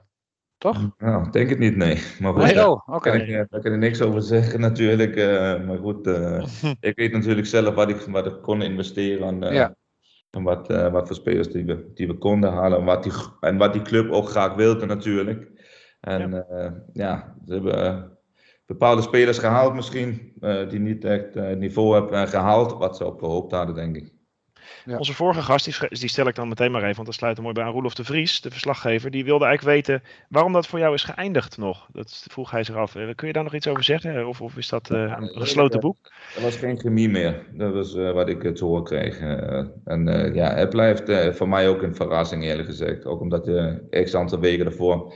Toch? 0.58 0.90
Nou, 0.98 1.32
denk 1.32 1.50
het 1.50 1.60
niet, 1.60 1.76
nee. 1.76 2.02
Maar 2.20 2.34
goed, 2.34 2.44
nee, 2.44 2.68
oh, 2.68 2.88
okay. 2.88 3.18
daar, 3.18 3.28
kan 3.28 3.36
ik, 3.40 3.50
daar 3.50 3.62
kan 3.62 3.74
ik 3.74 3.80
niks 3.80 4.02
over 4.02 4.22
zeggen 4.22 4.60
natuurlijk. 4.60 5.16
Uh, 5.16 5.66
maar 5.66 5.78
goed, 5.78 6.08
uh, 6.08 6.46
ik 6.80 6.96
weet 6.96 7.12
natuurlijk 7.12 7.48
zelf 7.48 7.76
wat 7.76 7.90
ik, 7.90 7.98
wat 7.98 8.26
ik 8.26 8.42
kon 8.42 8.62
investeren. 8.62 9.28
En, 9.28 9.44
uh, 9.44 9.54
ja. 9.54 9.76
en 10.30 10.44
wat, 10.44 10.68
wat 10.68 11.08
voor 11.08 11.16
spelers 11.16 11.48
die 11.48 11.66
we, 11.66 11.92
die 11.94 12.08
we 12.08 12.18
konden 12.18 12.52
halen. 12.52 12.80
En 12.80 12.86
wat, 12.86 13.04
die, 13.04 13.12
en 13.40 13.58
wat 13.58 13.74
die 13.74 13.82
club 13.82 14.12
ook 14.12 14.30
graag 14.30 14.56
wilde 14.56 14.86
natuurlijk. 14.86 15.52
En 16.02 16.32
ja, 16.32 16.84
ja 16.94 17.36
ze 17.46 17.54
hebben 17.54 18.12
bepaalde 18.66 19.02
spelers 19.02 19.38
gehaald 19.38 19.74
misschien. 19.74 20.34
die 20.70 20.80
niet 20.80 21.06
echt 21.06 21.34
het 21.34 21.60
niveau 21.60 21.94
hebben 21.94 22.28
gehaald 22.28 22.78
wat 22.78 22.98
ze 22.98 23.06
op 23.06 23.20
gehoopt 23.20 23.52
hadden, 23.52 23.76
denk 23.76 23.96
ik. 23.96 24.17
Onze 24.86 25.14
vorige 25.14 25.42
gast, 25.42 25.66
die, 25.66 26.00
die, 26.00 26.10
stel 26.10 26.28
ik 26.28 26.36
dan 26.36 26.48
meteen 26.48 26.72
maar 26.72 26.82
even, 26.84 26.96
want 26.96 27.08
dat 27.08 27.16
sluit 27.16 27.38
er 27.38 27.44
mooi 27.44 27.54
bij 27.56 27.64
aan 27.64 27.72
Roelof 27.72 27.94
de 27.94 28.04
Vries, 28.04 28.42
de 28.42 28.52
verslaggever. 28.52 29.12
Die 29.12 29.26
wilde 29.26 29.46
eigenlijk 29.46 29.76
weten 29.76 30.04
waarom 30.30 30.54
dat 30.54 30.68
voor 30.68 30.80
jou 30.80 30.94
is 30.94 31.04
geëindigd 31.04 31.58
nog. 31.58 31.88
Dat 31.92 32.26
vroeg 32.30 32.52
hij 32.52 32.64
zich 32.64 32.76
af. 32.76 32.96
Eh, 32.96 33.16
kun 33.16 33.28
je 33.28 33.34
daar 33.34 33.44
nog 33.44 33.54
iets 33.54 33.68
over 33.68 33.84
zeggen? 33.84 34.28
Of, 34.28 34.42
of 34.42 34.58
is 34.58 34.70
dat 34.70 34.90
uh, 34.90 35.14
een 35.18 35.28
gesloten 35.28 35.80
boek? 35.80 35.98
Er 36.36 36.42
was 36.42 36.56
geen 36.56 36.80
chemie 36.80 37.10
meer. 37.10 37.46
Dat 37.52 37.74
was 37.74 37.96
uh, 37.96 38.12
wat 38.12 38.30
ik 38.30 38.56
te 38.56 38.66
horen 38.66 38.84
kreeg. 38.84 39.20
en 39.86 40.34
ja, 40.34 40.56
het 40.56 40.70
blijft 40.70 41.36
voor 41.38 41.50
mij 41.50 41.68
ook 41.68 41.82
een 41.82 41.96
verrassing 41.96 42.44
eerlijk 42.44 42.68
gezegd. 42.68 43.06
Ook 43.06 43.22
omdat 43.22 43.46
je 43.46 43.88
x 44.04 44.16
aantal 44.16 44.40
weken 44.40 44.66
daarvoor 44.66 45.14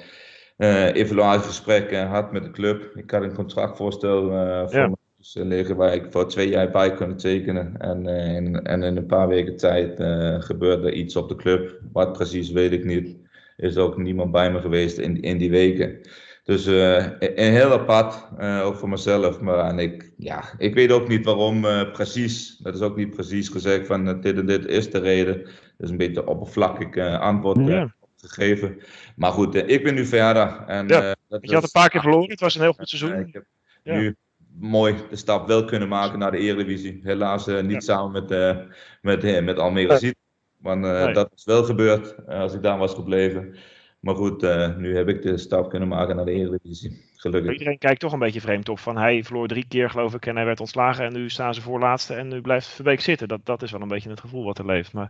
evaluatiegesprekken 0.93 2.07
had 2.07 2.31
met 2.31 2.43
de 2.43 2.51
club. 2.51 2.91
Ik 2.95 3.11
had 3.11 3.21
een 3.21 3.33
contractvoorstel 3.33 4.21
voor 4.67 4.79
ja 4.79 4.91
dus 5.21 5.33
liggen 5.33 5.75
waar 5.75 5.93
ik 5.93 6.05
voor 6.09 6.27
twee 6.27 6.49
jaar 6.49 6.71
bij 6.71 6.93
kon 6.93 7.15
tekenen. 7.15 7.77
En, 7.77 8.07
uh, 8.07 8.35
in, 8.35 8.63
en 8.63 8.83
in 8.83 8.97
een 8.97 9.05
paar 9.05 9.27
weken 9.27 9.57
tijd 9.57 9.99
uh, 9.99 10.41
gebeurde 10.41 10.91
iets 10.91 11.15
op 11.15 11.29
de 11.29 11.35
club. 11.35 11.79
Wat 11.91 12.13
precies 12.13 12.51
weet 12.51 12.71
ik 12.71 12.85
niet. 12.85 13.17
Is 13.57 13.77
ook 13.77 13.97
niemand 13.97 14.31
bij 14.31 14.51
me 14.51 14.61
geweest 14.61 14.97
in, 14.97 15.21
in 15.21 15.37
die 15.37 15.49
weken. 15.49 15.99
Dus 16.43 16.67
uh, 16.67 17.05
een 17.19 17.53
heel 17.53 17.71
apart, 17.71 18.27
ook 18.63 18.75
voor 18.75 18.89
mezelf. 18.89 19.39
Maar 19.39 19.69
en 19.69 19.79
ik, 19.79 20.11
ja, 20.17 20.43
ik 20.57 20.73
weet 20.73 20.91
ook 20.91 21.07
niet 21.07 21.25
waarom 21.25 21.61
precies. 21.91 22.57
Dat 22.57 22.75
is 22.75 22.81
ook 22.81 22.95
niet 22.95 23.09
precies 23.09 23.49
gezegd 23.49 23.87
van 23.87 24.21
dit 24.21 24.37
en 24.37 24.45
dit 24.45 24.65
is 24.65 24.91
de 24.91 24.99
reden. 24.99 25.43
Dat 25.43 25.53
is 25.77 25.89
een 25.89 25.97
beetje 25.97 26.27
oppervlakkig 26.27 27.19
antwoord 27.19 27.67
ja. 27.67 27.93
gegeven. 28.17 28.81
Maar 29.15 29.31
goed, 29.31 29.55
ik 29.55 29.83
ben 29.83 29.93
nu 29.93 30.05
verder. 30.05 30.63
En, 30.67 30.87
ja. 30.87 31.15
je 31.27 31.53
had 31.53 31.63
een 31.63 31.69
paar 31.71 31.89
keer 31.89 32.01
verloren. 32.01 32.29
Het 32.29 32.39
was 32.39 32.55
een 32.55 32.61
heel 32.61 32.73
goed 32.73 32.89
seizoen. 32.89 33.19
Ik 33.19 33.33
heb 33.33 33.45
ja. 33.83 33.95
nu 33.95 34.15
mooi 34.59 34.95
de 35.09 35.15
stap 35.15 35.47
wel 35.47 35.65
kunnen 35.65 35.87
maken 35.87 36.19
naar 36.19 36.31
de 36.31 36.37
Eredivisie. 36.37 36.99
Helaas 37.03 37.47
uh, 37.47 37.61
niet 37.61 37.83
samen 37.83 38.11
met, 38.11 38.31
uh, 38.31 38.57
met, 39.01 39.23
uh, 39.23 39.43
met 39.43 39.59
Almere 39.59 39.97
Ziet. 39.97 40.15
Want 40.57 40.81
nee. 40.81 41.13
dat 41.13 41.31
is 41.35 41.43
wel 41.43 41.63
gebeurd 41.63 42.27
als 42.27 42.53
ik 42.53 42.63
daar 42.63 42.77
was 42.77 42.93
gebleven. 42.93 43.55
Maar 44.01 44.15
goed, 44.15 44.41
nu 44.77 44.95
heb 44.95 45.07
ik 45.07 45.21
de 45.21 45.37
stap 45.37 45.69
kunnen 45.69 45.87
maken 45.87 46.15
naar 46.15 46.25
de 46.25 46.31
Eredivisie. 46.31 47.09
Gelukkig. 47.21 47.51
Iedereen 47.51 47.77
kijkt 47.77 47.99
toch 47.99 48.13
een 48.13 48.19
beetje 48.19 48.41
vreemd 48.41 48.69
op. 48.69 48.79
Van 48.79 48.97
hij 48.97 49.23
verloor 49.23 49.47
drie 49.47 49.65
keer 49.67 49.89
geloof 49.89 50.13
ik 50.13 50.25
en 50.25 50.35
hij 50.35 50.45
werd 50.45 50.59
ontslagen. 50.59 51.05
En 51.05 51.13
nu 51.13 51.29
staan 51.29 51.53
ze 51.53 51.61
voorlaatste 51.61 52.13
en 52.13 52.27
nu 52.27 52.41
blijft 52.41 52.67
Verbeek 52.67 53.01
zitten. 53.01 53.27
Dat, 53.27 53.39
dat 53.43 53.61
is 53.61 53.71
wel 53.71 53.81
een 53.81 53.87
beetje 53.87 54.09
het 54.09 54.19
gevoel 54.19 54.43
wat 54.43 54.57
er 54.57 54.65
leeft. 54.65 54.93
Maar, 54.93 55.09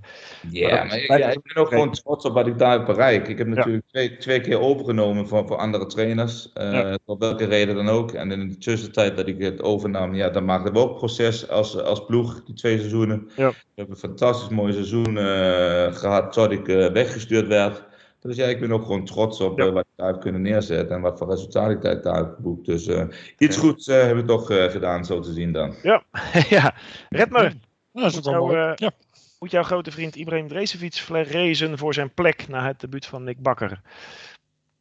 yeah, 0.49 0.71
maar, 0.71 1.04
maar 1.08 1.19
ik, 1.19 1.41
ben 1.43 1.56
ook 1.56 1.67
gewoon 1.67 1.91
trots 1.91 2.25
op 2.25 2.34
wat 2.34 2.47
ik 2.47 2.58
daar 2.58 2.77
heb 2.77 2.86
bereikt. 2.86 3.27
Ik 3.27 3.38
heb 3.38 3.47
natuurlijk 3.47 3.84
ja. 3.86 3.89
twee, 3.91 4.17
twee 4.17 4.41
keer 4.41 4.60
overgenomen 4.60 5.27
voor, 5.27 5.47
voor 5.47 5.58
andere 5.58 5.86
trainers. 5.86 6.51
Uh, 6.54 6.71
ja. 6.71 6.97
Op 7.06 7.19
welke 7.19 7.45
reden 7.45 7.75
dan 7.75 7.89
ook. 7.89 8.12
En 8.12 8.32
in 8.32 8.49
de 8.49 8.58
tussentijd 8.58 9.15
dat 9.15 9.27
ik 9.27 9.41
het 9.41 9.62
overnam, 9.62 10.15
ja, 10.15 10.30
dan 10.30 10.45
maakten 10.45 10.73
we 10.73 10.80
ook 10.80 10.97
proces 10.97 11.49
als, 11.49 11.77
als 11.77 12.06
ploeg, 12.06 12.43
die 12.43 12.56
twee 12.56 12.77
seizoenen. 12.77 13.30
Ja. 13.36 13.49
We 13.49 13.56
hebben 13.75 13.95
een 13.95 14.01
fantastisch 14.01 14.49
mooi 14.49 14.73
seizoen 14.73 15.15
uh, 15.15 15.93
gehad 15.93 16.34
tot 16.34 16.51
ik 16.51 16.65
weggestuurd 16.93 17.47
werd. 17.47 17.89
Dus 18.22 18.36
ja, 18.36 18.46
ik 18.46 18.60
ben 18.60 18.72
ook 18.72 18.82
gewoon 18.82 19.06
trots 19.06 19.40
op 19.40 19.60
ja. 19.60 19.66
uh, 19.66 19.72
wat 19.72 19.86
ik 19.86 19.92
daar 19.96 20.08
heb 20.08 20.22
kunnen 20.22 20.42
neerzetten 20.42 20.96
en 20.96 21.02
wat 21.02 21.18
voor 21.18 21.30
resultaten 21.30 21.92
ik 21.92 22.04
daar 22.04 22.16
heb 22.16 22.34
geboekt. 22.36 22.66
Dus 22.66 22.88
uh, 22.88 23.04
iets 23.38 23.56
ja. 23.56 23.62
goeds 23.62 23.88
uh, 23.88 23.96
hebben 23.96 24.26
we 24.26 24.30
toch 24.30 24.72
gedaan, 24.72 25.06
zo 25.06 25.20
te 25.20 25.34
zien 25.34 25.52
dan. 25.52 25.76
Ja, 25.84 26.04
ja. 26.50 26.76
Redmer. 27.10 27.44
Ja, 27.92 28.02
dat 28.02 28.12
is 28.12 28.20
wel 28.20 28.46
mooi. 28.46 28.74
Ja. 28.76 28.92
Moet 29.40 29.52
jouw 29.52 29.64
grote 29.64 29.92
vriend 29.92 30.16
Ibrahim 30.16 30.48
Dresevic 30.48 30.94
vrezen 30.94 31.78
voor 31.78 31.94
zijn 31.94 32.14
plek 32.14 32.48
na 32.48 32.66
het 32.66 32.80
debuut 32.80 33.06
van 33.06 33.24
Nick 33.24 33.42
Bakker? 33.42 33.82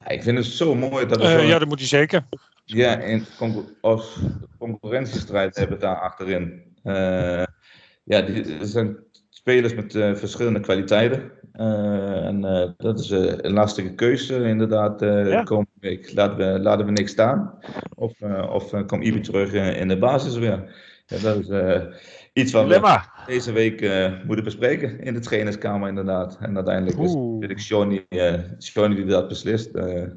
ik 0.07 0.23
vind 0.23 0.39
het 0.39 0.47
zo 0.47 0.75
mooi 0.75 1.07
dat 1.07 1.21
we 1.21 1.31
zo... 1.31 1.39
Ja, 1.39 1.59
dat 1.59 1.69
moet 1.69 1.79
hij 1.79 1.89
zeker. 1.89 2.25
Ja, 2.65 2.99
in 2.99 3.27
als 3.81 4.19
concurrentiestrijd 4.59 5.57
hebben 5.57 5.79
daar 5.79 5.97
achterin. 5.97 6.63
ja, 8.05 8.23
die, 8.23 8.59
er 8.59 8.67
zijn 8.67 8.97
spelers 9.51 9.75
met 9.75 10.19
verschillende 10.19 10.61
kwaliteiten. 10.61 11.33
Uh, 11.55 12.25
en 12.27 12.45
uh, 12.45 12.69
dat 12.77 13.01
is 13.01 13.11
uh, 13.11 13.33
een 13.37 13.53
lastige 13.53 13.95
keuze 13.95 14.43
inderdaad 14.45 15.01
ja. 15.01 15.43
komende 15.43 15.71
week. 15.81 16.13
Laten 16.15 16.37
we, 16.37 16.61
laten 16.61 16.87
we 16.87 16.93
niks 16.93 17.11
staan 17.11 17.59
of, 17.95 18.23
of 18.51 18.87
komt 18.87 19.05
Ibi 19.05 19.21
terug 19.21 19.53
in 19.53 19.89
de 19.89 19.99
basis 19.99 20.37
weer. 20.37 20.75
Ja, 21.07 21.19
dat 21.19 21.37
is 21.37 21.49
iets 22.33 22.53
wat 22.53 22.67
we 22.67 23.01
deze 23.27 23.53
week 23.53 23.81
moeten 24.25 24.45
bespreken 24.45 25.01
in 25.01 25.15
de 25.15 25.21
trainerskamer 25.21 25.89
inderdaad. 25.89 26.39
En 26.41 26.55
uiteindelijk 26.57 26.99
is 26.99 27.15
het 27.49 27.67
Johnny, 27.67 28.07
Johnny 28.59 28.97
die 28.97 29.05
dat 29.05 29.29
beslist 29.29 29.75
op 29.75 30.15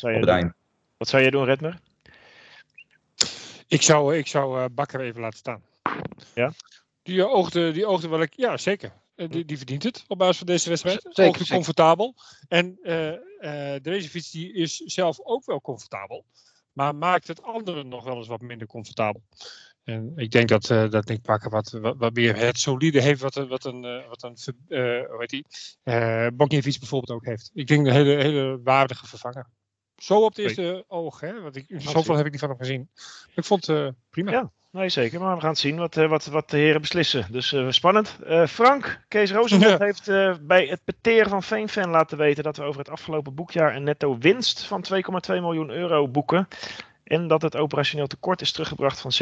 het 0.00 0.28
eind. 0.28 0.52
Wat 0.96 1.08
zou 1.08 1.22
jij 1.22 1.30
doen 1.30 1.44
Redmer? 1.44 1.78
Ik 3.68 3.82
zou, 3.82 4.16
ik 4.16 4.26
zou 4.26 4.68
Bakker 4.68 5.00
even 5.00 5.20
laten 5.20 5.38
staan. 5.38 5.60
Ja? 6.34 6.52
Die 7.06 7.28
oogde, 7.28 7.72
die 7.72 7.86
oogde 7.86 8.08
wel 8.08 8.20
ik, 8.20 8.32
ja 8.36 8.56
zeker. 8.56 8.92
Eh, 9.14 9.30
die, 9.30 9.44
die, 9.44 9.56
verdient 9.56 9.82
het 9.82 10.04
op 10.08 10.18
basis 10.18 10.36
van 10.36 10.46
deze 10.46 10.68
wedstrijd. 10.68 11.06
Zeker, 11.10 11.40
ook 11.40 11.48
comfortabel. 11.48 12.14
En 12.48 12.78
uh, 12.82 13.12
uh, 13.40 13.74
deze 13.82 14.08
fiets 14.08 14.30
die 14.30 14.52
is 14.52 14.76
zelf 14.76 15.20
ook 15.20 15.44
wel 15.44 15.60
comfortabel. 15.60 16.24
Maar 16.72 16.94
maakt 16.94 17.28
het 17.28 17.42
anderen 17.42 17.88
nog 17.88 18.04
wel 18.04 18.16
eens 18.16 18.26
wat 18.26 18.40
minder 18.40 18.66
comfortabel. 18.66 19.22
En 19.84 20.12
ik 20.16 20.30
denk 20.30 20.48
dat, 20.48 20.70
uh, 20.70 20.90
dat 20.90 21.06
Nick 21.06 21.22
Pakker 21.22 21.50
wat, 21.50 21.70
wat, 21.70 21.96
wat, 21.96 22.14
meer 22.14 22.36
het 22.36 22.58
solide 22.58 23.00
heeft 23.00 23.20
wat, 23.20 23.34
wat 23.34 23.64
een, 23.64 23.84
uh, 23.84 24.08
wat 24.08 24.22
een 24.22 24.36
hoe 25.08 25.16
heet 25.18 25.30
die, 26.50 26.62
fiets 26.62 26.78
bijvoorbeeld 26.78 27.18
ook 27.18 27.24
heeft. 27.24 27.50
Ik 27.54 27.66
denk 27.66 27.86
een 27.86 27.92
hele, 27.92 28.22
hele 28.22 28.60
waardige 28.62 29.06
vervanger. 29.06 29.46
Zo 29.96 30.24
op 30.24 30.28
het 30.28 30.38
eerste 30.38 30.84
oog, 30.88 31.20
hè? 31.20 31.40
Want 31.40 31.56
ik, 31.56 31.66
zoveel 31.76 32.16
heb 32.16 32.26
ik 32.26 32.32
niet 32.32 32.40
van 32.40 32.48
hem 32.48 32.58
gezien. 32.58 32.88
Ik 33.34 33.44
vond 33.44 33.66
het 33.66 33.94
prima. 34.10 34.30
Ja. 34.30 34.50
Nee, 34.76 34.88
zeker. 34.88 35.20
Maar 35.20 35.34
we 35.34 35.40
gaan 35.40 35.50
het 35.50 35.58
zien 35.58 35.76
wat, 35.76 35.94
wat, 35.94 36.26
wat 36.26 36.50
de 36.50 36.56
heren 36.56 36.80
beslissen. 36.80 37.26
Dus 37.30 37.52
uh, 37.52 37.70
spannend. 37.70 38.18
Uh, 38.26 38.46
Frank, 38.46 39.04
Kees 39.08 39.32
Rozenmond 39.32 39.70
ja. 39.78 39.84
heeft 39.84 40.08
uh, 40.08 40.34
bij 40.40 40.66
het 40.66 40.80
peteren 40.84 41.30
van 41.30 41.42
Veenfan 41.42 41.90
laten 41.90 42.18
weten 42.18 42.44
dat 42.44 42.56
we 42.56 42.62
over 42.62 42.78
het 42.78 42.90
afgelopen 42.90 43.34
boekjaar 43.34 43.76
een 43.76 43.82
netto 43.82 44.18
winst 44.18 44.64
van 44.64 44.84
2,2 44.94 45.00
miljoen 45.26 45.70
euro 45.70 46.08
boeken. 46.08 46.48
En 47.04 47.26
dat 47.26 47.42
het 47.42 47.56
operationeel 47.56 48.06
tekort 48.06 48.40
is 48.40 48.52
teruggebracht 48.52 49.00
van 49.00 49.12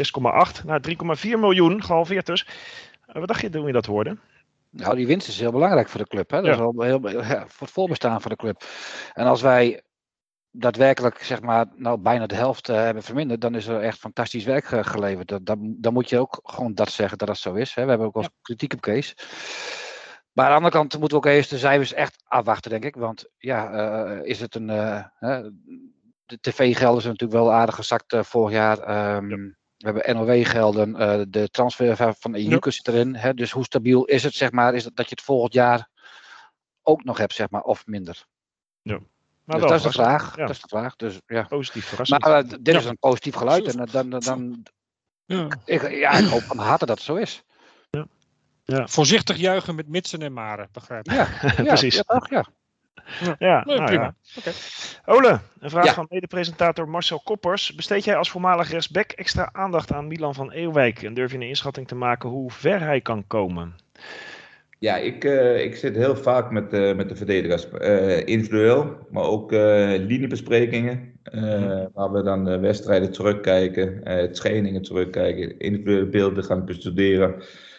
6,8 0.57 0.65
naar 0.65 0.81
3,4 1.25 1.29
miljoen, 1.39 1.83
gehalveerd 1.83 2.25
dus. 2.25 2.47
wat 3.05 3.27
dacht 3.27 3.41
je 3.41 3.49
toen 3.49 3.65
je 3.65 3.73
dat 3.73 3.85
hoorde? 3.85 4.17
Nou, 4.69 4.95
die 4.95 5.07
winst 5.07 5.27
is 5.27 5.39
heel 5.39 5.51
belangrijk 5.51 5.89
voor 5.89 6.01
de 6.01 6.07
club. 6.07 6.31
Hè? 6.31 6.37
Dat 6.37 6.45
ja. 6.45 6.51
is 6.51 6.57
wel 6.57 6.81
heel, 6.81 7.09
ja, 7.09 7.45
voor 7.47 7.67
het 7.67 7.75
volbestaan 7.75 8.21
van 8.21 8.31
de 8.31 8.37
club. 8.37 8.63
En 9.13 9.25
als 9.25 9.41
wij 9.41 9.81
daadwerkelijk 10.57 11.23
zeg 11.23 11.41
maar, 11.41 11.65
nou, 11.75 11.97
bijna 11.97 12.27
de 12.27 12.35
helft 12.35 12.69
uh, 12.69 12.75
hebben 12.75 13.03
verminderd, 13.03 13.41
dan 13.41 13.55
is 13.55 13.67
er 13.67 13.81
echt 13.81 13.97
fantastisch 13.97 14.43
werk 14.43 14.71
uh, 14.71 14.83
geleverd. 14.83 15.27
Dat, 15.27 15.45
dat, 15.45 15.57
dan 15.61 15.93
moet 15.93 16.09
je 16.09 16.19
ook 16.19 16.39
gewoon 16.43 16.73
dat 16.73 16.91
zeggen 16.91 17.17
dat 17.17 17.27
dat 17.27 17.37
zo 17.37 17.53
is. 17.53 17.73
Hè. 17.73 17.83
We 17.83 17.89
hebben 17.89 18.07
ook 18.07 18.13
wel 18.13 18.23
ja. 18.23 18.29
kritiek 18.41 18.73
op 18.73 18.81
Kees. 18.81 19.15
Maar 20.31 20.45
aan 20.45 20.51
de 20.51 20.57
andere 20.57 20.73
kant 20.73 20.99
moeten 20.99 21.19
we 21.21 21.27
ook 21.27 21.33
eerst 21.33 21.49
de 21.49 21.57
cijfers 21.57 21.93
echt 21.93 22.23
afwachten, 22.27 22.71
denk 22.71 22.85
ik. 22.85 22.95
Want 22.95 23.29
ja, 23.37 23.73
uh, 23.73 24.25
is 24.25 24.39
het 24.39 24.55
een. 24.55 24.67
de 26.25 26.37
tv-gelden 26.41 27.01
zijn 27.01 27.13
natuurlijk 27.13 27.41
wel 27.41 27.53
aardig 27.53 27.75
gezakt 27.75 28.15
vorig 28.19 28.53
jaar. 28.53 28.77
Um, 29.15 29.29
ja. 29.29 29.53
We 29.77 29.91
hebben 29.91 30.15
NOW-gelden, 30.15 31.31
de 31.31 31.49
transfer 31.49 32.13
van 32.19 32.31
de 32.31 32.43
ja. 32.43 32.59
zit 32.61 32.87
erin. 32.87 33.15
Hè. 33.15 33.33
Dus 33.33 33.51
hoe 33.51 33.63
stabiel 33.63 34.05
is 34.05 34.23
het, 34.23 34.33
zeg 34.33 34.51
maar, 34.51 34.73
is 34.73 34.83
het 34.83 34.95
dat 34.95 35.09
je 35.09 35.15
het 35.15 35.23
volgend 35.23 35.53
jaar 35.53 35.89
ook 36.81 37.03
nog 37.03 37.17
hebt, 37.17 37.33
zeg 37.33 37.49
maar, 37.49 37.61
of 37.61 37.85
minder? 37.85 38.25
Ja. 38.81 38.99
Maar 39.45 39.59
dus 39.59 39.69
dat 39.69 39.77
is 39.77 39.83
de 39.83 39.91
vraag. 39.91 40.35
Ja. 40.35 40.45
Dat 40.45 40.55
is 40.55 40.61
de 40.61 40.67
vraag. 40.67 40.95
Dus, 40.95 41.19
ja. 41.27 41.43
Positief 41.43 41.85
verrassend. 41.85 42.23
Maar 42.23 42.43
uh, 42.43 42.49
dit 42.49 42.73
ja. 42.73 42.79
is 42.79 42.85
een 42.85 42.97
positief 42.97 43.35
geluid. 43.35 43.75
En 43.75 43.85
dan, 43.91 44.09
dan, 44.09 44.19
dan 44.19 44.65
ja. 45.25 45.47
Ik, 45.65 45.89
ja, 45.89 46.11
ik 46.11 46.27
hoop 46.27 46.41
van 46.41 46.57
harte 46.57 46.85
dat 46.85 46.97
het 46.97 47.05
zo 47.05 47.15
is. 47.15 47.43
Ja. 47.89 48.07
Ja. 48.63 48.87
Voorzichtig 48.87 49.37
juichen 49.37 49.75
met 49.75 49.87
mitsen 49.87 50.21
en 50.21 50.33
maren, 50.33 50.69
begrijp 50.71 51.07
ik. 51.07 51.13
Ja, 51.13 51.27
precies. 51.63 51.95
Ja, 51.95 52.25
ja. 52.29 52.45
Ja, 53.19 53.35
ja, 53.39 53.63
nee, 53.65 53.75
nou, 53.75 53.87
prima. 53.87 54.15
Okay. 54.37 54.53
Ole, 55.05 55.39
een 55.59 55.69
vraag 55.69 55.93
van 55.93 56.05
mede-presentator 56.09 56.89
Marcel 56.89 57.19
Koppers. 57.19 57.75
Besteed 57.75 58.03
jij 58.03 58.15
als 58.15 58.29
voormalig 58.29 58.69
rechtsback 58.69 59.11
extra 59.11 59.49
aandacht 59.51 59.91
aan 59.93 60.07
Milan 60.07 60.33
van 60.33 60.51
Eeuwijk? 60.51 61.03
En 61.03 61.13
durf 61.13 61.31
je 61.31 61.37
een 61.37 61.43
inschatting 61.43 61.87
te 61.87 61.95
maken 61.95 62.29
hoe 62.29 62.51
ver 62.51 62.79
hij 62.79 63.01
kan 63.01 63.27
komen? 63.27 63.75
Ja, 64.79 64.97
ik, 64.97 65.23
uh, 65.23 65.63
ik 65.63 65.75
zit 65.75 65.95
heel 65.95 66.15
vaak 66.15 66.51
met, 66.51 66.73
uh, 66.73 66.95
met 66.95 67.09
de 67.09 67.15
verdedigers. 67.15 67.67
Uh, 67.81 68.17
individueel, 68.17 68.97
maar 69.11 69.23
ook 69.23 69.51
liniebesprekingen. 69.51 71.13
waar 71.93 72.11
we 72.11 72.23
dan 72.23 72.59
wedstrijden 72.61 73.11
terugkijken, 73.11 74.01
trainingen 74.33 74.81
terugkijken, 74.81 75.59
individuele 75.59 76.09
beelden 76.09 76.43
gaan 76.43 76.65
bestuderen. 76.65 77.35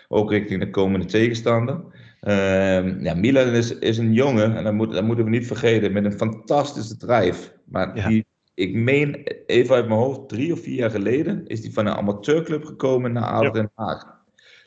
Ook 0.09 0.31
richting 0.31 0.61
de 0.61 0.71
komende 0.71 1.07
tegenstander. 1.07 1.81
Ehm, 2.21 3.01
ja, 3.01 3.15
Milan 3.15 3.49
is, 3.49 3.79
is 3.79 3.99
een 3.99 4.13
jongen, 4.13 4.57
en 4.57 4.65
dat, 4.65 4.73
moet, 4.73 4.93
dat 4.93 5.05
moeten 5.05 5.25
we 5.25 5.31
niet 5.31 5.47
vergeten, 5.47 5.93
met 5.93 6.05
een 6.05 6.13
fantastische 6.13 6.97
drijf. 6.97 7.53
Maar 7.65 7.97
ja. 7.97 8.09
die, 8.09 8.27
ik 8.55 8.75
meen, 8.75 9.23
even 9.47 9.75
uit 9.75 9.89
mijn 9.89 10.01
hoofd, 10.01 10.29
drie 10.29 10.53
of 10.53 10.61
vier 10.61 10.75
jaar 10.75 10.91
geleden 10.91 11.47
is 11.47 11.61
die 11.61 11.73
van 11.73 11.87
een 11.87 11.95
amateurclub 11.95 12.65
gekomen 12.65 13.13
naar 13.13 13.23
Aden 13.23 13.53
Den 13.53 13.71
Haag. 13.75 14.16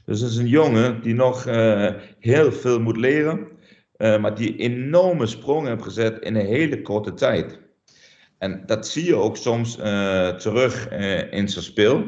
Dus 0.10 0.22
het 0.22 0.30
is 0.30 0.38
een 0.38 0.48
jongen 0.48 1.02
die 1.02 1.14
nog 1.14 1.48
uh, 1.48 1.90
heel 2.20 2.52
veel 2.52 2.80
moet 2.80 2.98
leren, 2.98 3.48
uh, 3.98 4.20
maar 4.20 4.36
die 4.36 4.56
enorme 4.56 5.26
sprongen 5.26 5.70
heeft 5.70 5.84
gezet 5.84 6.20
in 6.20 6.36
een 6.36 6.46
hele 6.46 6.82
korte 6.82 7.14
tijd. 7.14 7.60
En 8.38 8.64
dat 8.66 8.88
zie 8.88 9.06
je 9.06 9.16
ook 9.16 9.38
soms 9.38 9.78
uh, 9.78 10.30
terug 10.30 10.90
in 11.32 11.50
zijn 11.50 11.64
speel. 11.64 12.04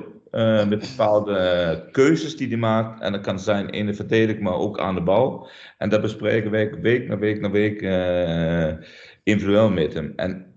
met 0.68 0.80
bepaalde 0.80 1.88
keuzes 1.92 2.38
die 2.38 2.48
hij 2.48 2.58
maakt. 2.58 3.02
En 3.02 3.12
dat 3.12 3.22
kan 3.22 3.40
zijn 3.40 3.70
in 3.70 3.86
de 3.86 3.94
verdediging, 3.94 4.44
maar 4.44 4.58
ook 4.58 4.80
aan 4.80 4.96
de 4.96 5.02
bal. 5.02 5.50
En 5.78 5.90
dat 5.90 6.02
bespreken 6.02 6.52
wij 6.52 6.74
week 6.82 7.08
na 7.08 7.18
week 7.18 7.42
na 7.42 7.52
week 7.52 7.82
individueel 9.24 9.70
met 9.70 9.94
hem. 9.94 10.14
En 10.16 10.51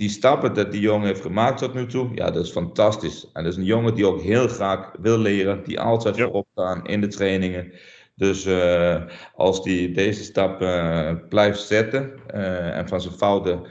die 0.00 0.08
stappen 0.08 0.54
dat 0.54 0.72
die 0.72 0.80
jongen 0.80 1.06
heeft 1.06 1.20
gemaakt 1.20 1.58
tot 1.58 1.74
nu 1.74 1.86
toe, 1.86 2.08
ja, 2.14 2.30
dat 2.30 2.44
is 2.44 2.50
fantastisch. 2.50 3.28
En 3.32 3.44
dat 3.44 3.52
is 3.52 3.58
een 3.58 3.64
jongen 3.64 3.94
die 3.94 4.06
ook 4.06 4.20
heel 4.20 4.48
graag 4.48 4.92
wil 5.00 5.18
leren, 5.18 5.64
die 5.64 5.80
altijd 5.80 6.20
voorop 6.20 6.46
staan 6.52 6.86
in 6.86 7.00
de 7.00 7.06
trainingen. 7.06 7.72
Dus 8.16 8.46
uh, 8.46 9.02
als 9.34 9.62
die 9.62 9.90
deze 9.90 10.22
stap 10.22 10.62
uh, 10.62 11.12
blijft 11.28 11.60
zetten 11.60 12.12
uh, 12.34 12.76
en 12.76 12.88
van 12.88 13.00
zijn 13.00 13.14
fouten 13.14 13.66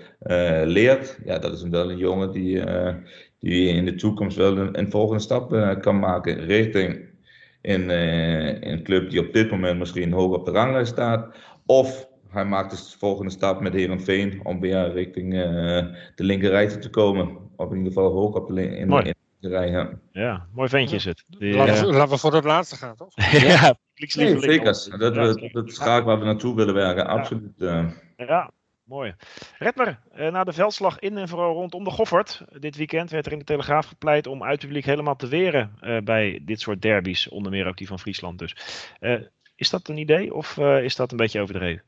leert, 0.65 1.19
ja, 1.25 1.39
dat 1.39 1.53
is 1.53 1.63
wel 1.63 1.91
een 1.91 1.97
jongen 1.97 2.31
die, 2.31 2.63
die 3.39 3.67
in 3.67 3.85
de 3.85 3.95
toekomst 3.95 4.37
wel 4.37 4.57
een, 4.57 4.79
een 4.79 4.91
volgende 4.91 5.21
stap 5.21 5.77
kan 5.81 5.99
maken 5.99 6.45
richting 6.45 7.07
in, 7.61 7.89
in 7.89 8.71
een 8.71 8.83
club 8.83 9.09
die 9.09 9.19
op 9.19 9.33
dit 9.33 9.51
moment 9.51 9.79
misschien 9.79 10.11
hoog 10.11 10.33
op 10.33 10.45
de 10.45 10.51
ranglijst 10.51 10.91
staat. 10.91 11.35
Of 11.65 12.08
hij 12.29 12.45
maakt 12.45 12.69
dus 12.69 12.91
de 12.91 12.97
volgende 12.97 13.31
stap 13.31 13.61
met 13.61 13.73
Herenveen 13.73 14.41
om 14.43 14.59
weer 14.59 14.91
richting 14.91 15.33
de 16.15 16.23
linkerrij 16.23 16.67
te 16.67 16.89
komen. 16.89 17.37
Of 17.55 17.71
in 17.71 17.77
ieder 17.77 17.93
geval 17.93 18.11
hoog 18.11 18.35
op 18.35 18.47
de, 18.47 18.63
in, 18.63 18.91
in 18.91 19.15
de 19.39 19.49
rij. 19.49 19.69
Ja. 19.69 19.89
ja, 20.11 20.47
mooi 20.53 20.69
ventje 20.69 20.95
is 20.95 21.05
het. 21.05 21.23
Die, 21.27 21.53
laten, 21.53 21.85
we, 21.85 21.93
laten, 21.93 22.09
we, 22.09 22.17
voor 22.17 22.33
het 22.33 22.43
laatste 22.43 22.75
gaan, 22.75 22.95
toch? 22.95 23.11
ja, 23.31 23.75
Nee, 24.15 24.39
zeker. 24.39 24.97
Dat, 24.97 25.15
dat, 25.15 25.49
dat 25.51 25.67
is 25.67 25.77
graag 25.77 26.03
waar 26.03 26.19
we 26.19 26.25
naartoe 26.25 26.55
willen 26.55 26.73
werken, 26.73 27.07
absoluut. 27.07 27.53
Ja, 27.57 27.93
ja 28.15 28.51
mooi. 28.83 29.15
Redmer, 29.57 29.99
na 30.13 30.43
de 30.43 30.53
veldslag 30.53 30.99
in 30.99 31.17
en 31.17 31.27
vooral 31.27 31.53
rondom 31.53 31.83
de 31.83 31.89
Goffert. 31.89 32.43
Dit 32.59 32.75
weekend 32.75 33.09
werd 33.09 33.25
er 33.25 33.31
in 33.31 33.39
de 33.39 33.43
Telegraaf 33.43 33.85
gepleit 33.85 34.27
om 34.27 34.43
uit 34.43 34.59
publiek 34.59 34.85
helemaal 34.85 35.15
te 35.15 35.27
weren 35.27 35.71
bij 36.03 36.39
dit 36.41 36.59
soort 36.61 36.81
derbies. 36.81 37.29
Onder 37.29 37.51
meer 37.51 37.67
ook 37.67 37.77
die 37.77 37.87
van 37.87 37.99
Friesland 37.99 38.39
dus. 38.39 38.55
Is 39.59 39.69
dat 39.69 39.87
een 39.87 39.97
idee 39.97 40.33
of 40.33 40.57
is 40.57 40.95
dat 40.95 41.11
een 41.11 41.17
beetje 41.17 41.41
overdreven? 41.41 41.83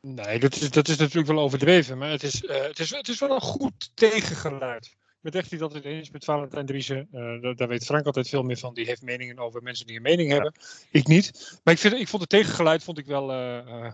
Nee, 0.00 0.38
dat 0.38 0.54
is, 0.54 0.70
dat 0.70 0.88
is 0.88 0.96
natuurlijk 0.96 1.26
wel 1.26 1.38
overdreven. 1.38 1.98
Maar 1.98 2.10
het 2.10 2.22
is, 2.22 2.42
het 2.46 2.78
is, 2.78 2.90
het 2.90 3.08
is 3.08 3.18
wel 3.18 3.30
een 3.30 3.40
goed 3.40 3.90
tegengeluid 3.94 4.96
ben 5.22 5.32
echt 5.32 5.50
niet 5.50 5.62
altijd 5.62 5.84
eens 5.84 6.10
met 6.10 6.24
Valentijn 6.24 6.66
Driessen. 6.66 7.08
Uh, 7.12 7.54
daar, 7.56 7.68
weet 7.68 7.84
Frank 7.84 8.06
altijd 8.06 8.28
veel 8.28 8.42
meer 8.42 8.56
van. 8.56 8.74
Die 8.74 8.86
heeft 8.86 9.02
meningen 9.02 9.38
over 9.38 9.62
mensen 9.62 9.86
die 9.86 9.96
een 9.96 10.02
mening 10.02 10.30
hebben. 10.30 10.54
Ik 10.90 11.06
niet. 11.06 11.58
Maar 11.64 11.74
ik, 11.74 11.80
vind, 11.80 11.94
ik 11.94 12.08
vond 12.08 12.22
het 12.22 12.30
tegengeluid 12.30 12.84
vond 12.84 12.98
ik 12.98 13.06
wel, 13.06 13.32
uh, 13.32 13.92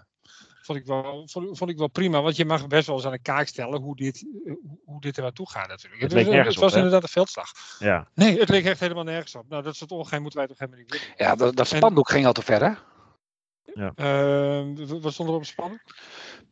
vond 0.68 0.78
ik 0.78 0.86
wel, 0.86 1.28
vond, 1.28 1.58
vond, 1.58 1.70
ik 1.70 1.78
wel 1.78 1.88
prima. 1.88 2.22
Want 2.22 2.36
je 2.36 2.44
mag 2.44 2.66
best 2.66 2.86
wel 2.86 2.96
eens 2.96 3.04
aan 3.04 3.12
de 3.12 3.18
kaak 3.18 3.46
stellen 3.46 3.80
hoe 3.80 3.96
dit, 3.96 4.26
hoe 4.84 5.00
dit 5.00 5.16
er 5.16 5.22
naartoe 5.22 5.50
gaat 5.50 5.68
natuurlijk. 5.68 6.02
Het, 6.02 6.12
het, 6.12 6.46
het 6.46 6.54
was 6.54 6.74
inderdaad 6.74 7.02
een 7.02 7.08
veldslag. 7.08 7.50
Ja. 7.78 8.08
Nee, 8.14 8.38
het 8.38 8.48
leek 8.48 8.64
echt 8.64 8.80
helemaal 8.80 9.04
nergens 9.04 9.34
op. 9.34 9.48
Nou, 9.48 9.62
dat 9.62 9.76
soort 9.76 9.90
ongeheim 9.90 10.22
moeten 10.22 10.38
wij 10.38 10.48
toch 10.48 10.58
helemaal 10.58 10.80
niet 10.80 10.90
willen. 10.90 11.06
Ja, 11.16 11.34
dat, 11.34 11.56
dat 11.56 11.66
spandoek 11.66 12.10
ging 12.10 12.26
al 12.26 12.32
te 12.32 12.42
ver 12.42 12.62
hè? 12.62 12.72
Ja. 13.74 13.92
wat 15.00 15.12
stond 15.12 15.28
er 15.28 15.34
op 15.34 15.40
het 15.40 15.48
spandoek? 15.48 15.80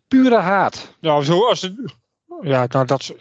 Pure 0.08 0.36
haat. 0.36 0.96
Nou, 1.00 1.24
zo 1.24 1.48
als 1.48 1.62
het... 1.62 1.94
Ja, 2.42 2.66
nou 2.68 2.86
dat 2.86 3.14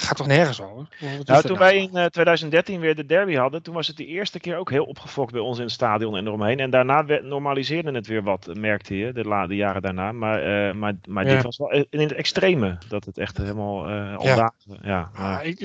gaat 0.00 0.16
toch 0.16 0.26
nergens 0.26 0.60
over? 0.60 0.86
Nou, 1.24 1.42
toen 1.42 1.58
wij 1.58 1.76
in 1.76 1.90
uh, 1.96 2.04
2013 2.04 2.80
weer 2.80 2.94
de 2.94 3.06
derby 3.06 3.34
hadden, 3.34 3.62
toen 3.62 3.74
was 3.74 3.86
het 3.86 3.96
de 3.96 4.06
eerste 4.06 4.40
keer 4.40 4.56
ook 4.56 4.70
heel 4.70 4.84
opgefokt 4.84 5.32
bij 5.32 5.40
ons 5.40 5.58
in 5.58 5.64
het 5.64 5.72
stadion 5.72 6.16
en 6.16 6.26
eromheen. 6.26 6.60
En 6.60 6.70
daarna 6.70 7.02
normaliseerde 7.22 7.92
het 7.92 8.06
weer 8.06 8.22
wat, 8.22 8.54
merkte 8.54 8.96
je, 8.96 9.12
de, 9.12 9.24
la, 9.24 9.46
de 9.46 9.56
jaren 9.56 9.82
daarna. 9.82 10.12
Maar, 10.12 10.68
uh, 10.68 10.74
maar, 10.74 10.94
maar 11.08 11.26
ja. 11.26 11.34
dit 11.34 11.42
was 11.42 11.56
wel 11.56 11.70
in 11.70 12.00
het 12.00 12.12
extreme, 12.12 12.78
dat 12.88 13.04
het 13.04 13.18
echt 13.18 13.36
helemaal 13.36 13.88
uh, 13.88 14.16
ja. 14.22 14.52
ja, 14.82 15.10
ja 15.14 15.40
ik, 15.40 15.60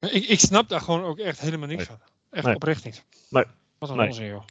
ik, 0.00 0.24
ik, 0.28 0.40
snap 0.40 0.68
daar 0.68 0.80
gewoon 0.80 1.04
ook 1.04 1.18
echt 1.18 1.40
helemaal 1.40 1.68
niks 1.68 1.88
nee. 1.88 1.96
van. 1.96 2.06
Echt 2.30 2.44
nee. 2.44 2.54
oprecht 2.54 2.84
niet. 2.84 3.04
Nee. 3.30 3.44
Wat 3.78 3.90
een 3.90 3.96
nee. 3.96 4.06
onzin, 4.06 4.26
joh. 4.26 4.42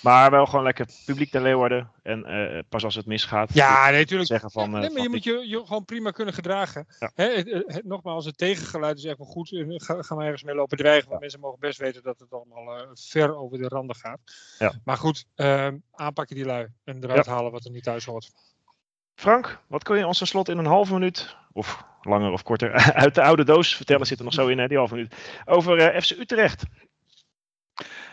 Maar 0.00 0.30
wel 0.30 0.46
gewoon 0.46 0.64
lekker 0.64 0.86
publiek 1.04 1.30
te 1.30 1.40
Leeuwarden. 1.40 1.90
En 2.02 2.30
uh, 2.30 2.58
pas 2.68 2.84
als 2.84 2.94
het 2.94 3.06
misgaat. 3.06 3.54
Ja, 3.54 3.90
nee, 3.90 4.00
natuurlijk. 4.00 4.28
Zeggen 4.28 4.50
van, 4.50 4.74
uh, 4.74 4.80
nee, 4.80 4.90
maar 4.90 5.02
je 5.02 5.08
moet 5.08 5.24
je, 5.24 5.48
je 5.48 5.66
gewoon 5.66 5.84
prima 5.84 6.10
kunnen 6.10 6.34
gedragen. 6.34 6.86
Ja. 6.98 7.10
Hè, 7.14 7.24
het, 7.24 7.64
het, 7.66 7.84
nogmaals, 7.84 8.24
het 8.24 8.38
tegengeluid 8.38 8.98
is 8.98 9.04
echt 9.04 9.18
wel 9.18 9.26
goed. 9.26 9.48
Ga, 9.66 10.02
gaan 10.02 10.16
we 10.16 10.24
ergens 10.24 10.42
mee 10.42 10.54
lopen 10.54 10.76
dreigen. 10.76 11.08
Want 11.08 11.14
ja. 11.14 11.20
mensen 11.20 11.40
mogen 11.40 11.58
best 11.60 11.78
weten 11.78 12.02
dat 12.02 12.18
het 12.18 12.32
allemaal 12.32 12.78
uh, 12.78 12.88
ver 12.94 13.36
over 13.36 13.58
de 13.58 13.68
randen 13.68 13.96
gaat. 13.96 14.20
Ja. 14.58 14.72
Maar 14.84 14.96
goed, 14.96 15.24
ehm, 15.34 15.76
aanpakken 15.92 16.36
die 16.36 16.44
lui. 16.44 16.68
En 16.84 17.04
eruit 17.04 17.26
halen 17.26 17.52
wat 17.52 17.64
er 17.64 17.70
niet 17.70 17.84
thuis 17.84 18.04
hoort. 18.04 18.30
Frank, 19.14 19.58
wat 19.66 19.82
kun 19.82 19.98
je 19.98 20.06
ons 20.06 20.28
slot 20.28 20.48
in 20.48 20.58
een 20.58 20.66
halve 20.66 20.92
minuut, 20.92 21.36
of 21.52 21.84
langer 22.00 22.32
of 22.32 22.42
korter, 22.42 22.72
uit 23.04 23.14
de 23.14 23.22
oude 23.22 23.44
doos 23.44 23.76
vertellen? 23.76 24.06
Zit 24.06 24.18
er 24.18 24.24
nog 24.24 24.34
zo 24.34 24.46
in, 24.46 24.58
hè, 24.58 24.68
die 24.68 24.78
halve 24.78 24.94
minuut. 24.94 25.16
Over 25.44 26.02
FC 26.02 26.10
Utrecht. 26.10 26.62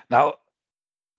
Nou, 0.08 0.36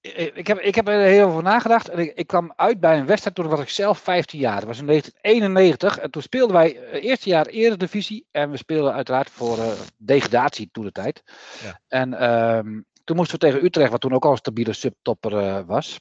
ik 0.01 0.47
heb, 0.47 0.59
ik 0.59 0.75
heb 0.75 0.89
er 0.89 1.01
heel 1.01 1.27
over 1.27 1.43
nagedacht. 1.43 1.89
En 1.89 1.99
ik, 1.99 2.13
ik, 2.15 2.27
kwam 2.27 2.53
uit 2.57 2.81
bij 2.81 2.99
een 2.99 3.07
wedstrijd 3.07 3.37
toen 3.37 3.49
was 3.49 3.61
ik 3.61 3.69
zelf 3.69 3.99
15 3.99 4.39
jaar. 4.39 4.57
Dat 4.57 4.65
was 4.65 4.79
in 4.79 4.87
1991. 4.87 5.99
En 5.99 6.11
toen 6.11 6.23
speelden 6.23 6.57
wij 6.57 6.79
het 6.91 7.03
eerste 7.03 7.29
jaar 7.29 7.47
Eredivisie. 7.47 8.27
En 8.31 8.51
we 8.51 8.57
speelden 8.57 8.93
uiteraard 8.93 9.31
voor 9.31 9.59
uh, 9.59 9.71
degradatie 9.97 10.69
toen 10.73 10.85
de 10.85 10.93
tijd. 10.93 11.23
Ja. 11.63 11.81
En 11.89 12.31
um, 12.31 12.85
toen 13.05 13.17
moesten 13.17 13.39
we 13.39 13.47
tegen 13.47 13.65
Utrecht, 13.65 13.91
wat 13.91 14.01
toen 14.01 14.13
ook 14.13 14.25
al 14.25 14.31
een 14.31 14.37
stabiele 14.37 14.73
subtopper 14.73 15.33
uh, 15.33 15.61
was. 15.67 16.01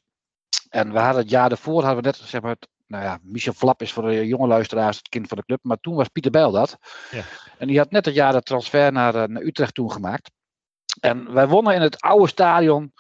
En 0.70 0.91
we 0.91 1.00
hadden 1.00 1.22
het 1.22 1.32
jaar 1.32 1.50
daarvoor, 1.50 1.84
hadden 1.84 2.04
we 2.04 2.10
net 2.10 2.18
zeg 2.18 2.41
maar, 2.41 2.56
nou 2.88 3.04
ja, 3.04 3.20
Michel 3.22 3.54
Flap 3.54 3.82
is 3.82 3.93
voor 3.93 4.04
de 4.04 4.28
jonge 4.28 4.47
luisteraars 4.47 4.97
het 4.97 5.10
kind 5.10 5.28
van 5.28 5.38
de 5.38 5.45
club. 5.45 5.60
Maar 5.62 5.78
toen 5.78 5.95
was 5.95 6.08
Pieter 6.08 6.32
Bijl 6.32 6.52
dat. 6.52 6.78
Ja. 7.12 7.24
En 7.58 7.68
die 7.68 7.78
had 7.78 7.91
net 7.91 8.06
het 8.06 8.16
jaar 8.16 8.34
de 8.34 8.41
transfer 8.41 8.91
naar, 8.91 9.16
uh, 9.16 9.24
naar 9.24 9.41
Utrecht 9.41 9.74
toen 9.74 9.91
gemaakt. 9.91 10.32
En 11.00 11.34
wij 11.34 11.47
wonnen 11.47 11.76
in 11.76 11.82
het 11.82 12.02
oude 12.02 12.28
stadion 12.28 12.93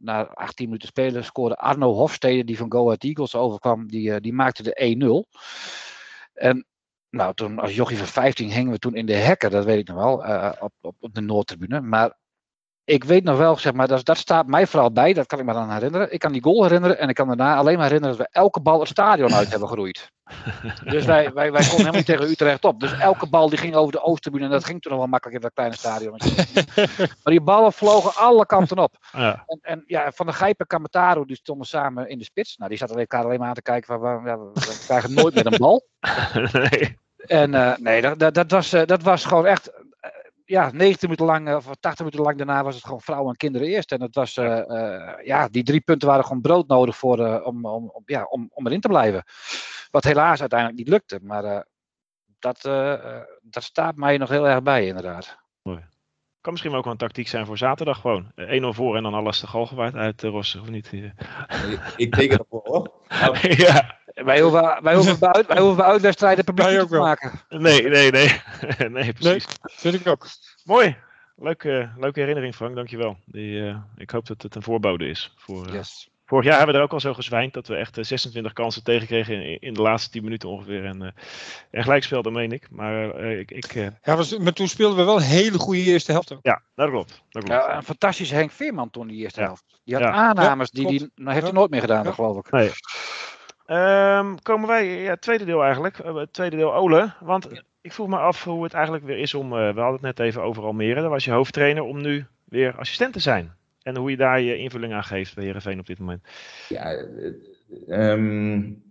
na 0.00 0.22
18 0.22 0.66
minuten 0.66 0.88
spelen 0.88 1.24
scoorde 1.24 1.56
Arno 1.56 1.92
Hofstede, 1.92 2.44
die 2.44 2.56
van 2.56 2.72
Go 2.72 2.84
Ahead 2.84 3.04
Eagles 3.04 3.34
overkwam, 3.34 3.88
die, 3.88 4.10
uh, 4.10 4.16
die 4.20 4.32
maakte 4.32 4.62
de 4.62 4.74
1-0. 4.74 5.38
En 6.32 6.66
nou, 7.10 7.34
toen 7.34 7.58
als 7.58 7.74
jochie 7.74 7.98
van 7.98 8.06
15 8.06 8.50
hingen 8.50 8.72
we 8.72 8.78
toen 8.78 8.94
in 8.94 9.06
de 9.06 9.14
hekken, 9.14 9.50
dat 9.50 9.64
weet 9.64 9.78
ik 9.78 9.88
nog 9.88 9.96
wel, 9.96 10.26
uh, 10.26 10.52
op, 10.60 10.72
op, 10.80 10.96
op 10.98 11.14
de 11.14 11.20
Noordtribune. 11.20 11.80
Maar 11.80 12.18
ik 12.84 13.04
weet 13.04 13.24
nog 13.24 13.38
wel, 13.38 13.56
zeg 13.56 13.72
maar, 13.72 13.88
dat, 13.88 14.04
dat 14.04 14.16
staat 14.16 14.46
mij 14.46 14.66
vooral 14.66 14.92
bij, 14.92 15.12
dat 15.12 15.26
kan 15.26 15.38
ik 15.38 15.44
me 15.44 15.52
dan 15.52 15.70
herinneren. 15.70 16.12
Ik 16.12 16.18
kan 16.18 16.32
die 16.32 16.42
goal 16.42 16.62
herinneren 16.62 16.98
en 16.98 17.08
ik 17.08 17.14
kan 17.14 17.26
daarna 17.26 17.56
alleen 17.56 17.76
maar 17.76 17.86
herinneren 17.86 18.16
dat 18.16 18.26
we 18.26 18.38
elke 18.38 18.60
bal 18.60 18.80
het 18.80 18.88
stadion 18.88 19.34
uit 19.34 19.50
hebben 19.50 19.68
geroeid. 19.68 20.10
Dus 20.84 21.04
wij, 21.04 21.32
wij, 21.32 21.52
wij 21.52 21.60
konden 21.60 21.76
helemaal 21.76 21.92
niet 21.92 22.06
tegen 22.06 22.30
Utrecht 22.30 22.64
op. 22.64 22.80
Dus 22.80 22.98
elke 22.98 23.28
bal 23.28 23.48
die 23.48 23.58
ging 23.58 23.74
over 23.74 23.92
de 23.92 24.02
Oosterbune 24.02 24.44
en 24.44 24.50
dat 24.50 24.64
ging 24.64 24.82
toen 24.82 24.90
nog 24.90 25.00
wel 25.00 25.10
makkelijk 25.10 25.36
in 25.36 25.42
dat 25.42 25.54
kleine 25.54 25.76
stadion. 25.76 26.20
maar 26.96 27.18
die 27.22 27.40
ballen 27.40 27.72
vlogen 27.72 28.14
alle 28.14 28.46
kanten 28.46 28.78
op. 28.78 28.96
Ja. 29.12 29.44
En, 29.46 29.58
en 29.62 29.82
ja, 29.86 30.12
Van 30.12 30.26
de 30.26 30.32
Gijp 30.32 30.60
en 30.60 30.66
Kamataro 30.66 31.24
die 31.24 31.36
stonden 31.36 31.66
samen 31.66 32.08
in 32.08 32.18
de 32.18 32.24
spits. 32.24 32.56
Nou, 32.56 32.70
die 32.70 32.78
zaten 32.78 32.98
elkaar 32.98 33.24
alleen 33.24 33.38
maar 33.38 33.48
aan 33.48 33.54
te 33.54 33.62
kijken 33.62 34.00
van, 34.00 34.22
ja, 34.24 34.38
we 34.38 34.82
krijgen 34.86 35.14
nooit 35.14 35.34
meer 35.34 35.46
een 35.46 35.58
bal. 35.58 35.86
nee. 36.52 36.98
En 37.16 37.52
uh, 37.52 37.76
nee, 37.76 38.00
dat, 38.00 38.18
dat, 38.18 38.34
dat, 38.34 38.50
was, 38.50 38.74
uh, 38.74 38.82
dat 38.84 39.02
was 39.02 39.24
gewoon 39.24 39.46
echt 39.46 39.70
ja, 40.50 40.70
90 40.72 41.02
minuten 41.02 41.26
lang 41.26 41.54
of 41.54 41.66
80 41.80 41.98
minuten 41.98 42.20
lang 42.20 42.36
daarna 42.36 42.64
was 42.64 42.74
het 42.74 42.84
gewoon 42.84 43.00
vrouwen 43.00 43.30
en 43.30 43.36
kinderen 43.36 43.68
eerst. 43.68 43.92
En 43.92 44.02
het 44.02 44.14
was, 44.14 44.36
uh, 44.36 44.62
uh, 44.66 45.12
ja, 45.24 45.48
die 45.48 45.62
drie 45.62 45.80
punten 45.80 46.08
waren 46.08 46.24
gewoon 46.24 46.40
brood 46.40 46.68
nodig 46.68 46.96
voor, 46.96 47.18
uh, 47.18 47.46
om, 47.46 47.66
om, 47.66 47.90
om, 47.92 48.02
ja, 48.06 48.24
om, 48.24 48.50
om 48.52 48.66
erin 48.66 48.80
te 48.80 48.88
blijven. 48.88 49.24
Wat 49.90 50.04
helaas 50.04 50.40
uiteindelijk 50.40 50.78
niet 50.78 50.88
lukte. 50.88 51.18
Maar 51.22 51.66
dat, 52.38 52.60
dat 53.42 53.62
staat 53.62 53.96
mij 53.96 54.16
nog 54.16 54.28
heel 54.28 54.48
erg 54.48 54.62
bij, 54.62 54.86
inderdaad. 54.86 55.38
Mooi. 55.62 55.84
Kan 56.40 56.52
misschien 56.52 56.72
wel 56.72 56.80
ook 56.80 56.86
een 56.86 56.96
tactiek 56.96 57.28
zijn 57.28 57.46
voor 57.46 57.58
zaterdag 57.58 58.00
gewoon. 58.00 58.32
1-0 58.36 58.36
voor 58.68 58.96
en 58.96 59.02
dan 59.02 59.14
alles 59.14 59.40
te 59.40 59.46
galgenwaard 59.46 59.94
uit 59.94 60.22
uh, 60.22 60.30
Rossen, 60.30 60.60
of 60.60 60.68
niet? 60.68 60.92
Ik 61.96 62.14
teken 62.14 62.38
ervoor 62.38 62.60
hoor. 62.64 62.92
ja. 63.66 63.99
Wij 64.14 64.40
hoeven, 64.40 64.78
wij 64.82 64.94
hoeven, 64.94 65.18
bij, 65.18 65.32
uit, 65.32 65.46
wij 65.46 65.58
hoeven 65.58 65.76
bij 65.76 65.86
uitwedstrijden 65.86 66.44
publiek 66.44 66.88
te 66.88 66.98
maken. 66.98 67.32
Nee, 67.48 67.82
nee, 67.82 68.10
nee. 68.10 68.40
nee, 68.88 69.12
precies. 69.12 69.46
Nee, 69.46 69.56
vind 69.62 69.94
ik 69.94 70.06
ook. 70.06 70.26
Mooi. 70.64 70.96
Leuke, 71.36 71.90
leuke 71.96 72.20
herinnering, 72.20 72.54
Frank. 72.54 72.74
Dankjewel. 72.74 73.16
Die, 73.24 73.60
uh, 73.60 73.76
ik 73.96 74.10
hoop 74.10 74.26
dat 74.26 74.42
het 74.42 74.54
een 74.54 74.62
voorbode 74.62 75.08
is. 75.08 75.34
Voor, 75.36 75.66
uh, 75.66 75.72
yes. 75.72 76.10
Vorig 76.26 76.44
jaar 76.44 76.56
hebben 76.56 76.74
we 76.74 76.80
er 76.80 76.86
ook 76.86 76.92
al 76.92 77.00
zo 77.00 77.14
gezwijnd 77.14 77.52
dat 77.54 77.66
we 77.66 77.76
echt 77.76 77.98
26 78.00 78.52
kansen 78.52 78.84
tegenkregen 78.84 79.42
in, 79.42 79.60
in 79.60 79.74
de 79.74 79.82
laatste 79.82 80.10
10 80.10 80.22
minuten 80.22 80.48
ongeveer. 80.48 80.84
En, 80.84 81.02
uh, 81.02 81.08
en 81.70 81.82
gelijk 81.82 82.02
speelde, 82.02 82.30
meen 82.30 82.52
ik. 82.52 82.70
Maar, 82.70 83.24
ik, 83.24 83.50
ik 83.50 83.74
ja, 84.02 84.16
was, 84.16 84.38
maar 84.38 84.52
toen 84.52 84.68
speelden 84.68 84.96
we 84.96 85.04
wel 85.04 85.16
een 85.16 85.22
hele 85.22 85.58
goede 85.58 85.82
eerste 85.82 86.12
helft 86.12 86.32
ook. 86.32 86.38
Ja, 86.42 86.62
dat 86.74 86.90
klopt. 86.90 87.22
Dat 87.28 87.44
klopt. 87.44 87.64
Ja, 87.64 87.76
een 87.76 87.82
fantastische 87.82 88.34
Henk 88.34 88.50
Veerman 88.50 88.90
toen 88.90 89.06
die 89.06 89.22
eerste 89.22 89.40
ja. 89.40 89.46
helft. 89.46 89.64
Die 89.84 89.94
had 89.94 90.04
ja. 90.04 90.10
aannames, 90.10 90.70
die, 90.70 90.86
die 90.86 91.10
nou, 91.14 91.32
heeft 91.32 91.46
hij 91.46 91.54
nooit 91.54 91.70
meer 91.70 91.80
gedaan, 91.80 92.14
geloof 92.14 92.36
ik. 92.38 92.50
Nee. 92.50 92.70
Um, 93.72 94.42
komen 94.42 94.68
wij, 94.68 95.02
ja, 95.02 95.10
het 95.10 95.20
tweede 95.20 95.44
deel 95.44 95.62
eigenlijk, 95.62 95.98
uh, 95.98 96.16
het 96.16 96.32
tweede 96.32 96.56
deel 96.56 96.74
Ole. 96.74 97.12
Want 97.20 97.46
ja. 97.50 97.62
ik 97.80 97.92
vroeg 97.92 98.08
me 98.08 98.16
af 98.16 98.44
hoe 98.44 98.64
het 98.64 98.72
eigenlijk 98.72 99.04
weer 99.04 99.18
is 99.18 99.34
om, 99.34 99.52
uh, 99.52 99.58
we 99.58 99.80
hadden 99.80 99.92
het 99.92 100.00
net 100.00 100.18
even 100.18 100.42
over 100.42 100.62
Almere, 100.62 101.00
daar 101.00 101.10
was 101.10 101.24
je 101.24 101.30
hoofdtrainer, 101.30 101.82
om 101.82 102.00
nu 102.00 102.26
weer 102.44 102.76
assistent 102.76 103.12
te 103.12 103.20
zijn. 103.20 103.52
En 103.82 103.96
hoe 103.96 104.10
je 104.10 104.16
daar 104.16 104.40
je 104.40 104.56
invulling 104.56 104.92
aan 104.92 105.04
geeft 105.04 105.34
bij 105.34 105.44
Heerenveen 105.44 105.78
op 105.78 105.86
dit 105.86 105.98
moment. 105.98 106.26
Ja, 106.68 107.04
um, 107.88 108.82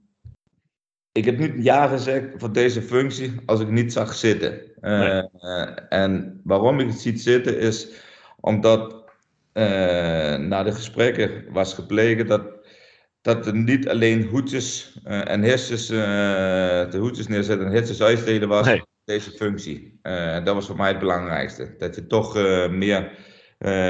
ik 1.11 1.25
heb 1.25 1.37
niet 1.37 1.53
ja 1.63 1.87
gezegd 1.87 2.27
voor 2.37 2.51
deze 2.53 2.81
functie 2.81 3.33
als 3.45 3.59
ik 3.59 3.69
niet 3.69 3.93
zag 3.93 4.13
zitten. 4.13 4.61
Uh, 4.81 4.99
nee. 4.99 5.63
en 5.89 6.41
waarom 6.43 6.79
ik 6.79 6.87
het 6.87 6.99
ziet 6.99 7.21
zitten 7.21 7.59
is, 7.59 7.87
Omdat 8.39 9.03
na 9.53 10.63
de 10.63 10.71
gesprekken 10.71 11.45
was 11.51 11.73
gebleken 11.73 12.27
dat, 12.27 12.58
dat 13.35 13.45
er 13.45 13.55
niet 13.55 13.89
alleen 13.89 14.23
hoedjes 14.23 14.99
en 15.03 15.41
hersens, 15.41 15.87
de 15.87 16.97
hoedjes 16.99 17.27
neerzetten 17.27 17.67
en 17.67 17.73
hersens 17.73 18.01
uitdelen 18.01 18.47
was, 18.47 18.65
nee. 18.65 18.81
deze 19.05 19.31
functie. 19.31 19.99
dat 20.43 20.53
was 20.53 20.65
voor 20.65 20.75
mij 20.75 20.87
het 20.87 20.99
belangrijkste. 20.99 21.75
Dat 21.77 21.95
je 21.95 22.07
toch 22.07 22.33
meer 22.69 23.11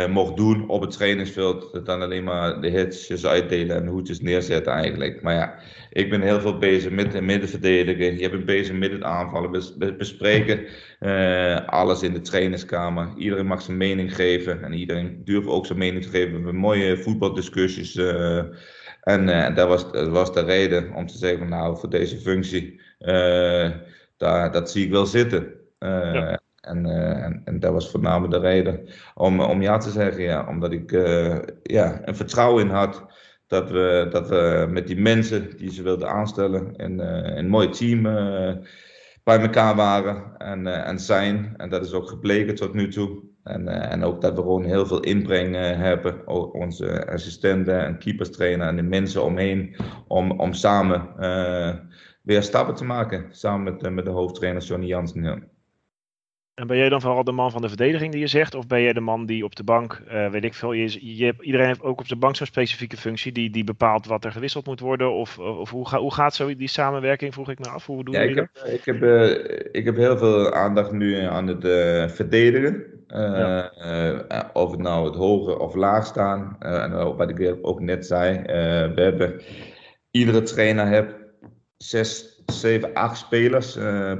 mocht 0.09 0.35
doen 0.37 0.69
op 0.69 0.81
het 0.81 0.91
trainingsveld. 0.91 1.85
Dan 1.85 2.01
alleen 2.01 2.23
maar 2.23 2.61
de 2.61 2.69
hitsjes 2.69 3.25
uitdelen 3.25 3.75
en 3.75 3.87
hoedjes 3.87 4.21
neerzetten 4.21 4.73
eigenlijk. 4.73 5.21
Maar 5.21 5.33
ja, 5.33 5.59
ik 5.89 6.09
ben 6.09 6.21
heel 6.21 6.39
veel 6.39 6.57
bezig 6.57 6.91
met 6.91 7.11
de 7.11 7.21
middenverdedigen. 7.21 8.19
Je 8.19 8.29
bent 8.29 8.45
bezig 8.45 8.75
met 8.75 8.91
het 8.91 9.03
aanvallen. 9.03 9.51
We 9.51 9.95
bespreken 9.95 10.65
uh, 10.99 11.55
alles 11.65 12.01
in 12.01 12.13
de 12.13 12.21
trainingskamer. 12.21 13.13
Iedereen 13.17 13.45
mag 13.45 13.61
zijn 13.61 13.77
mening 13.77 14.15
geven. 14.15 14.63
En 14.63 14.73
iedereen 14.73 15.21
durft 15.23 15.47
ook 15.47 15.65
zijn 15.65 15.79
mening 15.79 16.03
te 16.03 16.09
geven. 16.09 16.29
We 16.29 16.35
hebben 16.35 16.55
mooie 16.55 16.97
voetbaldiscussies. 16.97 17.95
Uh, 17.95 18.43
en 19.09 19.53
dat, 19.53 19.67
was, 19.67 19.91
dat 19.91 20.07
was 20.07 20.33
de 20.33 20.43
reden 20.43 20.93
om 20.93 21.07
te 21.07 21.17
zeggen, 21.17 21.49
nou, 21.49 21.77
voor 21.77 21.89
deze 21.89 22.17
functie, 22.17 22.81
daar, 24.17 24.51
dat 24.51 24.71
zie 24.71 24.85
ik 24.85 24.91
wel 24.91 25.05
zitten. 25.05 25.53
Ja. 25.79 26.39
En, 26.59 26.85
en, 26.85 27.41
en, 27.45 27.59
dat 27.59 27.71
was 27.73 27.91
voornamelijk 27.91 28.33
de 28.33 28.39
reden 28.39 28.87
om, 29.15 29.39
om 29.39 29.61
ja 29.61 29.77
te 29.77 29.89
zeggen. 29.89 30.23
Ja. 30.23 30.47
Omdat 30.47 30.71
ik 30.71 30.91
ja, 31.63 32.01
een 32.03 32.15
vertrouwen 32.15 32.63
in 32.63 32.69
had 32.69 33.05
dat 33.47 33.69
we, 33.69 34.07
dat 34.09 34.29
we 34.29 34.67
met 34.69 34.87
die 34.87 34.99
mensen 34.99 35.57
die 35.57 35.71
ze 35.71 35.83
wilden 35.83 36.09
aanstellen 36.09 36.73
een, 36.75 36.99
een 37.37 37.47
mooi 37.47 37.69
team 37.69 38.01
bij 39.23 39.39
elkaar 39.39 39.75
waren 39.75 40.37
en, 40.37 40.67
en 40.85 40.99
zijn. 40.99 41.53
En 41.57 41.69
dat 41.69 41.85
is 41.85 41.93
ook 41.93 42.09
gebleken 42.09 42.55
tot 42.55 42.73
nu 42.73 42.87
toe. 42.87 43.28
En, 43.49 43.67
en 43.67 44.03
ook 44.03 44.21
dat 44.21 44.35
we 44.35 44.41
gewoon 44.41 44.63
heel 44.63 44.85
veel 44.85 44.99
inbreng 44.99 45.55
hebben. 45.55 46.27
Onze 46.53 47.07
assistenten 47.07 47.85
en 47.85 47.97
keeperstrainer 47.97 48.67
en 48.67 48.75
de 48.75 48.81
mensen 48.81 49.23
omheen. 49.23 49.75
Om, 50.07 50.31
om 50.31 50.53
samen 50.53 51.07
weer 52.23 52.43
stappen 52.43 52.75
te 52.75 52.85
maken. 52.85 53.25
Samen 53.31 53.63
met, 53.63 53.93
met 53.93 54.05
de 54.05 54.11
hoofdtrainer 54.11 54.63
Johnny 54.63 54.87
Jansen. 54.87 55.23
Ja. 55.23 55.37
En 56.59 56.67
ben 56.67 56.77
jij 56.77 56.89
dan 56.89 57.01
vooral 57.01 57.23
de 57.23 57.31
man 57.31 57.51
van 57.51 57.61
de 57.61 57.67
verdediging 57.67 58.11
die 58.11 58.21
je 58.21 58.27
zegt? 58.27 58.55
Of 58.55 58.67
ben 58.67 58.81
jij 58.81 58.93
de 58.93 58.99
man 58.99 59.25
die 59.25 59.43
op 59.43 59.55
de 59.55 59.63
bank, 59.63 60.01
uh, 60.11 60.29
weet 60.29 60.43
ik 60.43 60.53
veel, 60.53 60.71
je, 60.71 61.17
je 61.17 61.33
iedereen 61.39 61.67
heeft 61.67 61.81
ook 61.81 61.99
op 61.99 62.07
de 62.07 62.15
bank 62.15 62.35
zo'n 62.35 62.45
specifieke 62.45 62.97
functie 62.97 63.31
die, 63.31 63.49
die 63.49 63.63
bepaalt 63.63 64.05
wat 64.05 64.25
er 64.25 64.31
gewisseld 64.31 64.65
moet 64.65 64.79
worden? 64.79 65.13
Of, 65.13 65.39
of 65.39 65.69
hoe, 65.69 65.87
ga, 65.87 65.99
hoe 65.99 66.13
gaat 66.13 66.35
zo 66.35 66.55
die 66.55 66.67
samenwerking, 66.67 67.33
vroeg 67.33 67.49
ik 67.49 67.59
me 67.59 67.69
af. 67.69 67.85
Hoe 67.85 68.03
doen 68.03 68.13
ja, 68.13 68.21
ik 68.21 68.35
heb, 68.35 68.49
Ik 68.71 68.85
heb, 68.85 69.01
uh, 69.01 69.31
ik 69.71 69.85
heb 69.85 69.95
heel 69.95 70.17
veel 70.17 70.53
aandacht 70.53 70.91
nu 70.91 71.15
aan 71.15 71.47
het 71.47 71.65
uh, 71.65 72.07
verdedigen. 72.07 72.83
Ja. 73.07 73.71
of 74.53 74.71
het 74.71 74.79
nou 74.79 75.05
het 75.05 75.15
hoger 75.15 75.57
of 75.57 75.75
laag 75.75 76.05
staan. 76.05 76.55
en 76.59 77.15
wat 77.15 77.39
ik 77.39 77.57
ook 77.61 77.79
net 77.79 78.05
zei, 78.05 78.41
we 78.95 79.01
hebben, 79.01 79.41
iedere 80.11 80.41
trainer 80.41 80.87
heeft 80.87 81.15
zes, 81.77 82.41
zeven, 82.45 82.93
acht 82.93 83.17
spelers 83.17 83.73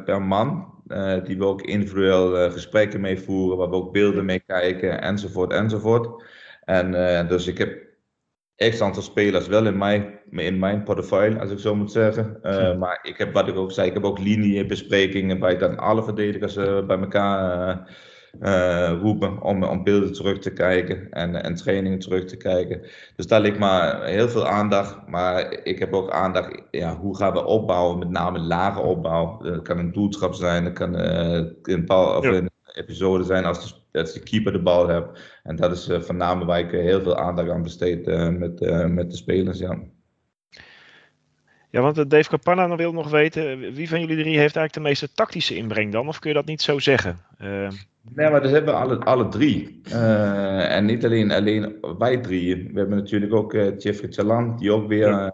per 0.06 0.22
man. 0.22 0.78
Uh, 0.90 1.24
die 1.24 1.38
we 1.38 1.46
ook 1.46 1.62
individueel 1.62 2.46
uh, 2.46 2.52
gesprekken 2.52 3.02
mee 3.02 3.20
voeren, 3.20 3.58
waar 3.58 3.70
we 3.70 3.76
ook 3.76 3.94
beelden 3.94 4.26
mee 4.26 4.40
kijken, 4.40 5.02
enzovoort, 5.02 5.52
enzovoort. 5.52 6.24
En 6.64 6.94
uh, 6.94 7.28
dus 7.28 7.48
ik 7.48 7.58
heb 7.58 7.88
x 8.56 8.82
aantal 8.82 9.02
spelers 9.02 9.48
wel 9.48 9.66
in 9.66 9.78
mijn, 9.78 10.20
in 10.32 10.60
mijn 10.60 10.84
portefeuille, 10.84 11.40
als 11.40 11.52
ik 11.52 11.60
zo 11.60 11.76
moet 11.76 11.92
zeggen. 11.92 12.40
Maar 12.80 13.00
ik 13.02 13.18
heb, 13.18 13.34
wat 13.34 13.48
ik 13.48 13.56
ook 13.56 13.72
zei, 13.72 13.88
ik 13.88 13.94
heb 13.94 14.04
ook 14.04 14.20
liniebesprekingen 14.20 15.40
waar 15.40 15.52
ik 15.52 15.60
dan 15.60 15.78
alle 15.78 16.04
verdedigers 16.04 16.56
bij 16.86 17.00
elkaar 17.00 17.90
uh, 18.42 19.00
roepen 19.02 19.42
om, 19.42 19.64
om 19.64 19.84
beelden 19.84 20.14
terug 20.14 20.40
te 20.40 20.54
kijken 20.54 21.12
en, 21.12 21.44
en 21.44 21.56
trainingen 21.56 22.00
terug 22.00 22.26
te 22.26 22.38
kijken. 22.38 22.82
Dus 23.16 23.28
daar 23.28 23.42
ligt 23.42 23.60
maar 23.60 24.06
heel 24.06 24.30
veel 24.30 24.48
aandacht. 24.48 25.08
Maar 25.08 25.60
ik 25.64 25.80
heb 25.80 25.94
ook 25.94 26.12
aandacht, 26.12 26.62
ja, 26.72 26.98
hoe 26.98 27.18
gaan 27.18 27.34
we 27.34 27.46
opbouwen, 27.46 28.00
met 28.00 28.10
name 28.10 28.40
lage 28.40 28.80
opbouw. 28.82 29.38
Dat 29.42 29.62
kan 29.62 29.78
een 29.78 29.92
doeltrap 29.92 30.34
zijn, 30.34 30.64
dat 30.64 30.74
kan 30.74 31.00
uh, 31.00 31.46
een, 31.62 31.86
bal, 31.86 32.18
of 32.18 32.26
een 32.26 32.50
episode 32.74 33.24
zijn 33.24 33.46
als 33.46 33.84
de, 33.92 34.00
als 34.00 34.14
de 34.14 34.24
keeper 34.24 34.52
de 34.52 34.62
bal 34.62 34.88
hebt. 34.88 35.40
En 35.44 35.56
dat 35.56 35.72
is 35.72 35.90
uh, 35.90 36.00
van 36.00 36.18
name 36.18 36.46
waar 36.46 36.60
ik 36.60 36.72
heel 36.72 37.02
veel 37.02 37.18
aandacht 37.18 37.50
aan 37.50 37.64
besteed 37.64 38.06
met, 38.38 38.60
met 38.90 39.12
de 39.12 39.18
spelers. 39.18 39.60
Ja. 39.60 39.80
Ja, 41.70 41.82
want 41.82 42.10
Dave 42.10 42.30
Capanna 42.30 42.76
wil 42.76 42.94
nog 42.94 43.10
weten, 43.10 43.74
wie 43.74 43.90
van 43.90 44.00
jullie 44.00 44.16
drie 44.16 44.38
heeft 44.38 44.56
eigenlijk 44.56 44.74
de 44.74 44.80
meeste 44.80 45.14
tactische 45.14 45.56
inbreng 45.56 45.92
dan? 45.92 46.08
Of 46.08 46.20
kun 46.20 46.30
je 46.30 46.36
dat 46.36 46.46
niet 46.46 46.62
zo 46.62 46.80
zeggen? 46.80 47.20
Uh... 47.42 47.68
Nee, 48.16 48.30
maar 48.30 48.42
dat 48.42 48.52
hebben 48.52 48.74
we 48.74 48.80
alle, 48.80 48.98
alle 48.98 49.28
drie. 49.28 49.82
Uh, 49.88 50.76
en 50.76 50.86
niet 50.86 51.06
alleen, 51.06 51.32
alleen 51.32 51.76
wij 51.98 52.18
drie. 52.18 52.56
We 52.56 52.80
hebben 52.80 52.98
natuurlijk 52.98 53.34
ook 53.34 53.54
uh, 53.54 53.78
Jeffrey 53.78 54.12
Chalan, 54.12 54.58
die 54.58 54.72
ook 54.72 54.88
weer 54.88 55.32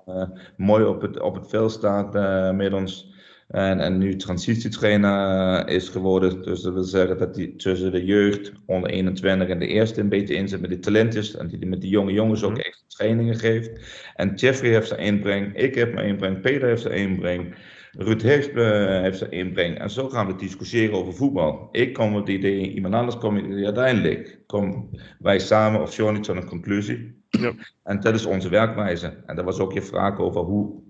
mooi 0.58 0.86
op 0.86 1.02
het, 1.02 1.20
op 1.20 1.36
het 1.36 1.50
veld 1.50 1.72
staat 1.72 2.14
met 2.56 2.74
ons. 2.74 3.14
En, 3.56 3.80
en 3.80 3.98
nu 3.98 4.16
transitietrainer 4.16 5.68
is 5.68 5.90
geworden. 5.90 6.42
Dus 6.44 6.62
dat 6.62 6.74
wil 6.74 6.84
zeggen 6.84 7.18
dat 7.18 7.36
hij 7.36 7.54
tussen 7.58 7.92
de 7.92 8.06
jeugd, 8.06 8.52
onder 8.66 8.90
21 8.90 9.48
en 9.48 9.60
de 9.60 9.68
eerste 9.68 10.02
een 10.02 10.10
beetje 10.10 10.34
inzet 10.34 10.62
met 10.62 10.70
de 10.70 10.80
talentjes. 10.80 11.36
En 11.36 11.48
die 11.48 11.66
met 11.66 11.82
die 11.82 11.90
jonge 11.90 12.12
jongens 12.12 12.44
ook 12.44 12.58
echt 12.58 12.84
trainingen 12.88 13.36
geeft. 13.36 13.72
En 14.16 14.34
Jeffrey 14.34 14.72
heeft 14.72 14.88
zijn 14.88 15.00
inbreng, 15.00 15.56
ik 15.56 15.76
heb 15.76 15.94
mijn 15.94 16.08
inbreng, 16.08 16.42
Peter 16.42 16.68
heeft 16.68 16.82
zijn 16.82 16.94
inbreng. 16.94 17.56
Ruud 17.92 18.22
heeft, 18.22 18.52
uh, 18.52 19.02
heeft 19.02 19.18
zijn 19.18 19.32
inbreng. 19.32 19.80
En 19.80 19.90
zo 19.90 20.10
gaan 20.10 20.28
we 20.28 20.36
discussiëren 20.36 20.98
over 20.98 21.14
voetbal. 21.14 21.70
Ik 21.72 21.94
kom 21.94 22.12
met 22.12 22.20
het 22.20 22.30
idee, 22.30 22.74
iemand 22.74 22.94
anders 22.94 23.18
komt 23.18 23.42
met 23.42 23.52
idee. 23.52 23.66
Uiteindelijk 23.66 24.40
komen 24.46 24.90
wij 25.20 25.40
samen 25.40 25.82
of 25.82 25.96
Johnny 25.96 26.20
tot 26.20 26.36
een 26.36 26.46
conclusie. 26.46 27.24
Ja. 27.30 27.54
En 27.84 28.00
dat 28.00 28.14
is 28.14 28.26
onze 28.26 28.50
werkwijze. 28.50 29.24
En 29.26 29.36
dat 29.36 29.46
was 29.46 29.60
ook 29.60 29.74
je 29.74 29.82
vraag 29.82 30.20
over 30.20 30.42
hoe, 30.42 30.84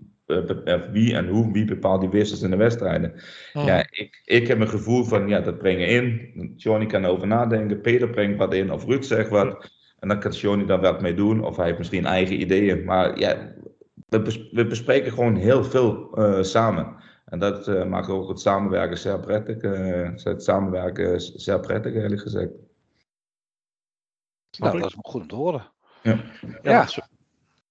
wie 0.92 1.16
en 1.16 1.28
hoe, 1.28 1.52
wie 1.52 1.66
bepaalt 1.66 2.02
die 2.02 2.10
wissels 2.10 2.42
in 2.42 2.50
de 2.50 2.56
wedstrijden. 2.56 3.14
Oh. 3.54 3.66
Ja, 3.66 3.86
ik, 3.90 4.22
ik 4.26 4.48
heb 4.48 4.60
een 4.60 4.70
gevoel 4.70 5.04
van, 5.04 5.28
ja, 5.28 5.40
dat 5.40 5.58
brengen 5.58 5.88
in. 5.88 6.54
Johnny 6.56 6.86
kan 6.86 7.04
erover 7.04 7.28
nadenken, 7.28 7.82
Peter 7.82 8.10
brengt 8.10 8.38
wat 8.38 8.54
in, 8.54 8.72
of 8.72 8.86
Ruud 8.86 9.04
zegt 9.04 9.30
wat. 9.30 9.72
En 10.00 10.08
dan 10.08 10.20
kan 10.20 10.32
Johnny 10.32 10.66
daar 10.66 10.82
wat 10.82 11.02
mee 11.02 11.14
doen, 11.14 11.44
of 11.44 11.56
hij 11.56 11.66
heeft 11.66 11.78
misschien 11.78 12.06
eigen 12.06 12.42
ideeën. 12.42 12.84
Maar 12.84 13.20
ja, 13.20 13.54
we, 14.08 14.66
bespreken 14.68 15.12
gewoon 15.12 15.36
heel 15.36 15.64
veel 15.64 16.20
uh, 16.20 16.44
samen. 16.44 16.96
En 17.26 17.40
dat 17.40 17.68
uh, 17.68 17.86
maakt 17.86 18.10
ook 18.10 18.30
het 18.30 18.40
samenwerken 18.40 18.98
zeer 18.98 19.20
prettig. 19.20 19.62
Uh, 19.62 20.10
het 20.24 20.44
samenwerken 20.44 21.22
zeer 21.22 21.60
prettig, 21.60 21.94
eerlijk 21.94 22.22
gezegd. 22.22 22.52
Nou, 24.58 24.80
dat 24.80 24.90
is 24.90 24.98
goed 25.02 25.22
om 25.22 25.28
te 25.28 25.36
horen. 25.36 25.72
Ja. 26.02 26.20
ja. 26.62 26.88
Ze, 26.88 27.04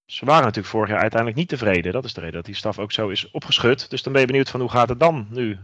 ze, 0.06 0.24
waren 0.24 0.42
natuurlijk 0.42 0.74
vorig 0.74 0.88
jaar 0.88 1.00
uiteindelijk 1.00 1.40
niet 1.40 1.48
tevreden. 1.48 1.92
Dat 1.92 2.04
is 2.04 2.14
de 2.14 2.20
reden 2.20 2.34
dat 2.34 2.44
die 2.44 2.54
staf 2.54 2.78
ook 2.78 2.92
zo 2.92 3.08
is 3.08 3.30
opgeschud. 3.30 3.90
Dus 3.90 4.02
dan 4.02 4.12
ben 4.12 4.20
je 4.20 4.26
benieuwd 4.26 4.50
van 4.50 4.60
hoe 4.60 4.70
gaat 4.70 4.88
het 4.88 5.00
dan 5.00 5.26
nu? 5.30 5.58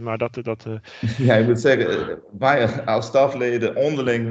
maar 0.00 0.18
dat... 0.18 0.38
dat 0.42 0.66
Ja, 1.18 1.34
ik 1.34 1.46
moet 1.46 1.60
zeggen, 1.60 2.18
wij 2.38 2.84
als 2.84 3.06
stafleden 3.06 3.76
onderling 3.76 4.28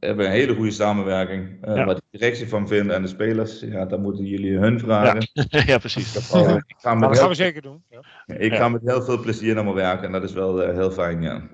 hebben 0.00 0.26
een 0.26 0.32
hele 0.32 0.54
goede 0.54 0.70
samenwerking. 0.70 1.68
Uh, 1.68 1.84
Wat 1.84 1.96
de 1.96 2.18
directie 2.18 2.48
van 2.48 2.68
vindt 2.68 2.92
en 2.92 3.02
de 3.02 3.08
spelers, 3.08 3.60
ja, 3.60 3.84
dan 3.84 4.00
moeten 4.00 4.24
jullie 4.24 4.58
hun 4.58 4.78
vragen. 4.78 5.28
Ja, 5.32 5.62
ja 5.72 5.78
precies. 5.78 6.16
Ik, 6.16 6.30
al, 6.30 6.56
ik 6.56 6.76
ga 6.78 6.94
dat 6.94 7.18
gaan 7.18 7.28
we 7.28 7.34
zeker 7.34 7.62
doen. 7.62 7.82
Ja. 7.90 8.02
Ik 8.36 8.54
ga 8.54 8.68
met 8.68 8.82
heel 8.84 9.02
veel 9.02 9.20
plezier 9.20 9.54
naar 9.54 9.64
mijn 9.64 9.76
werken 9.76 10.06
en 10.06 10.12
dat 10.12 10.22
is 10.22 10.32
wel 10.32 10.68
uh, 10.68 10.74
heel 10.74 10.90
fijn, 10.90 11.22
ja. 11.22 11.48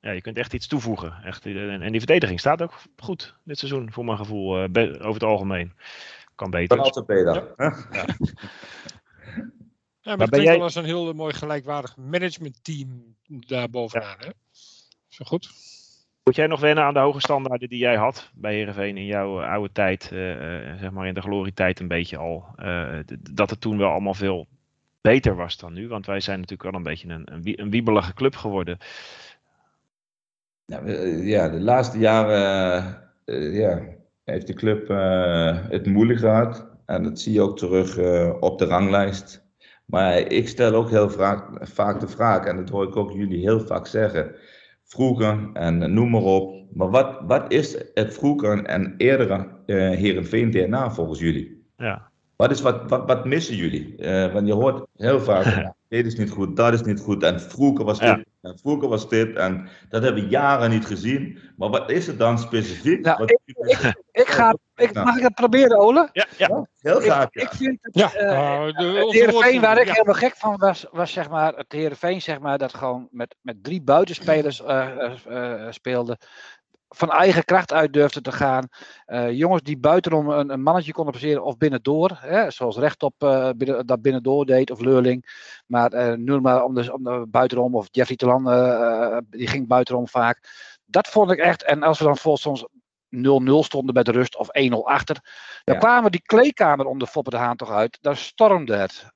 Ja, 0.00 0.10
je 0.10 0.20
kunt 0.20 0.36
echt 0.36 0.54
iets 0.54 0.66
toevoegen. 0.66 1.14
Echt, 1.24 1.46
en 1.46 1.90
die 1.90 2.00
verdediging 2.00 2.40
staat 2.40 2.62
ook 2.62 2.74
goed 2.96 3.34
dit 3.44 3.58
seizoen, 3.58 3.92
voor 3.92 4.04
mijn 4.04 4.18
gevoel, 4.18 4.56
uh, 4.56 4.92
over 4.92 5.12
het 5.12 5.22
algemeen. 5.22 5.72
Kan 6.40 6.50
beter. 6.50 6.76
Kan 6.76 6.84
altijd 6.84 7.06
beter. 7.06 7.54
Ja. 7.56 7.76
ja. 7.92 8.04
Ja, 10.02 10.16
maar, 10.16 10.26
het 10.26 10.30
klinkt 10.30 10.52
jij... 10.52 10.60
als 10.60 10.74
een 10.74 10.84
heel 10.84 11.12
mooi 11.12 11.34
gelijkwaardig 11.34 11.96
managementteam 11.96 13.16
daar 13.26 13.70
bovenaan. 13.70 14.16
Hè? 14.18 14.30
Zo 15.08 15.24
goed. 15.24 15.50
Moet 16.24 16.36
jij 16.36 16.46
nog 16.46 16.60
wennen 16.60 16.84
aan 16.84 16.94
de 16.94 17.00
hoge 17.00 17.20
standaarden 17.20 17.68
die 17.68 17.78
jij 17.78 17.96
had 17.96 18.30
bij 18.34 18.54
Herenveen 18.54 18.96
in 18.96 19.04
jouw 19.04 19.42
eh, 19.42 19.50
oude 19.50 19.72
tijd, 19.72 20.10
uh, 20.12 20.18
zeg 20.78 20.90
maar 20.90 21.06
in 21.06 21.14
de 21.14 21.20
glorietijd 21.20 21.80
een 21.80 21.88
beetje 21.88 22.16
al, 22.16 22.44
uh, 22.56 22.98
dat 23.30 23.50
het 23.50 23.60
toen 23.60 23.78
wel 23.78 23.90
allemaal 23.90 24.14
veel 24.14 24.46
beter 25.00 25.36
was 25.36 25.56
dan 25.56 25.72
nu? 25.72 25.88
Want 25.88 26.06
wij 26.06 26.20
zijn 26.20 26.40
natuurlijk 26.40 26.70
wel 26.70 26.78
een 26.78 26.86
beetje 26.86 27.08
een, 27.08 27.32
een, 27.32 27.60
een 27.60 27.70
wiebelige 27.70 28.14
club 28.14 28.36
geworden. 28.36 28.78
ja, 31.22 31.48
de 31.48 31.60
laatste 31.60 31.98
jaren 31.98 33.10
ja, 33.52 33.98
heeft 34.30 34.46
de 34.46 34.54
club 34.54 34.88
het 35.70 35.86
moeilijk 35.86 36.18
gehad. 36.18 36.68
En 36.86 37.02
dat 37.02 37.20
zie 37.20 37.32
je 37.32 37.40
ook 37.40 37.58
terug 37.58 37.98
op 38.40 38.58
de 38.58 38.64
ranglijst. 38.64 39.48
Maar 39.84 40.18
ik 40.18 40.48
stel 40.48 40.74
ook 40.74 40.90
heel 40.90 41.10
vaak, 41.10 41.68
vaak 41.68 42.00
de 42.00 42.08
vraag, 42.08 42.44
en 42.44 42.56
dat 42.56 42.68
hoor 42.68 42.88
ik 42.88 42.96
ook 42.96 43.12
jullie 43.12 43.40
heel 43.40 43.60
vaak 43.60 43.86
zeggen 43.86 44.34
vroeger 44.84 45.50
en 45.52 45.94
noem 45.94 46.10
maar 46.10 46.22
op. 46.22 46.60
Maar 46.72 46.90
wat, 46.90 47.20
wat 47.26 47.52
is 47.52 47.76
het 47.94 48.14
vroeger 48.14 48.64
en 48.64 48.94
eerdere 48.96 49.46
uh, 49.66 49.90
Herenveen 49.90 50.50
DNA 50.50 50.90
volgens 50.90 51.20
jullie? 51.20 51.64
Ja. 51.76 52.10
Wat, 52.36 52.50
is, 52.50 52.60
wat, 52.60 52.90
wat, 52.90 53.06
wat 53.06 53.24
missen 53.24 53.56
jullie? 53.56 53.94
Uh, 53.98 54.32
want 54.32 54.46
je 54.46 54.52
hoort 54.52 54.86
heel 54.96 55.20
vaak, 55.20 55.44
dit 55.90 56.06
is 56.06 56.14
niet 56.16 56.30
goed, 56.30 56.56
dat 56.56 56.72
is 56.72 56.82
niet 56.82 57.00
goed. 57.00 57.22
En 57.22 57.40
vroeger 57.40 57.84
was 57.84 57.98
dit, 57.98 58.24
en 58.42 58.58
vroeger 58.58 58.88
was 58.88 59.08
dit. 59.08 59.36
En 59.36 59.68
dat 59.88 60.02
hebben 60.02 60.22
we 60.22 60.28
jaren 60.28 60.70
niet 60.70 60.86
gezien. 60.86 61.38
Maar 61.56 61.70
wat 61.70 61.90
is 61.90 62.06
het 62.06 62.18
dan 62.18 62.38
specifiek? 62.38 63.04
Nou, 63.04 63.18
Wat- 63.18 63.30
ik, 63.30 63.40
ik, 63.44 63.94
ik 64.12 64.28
ga, 64.28 64.56
ik, 64.76 64.94
mag 64.94 65.16
ik 65.16 65.22
het 65.22 65.34
proberen, 65.34 65.78
Ole? 65.78 66.08
Ja, 66.12 66.26
ja. 66.36 66.66
Heel 66.80 67.00
graag, 67.00 67.24
Ik, 67.24 67.34
ja. 67.34 67.42
ik 67.42 67.50
vind 67.56 67.78
het, 67.80 67.94
Ja, 67.94 68.12
eh, 68.14 68.30
nou, 68.30 68.72
de- 68.72 68.84
het 68.84 69.12
Heerenveen, 69.12 69.60
waar 69.60 69.80
ik 69.80 69.88
helemaal 69.90 70.14
gek 70.14 70.36
van 70.36 70.56
was, 70.56 70.86
was 70.90 71.12
zeg 71.12 71.30
maar, 71.30 71.54
het 71.56 71.72
Heerenveen 71.72 72.22
zeg 72.22 72.38
maar, 72.40 72.58
dat 72.58 72.74
gewoon 72.74 73.08
met, 73.10 73.36
met 73.40 73.64
drie 73.64 73.82
buitenspelers 73.82 74.62
eh, 74.62 74.88
eh, 75.26 75.66
eh, 75.66 75.72
speelde. 75.72 76.18
Van 76.94 77.10
eigen 77.10 77.44
kracht 77.44 77.72
uit 77.72 77.92
durfde 77.92 78.20
te 78.20 78.32
gaan. 78.32 78.68
Eh, 79.04 79.30
jongens 79.30 79.62
die 79.62 79.78
buitenom 79.78 80.28
een, 80.28 80.50
een 80.50 80.62
mannetje 80.62 80.92
konden 80.92 81.12
passeren 81.12 81.44
of 81.44 81.56
binnendoor. 81.56 82.10
Hè, 82.20 82.50
zoals 82.50 82.76
rechtop 82.76 83.14
eh, 83.18 83.50
binnen, 83.56 83.86
dat 83.86 84.02
binnendoor 84.02 84.46
deed 84.46 84.70
of 84.70 84.80
Leurling. 84.80 85.24
Maar 85.66 86.18
nu 86.18 86.40
maar 86.40 86.64
om 86.64 86.74
de, 86.74 86.92
om 86.92 87.04
de 87.04 87.26
buitenom 87.28 87.74
of 87.74 87.88
Jeffrey 87.90 88.16
Telan, 88.16 88.44
die 89.30 89.46
ging 89.46 89.66
buitenom 89.66 90.08
vaak. 90.08 90.48
Dat 90.86 91.08
vond 91.08 91.30
ik 91.30 91.38
echt. 91.38 91.62
En 91.64 91.82
als 91.82 91.98
we 91.98 92.04
dan 92.04 92.16
voor 92.16 92.38
soms 92.38 92.66
0-0 93.16 93.18
stonden 93.60 93.94
bij 93.94 94.02
de 94.02 94.12
rust 94.12 94.36
of 94.36 94.48
1-0 94.48 94.72
achter. 94.84 95.14
Dan 95.64 95.74
Ja. 95.74 95.80
kwamen 95.80 96.10
die 96.10 96.22
kleedkamer 96.22 96.86
om 96.86 96.98
de 96.98 97.06
Foppe 97.06 97.30
de 97.30 97.36
Haan 97.36 97.56
toch 97.56 97.70
uit. 97.70 97.98
Dan 98.00 98.16
stormde 98.16 98.76
het. 98.76 99.06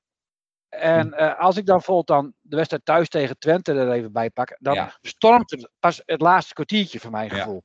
En 0.79 1.13
eh, 1.13 1.39
als 1.39 1.57
ik 1.57 1.65
dan 1.65 1.75
bijvoorbeeld 1.75 2.07
dan 2.07 2.33
de 2.41 2.55
wedstrijd 2.55 2.85
thuis 2.85 3.09
tegen 3.09 3.37
Twente 3.37 3.73
er 3.73 3.91
even 3.91 4.11
bij 4.11 4.29
pak, 4.29 4.55
dan 4.59 4.73
Ja. 4.73 4.97
stormt 5.01 5.51
het 5.51 5.69
pas 5.79 6.01
het 6.05 6.21
laatste 6.21 6.53
kwartiertje 6.53 6.99
voor 6.99 7.11
mijn 7.11 7.29
Ja. 7.29 7.35
gevoel. 7.35 7.63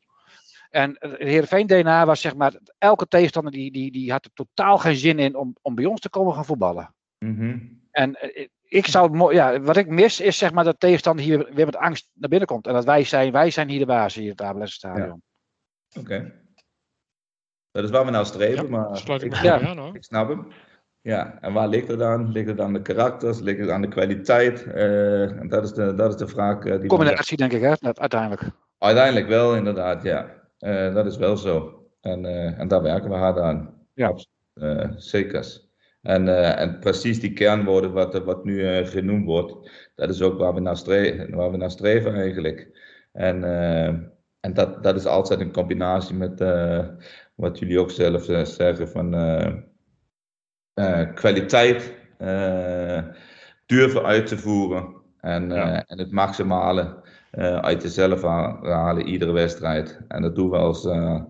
En 0.70 0.96
het 0.98 1.16
Heerenveen 1.18 1.66
DNA 1.66 2.06
was 2.06 2.20
zeg 2.20 2.34
maar, 2.34 2.54
elke 2.78 3.06
tegenstander 3.08 3.52
die, 3.52 3.72
die, 3.72 3.92
die 3.92 4.11
had 4.11 4.24
er 4.24 4.30
totaal 4.34 4.78
geen 4.78 4.96
zin 4.96 5.18
in 5.18 5.34
om, 5.36 5.56
om 5.62 5.74
bij 5.74 5.84
ons 5.84 6.00
te 6.00 6.11
komen 6.11 6.34
gaan 6.34 6.44
voetballen. 6.44 6.94
Mhm. 7.18 7.58
En 7.90 8.14
eh, 8.14 8.46
ik 8.62 8.86
zou, 8.86 9.34
ja, 9.34 9.61
wat 9.61 9.76
ik 9.76 9.86
mis 9.88 10.20
is 10.20 10.38
zeg 10.38 10.52
maar 10.52 10.64
dat 10.64 10.72
de 10.80 10.86
tegenstander 10.86 11.24
hier 11.24 11.54
weer 11.54 11.66
met 11.66 11.76
angst 11.76 12.08
naar 12.12 12.28
binnen 12.28 12.48
komt. 12.48 12.66
En 12.66 12.72
dat 12.72 12.84
wij 12.84 13.04
zijn, 13.04 13.32
wij 13.32 13.50
zijn 13.50 13.68
hier 13.68 13.78
de 13.78 13.86
baas 13.86 14.14
hier 14.14 14.24
in 14.24 14.30
het 14.30 14.42
Abelens 14.42 14.72
Stadion. 14.72 15.22
Oké. 15.98 16.38
Dat 17.70 17.84
is 17.84 17.90
waar 17.90 18.04
we 18.04 18.11
nou 18.11 18.24
streven, 18.24 18.64
Ja, 18.64 18.70
maar 18.70 18.96
ik 18.96 19.22
ik, 19.22 19.30
me 19.30 19.42
Ja. 19.42 19.58
bij 19.58 19.68
aan 19.68 19.78
hoor. 19.78 19.94
ik 19.94 20.04
snap 20.04 20.28
hem. 20.28 20.52
Ja, 21.03 21.38
en 21.40 21.53
waar 21.53 21.68
ligt 21.68 21.88
het 21.88 22.03
aan? 22.03 22.32
Ligt 22.32 22.48
het 22.48 22.61
aan 22.61 22.72
de 22.72 22.82
karakters? 22.82 23.40
Ligt 23.40 23.59
het 23.59 23.70
aan 23.70 23.80
de 23.80 23.88
kwaliteit? 23.88 24.64
Eh, 24.64 25.38
en 25.38 25.48
dat 25.48 25.64
is 25.64 25.72
de, 25.72 25.94
dat 25.94 26.11
is 26.11 26.16
de 26.16 26.28
vraag 26.28 26.64
eh, 26.64 26.80
die 26.80 26.88
Combinatie 26.88 27.36
denk 27.36 27.53
ik 27.53 27.61
hè, 27.61 27.72
net 27.80 28.01
uiteindelijk. 28.01 28.42
Uiteindelijk 28.78 29.26
wel, 29.26 29.57
inderdaad, 29.57 30.03
ja. 30.03 30.26
Eh, 30.59 30.94
dat 30.94 31.07
is 31.07 31.16
wel 31.16 31.36
zo. 31.36 31.84
En, 32.01 32.24
en 32.57 32.68
daar 32.68 32.82
werken 32.82 33.11
we 33.11 33.16
hard 33.16 33.38
aan. 33.38 33.74
Ja. 33.94 34.14
Zeker. 34.96 35.68
En, 36.03 36.57
en 36.57 36.78
precies 36.78 37.20
die 37.20 37.32
kernwoorden 37.32 37.92
wat, 37.92 38.24
wat 38.24 38.44
nu 38.44 38.84
genoemd 38.86 39.24
wordt, 39.24 39.70
dat 39.94 40.11
is 40.11 40.22
ook 40.22 40.38
waar 40.38 40.55
we 40.55 40.61
naar, 40.61 40.76
stre 40.76 41.26
waar 41.30 41.51
we 41.51 41.57
naar 41.57 41.70
streven 41.70 42.14
eigenlijk. 42.14 42.78
En, 43.12 43.44
en 44.40 44.55
dat, 44.55 44.82
dat 44.82 44.96
is 44.96 45.07
altijd 45.07 45.40
een 45.40 45.53
combinatie 45.53 46.14
met 46.14 46.40
wat 47.34 47.59
jullie 47.59 47.80
ook 47.80 47.90
zelf 47.90 48.24
zeggen 48.42 48.88
van 48.88 49.14
kwaliteit, 51.14 51.94
eh, 52.18 52.98
durven 53.66 54.04
uit 54.04 54.26
te 54.26 54.38
voeren 54.38 54.86
en, 55.20 55.48
Ja. 55.50 55.72
eh, 55.72 55.80
en 55.86 55.98
het 55.98 56.10
maximale 56.12 56.98
eh, 57.30 57.56
uit 57.56 57.82
jezelf 57.82 58.22
ha- 58.22 58.58
halen 58.62 59.06
iedere 59.06 59.32
wedstrijd. 59.32 60.00
En 60.08 60.22
dat 60.22 60.34
doen 60.34 60.50
we 60.50 60.56
als, 60.56 60.84
eh, 60.86 61.20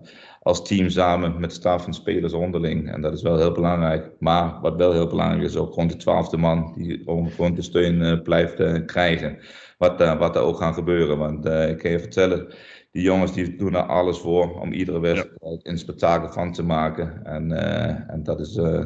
als 0.41 0.63
team 0.67 0.89
samen 0.89 1.39
met 1.39 1.53
staf 1.53 1.85
en 1.85 1.93
spelers 1.93 2.33
onderling. 2.33 2.91
En 2.91 3.01
dat 3.01 3.13
is 3.13 3.21
wel 3.21 3.37
heel 3.37 3.51
belangrijk. 3.51 4.09
Maar 4.19 4.59
wat 4.61 4.75
wel 4.75 4.91
heel 4.91 5.07
belangrijk 5.07 5.43
is, 5.43 5.55
ook 5.57 5.73
gewoon 5.73 5.87
de 5.87 5.95
twaalfde 5.95 6.37
man 6.37 6.73
die 6.77 7.01
gewoon 7.05 7.55
de 7.55 7.61
steun 7.61 8.01
eh, 8.01 8.21
blijft 8.21 8.59
eh, 8.59 8.85
krijgen. 8.85 9.37
Wat, 9.77 10.01
eh, 10.01 10.17
wat 10.19 10.35
er 10.35 10.41
ook 10.41 10.57
gaat 10.57 10.73
gebeuren. 10.73 11.17
Want 11.17 11.45
eh, 11.45 11.69
ik 11.69 11.77
kan 11.77 11.91
je 11.91 11.99
vertellen, 11.99 12.47
die 12.91 13.03
jongens 13.03 13.33
die 13.33 13.55
doen 13.55 13.75
er 13.75 13.81
alles 13.85 14.17
voor 14.19 14.59
om 14.59 14.71
iedere 14.73 14.99
wedstrijd 14.99 15.59
een 15.67 15.77
spektakel 15.77 16.29
van 16.31 16.51
te 16.51 16.63
maken. 16.63 17.25
En, 17.25 17.51
eh, 17.51 18.13
en 18.13 18.23
dat, 18.23 18.39
is, 18.39 18.55
eh, 18.55 18.83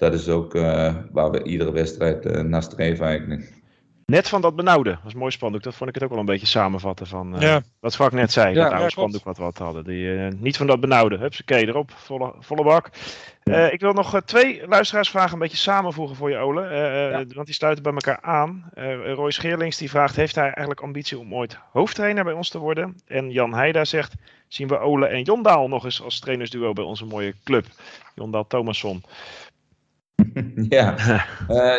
dat 0.00 0.14
is 0.14 0.28
ook 0.28 0.54
eh, 0.54 0.94
waar 1.12 1.30
we 1.30 1.42
iedere 1.42 1.72
wedstrijd 1.72 2.26
eh, 2.26 2.42
naar 2.42 2.62
streven 2.62 3.06
eigenlijk. 3.06 3.52
Net 4.10 4.28
van 4.28 4.40
dat 4.40 4.56
benauwde. 4.56 4.90
Dat 4.90 5.02
was 5.02 5.14
mooi 5.14 5.30
spandoek. 5.30 5.62
Dat 5.62 5.74
vond 5.74 5.88
ik 5.88 5.94
het 5.94 6.04
ook 6.04 6.10
wel 6.10 6.18
een 6.18 6.24
beetje 6.24 6.46
samenvatten 6.46 7.06
van 7.06 7.34
eh, 7.34 7.40
Ja. 7.42 7.62
wat 7.80 7.94
Frank 7.94 8.12
net 8.12 8.32
zei. 8.32 8.54
Ja, 8.54 8.62
dat 8.62 8.70
ja, 8.70 8.76
oude 8.76 8.90
spandoek 8.90 9.24
wat 9.24 9.36
we 9.36 9.42
wat 9.42 9.58
hadden. 9.58 9.84
Die, 9.84 10.08
niet 10.18 10.56
van 10.56 10.66
dat 10.66 10.80
benauwde. 10.80 11.18
Hupsakee, 11.18 11.66
erop. 11.66 11.90
Volle, 11.90 12.34
volle 12.38 12.62
bak. 12.62 12.90
Eh, 13.42 13.72
ik 13.72 13.80
wil 13.80 13.92
nog 13.92 14.20
twee 14.24 14.66
luisteraarsvragen 14.66 15.32
een 15.32 15.38
beetje 15.38 15.56
samenvoegen 15.56 16.16
voor 16.16 16.30
je, 16.30 16.36
Ole. 16.36 17.26
Want 17.34 17.46
die 17.46 17.54
sluiten 17.54 17.82
bij 17.82 17.92
elkaar 17.92 18.20
aan. 18.20 18.70
Eh, 18.74 19.12
Roy 19.12 19.30
Scheerlings 19.30 19.76
die 19.76 19.90
vraagt, 19.90 20.16
heeft 20.16 20.34
hij 20.34 20.44
eigenlijk 20.44 20.80
ambitie 20.80 21.18
om 21.18 21.34
ooit 21.34 21.58
hoofdtrainer 21.72 22.24
bij 22.24 22.32
ons 22.32 22.48
te 22.48 22.58
worden? 22.58 22.96
En 23.06 23.30
Jan 23.30 23.54
Heida 23.54 23.84
zegt, 23.84 24.14
zien 24.48 24.68
we 24.68 24.78
Ole 24.78 25.06
en 25.06 25.22
Jondaal 25.22 25.68
nog 25.68 25.84
eens 25.84 26.02
als 26.02 26.18
trainersduo 26.18 26.72
bij 26.72 26.84
onze 26.84 27.04
mooie 27.04 27.34
club? 27.44 27.66
Jondaal 28.14 28.46
Thomasson. 28.46 29.02
Ja, 30.68 30.96
Eh, 31.48 31.74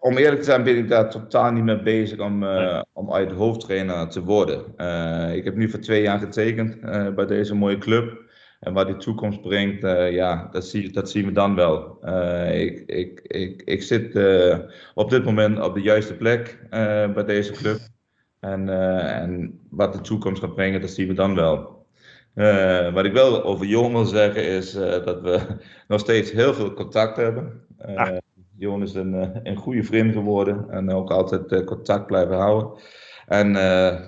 om 0.00 0.16
eerlijk 0.16 0.38
te 0.38 0.44
zijn 0.44 0.62
ben 0.62 0.76
ik 0.76 0.88
daar 0.88 1.10
totaal 1.10 1.52
niet 1.52 1.64
mee 1.64 1.82
bezig 1.82 2.18
om, 2.18 2.42
eh, 2.42 2.82
om 2.92 3.12
uit 3.12 3.32
hoofdtrainer 3.32 4.08
te 4.08 4.24
worden. 4.24 4.76
Eh, 4.76 5.34
ik 5.34 5.44
heb 5.44 5.56
nu 5.56 5.70
voor 5.70 5.80
twee 5.80 6.02
jaar 6.02 6.18
getekend 6.18 6.80
bij 7.14 7.26
deze 7.26 7.54
mooie 7.54 7.78
club. 7.78 8.26
En 8.60 8.72
wat 8.72 8.86
de 8.86 8.96
toekomst 8.96 9.40
brengt, 9.40 9.82
ja, 10.12 10.48
dat, 10.50 10.66
zie, 10.66 10.92
dat 10.92 11.10
zien 11.10 11.24
we 11.24 11.32
dan 11.32 11.54
wel. 11.54 11.98
Ik, 12.52 12.82
ik, 12.86 13.20
ik, 13.20 13.62
ik 13.64 13.82
zit 13.82 14.18
op 14.94 15.10
dit 15.10 15.24
moment 15.24 15.60
op 15.60 15.74
de 15.74 15.80
juiste 15.80 16.14
plek 16.14 16.58
bij 17.14 17.24
deze 17.24 17.52
club. 17.52 17.78
En, 18.40 18.68
en 18.68 19.60
wat 19.70 19.92
de 19.92 20.00
toekomst 20.00 20.40
gaat 20.40 20.54
brengen, 20.54 20.80
dat 20.80 20.90
zien 20.90 21.08
we 21.08 21.14
dan 21.14 21.34
wel. 21.34 21.77
Eh, 22.38 22.92
wat 22.92 23.04
ik 23.04 23.12
wel 23.12 23.44
over 23.44 23.66
Jon 23.66 23.92
wil 23.92 24.04
zeggen 24.04 24.44
is 24.44 24.74
eh, 24.74 25.04
dat 25.04 25.20
we 25.20 25.40
nog 25.88 26.00
steeds 26.00 26.32
heel 26.32 26.54
veel 26.54 26.72
contact 26.72 27.16
hebben. 27.16 27.60
Eh 27.78 27.96
Ah. 27.96 28.16
Jon 28.56 28.82
is 28.82 28.94
een, 28.94 29.40
een 29.42 29.56
goede 29.56 29.82
vriend 29.82 30.12
geworden 30.12 30.70
en 30.70 30.90
ook 30.90 31.10
altijd 31.10 31.64
contact 31.64 32.06
blijven 32.06 32.36
houden. 32.36 32.82
En 33.26 33.52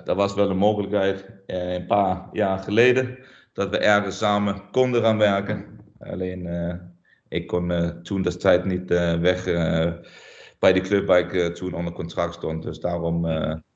dat 0.05 0.17
was 0.17 0.35
wel 0.35 0.51
een 0.51 0.57
mogelijkheid 0.57 1.27
een 1.47 1.87
paar 1.87 2.29
jaar 2.33 2.59
geleden 2.59 3.19
dat 3.53 3.71
we 3.71 3.79
ergens 3.79 4.19
samen 4.19 4.71
konden 4.71 5.03
gaan 5.03 5.19
werken. 5.19 5.65
Alleen 5.99 6.49
ik 7.29 7.47
kon 7.47 7.73
toen 8.03 8.23
destijds 8.23 8.65
niet 8.65 8.89
weg 9.21 9.45
bij 10.59 10.73
de 10.73 10.81
club 10.81 11.07
waar 11.07 11.35
ik 11.35 11.55
toen 11.55 11.75
onder 11.75 11.93
contract 11.93 12.35
stond. 12.35 12.63
Dus 12.63 12.81
daarom 12.81 13.27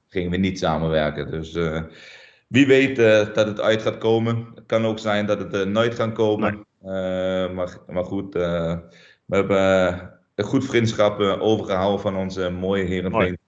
gingen 0.08 0.30
we 0.30 0.36
niet 0.36 0.58
samenwerken. 0.58 1.30
Dus 1.30 1.58
wie 2.54 2.66
weet 2.66 2.98
eh, 2.98 3.34
dat 3.34 3.46
het 3.46 3.60
uit 3.60 3.82
gaat 3.82 3.98
komen. 3.98 4.46
Het 4.54 4.66
kan 4.66 4.86
ook 4.86 4.98
zijn 4.98 5.26
dat 5.26 5.38
het 5.38 5.54
eh, 5.54 5.62
nooit 5.62 5.94
gaat 5.94 6.12
komen. 6.12 6.66
Eh, 6.82 6.90
maar, 7.50 7.76
maar 7.86 8.04
goed, 8.04 8.34
eh, 8.34 8.76
we 9.24 9.36
hebben 9.36 9.58
een 10.34 10.44
goed 10.44 10.64
vriendschap 10.64 11.20
eh, 11.20 11.42
overgehouden 11.42 12.00
van 12.00 12.16
onze 12.16 12.50
mooie. 12.50 13.02
Uh, 13.02 13.02
moet 13.10 13.22
ik 13.22 13.38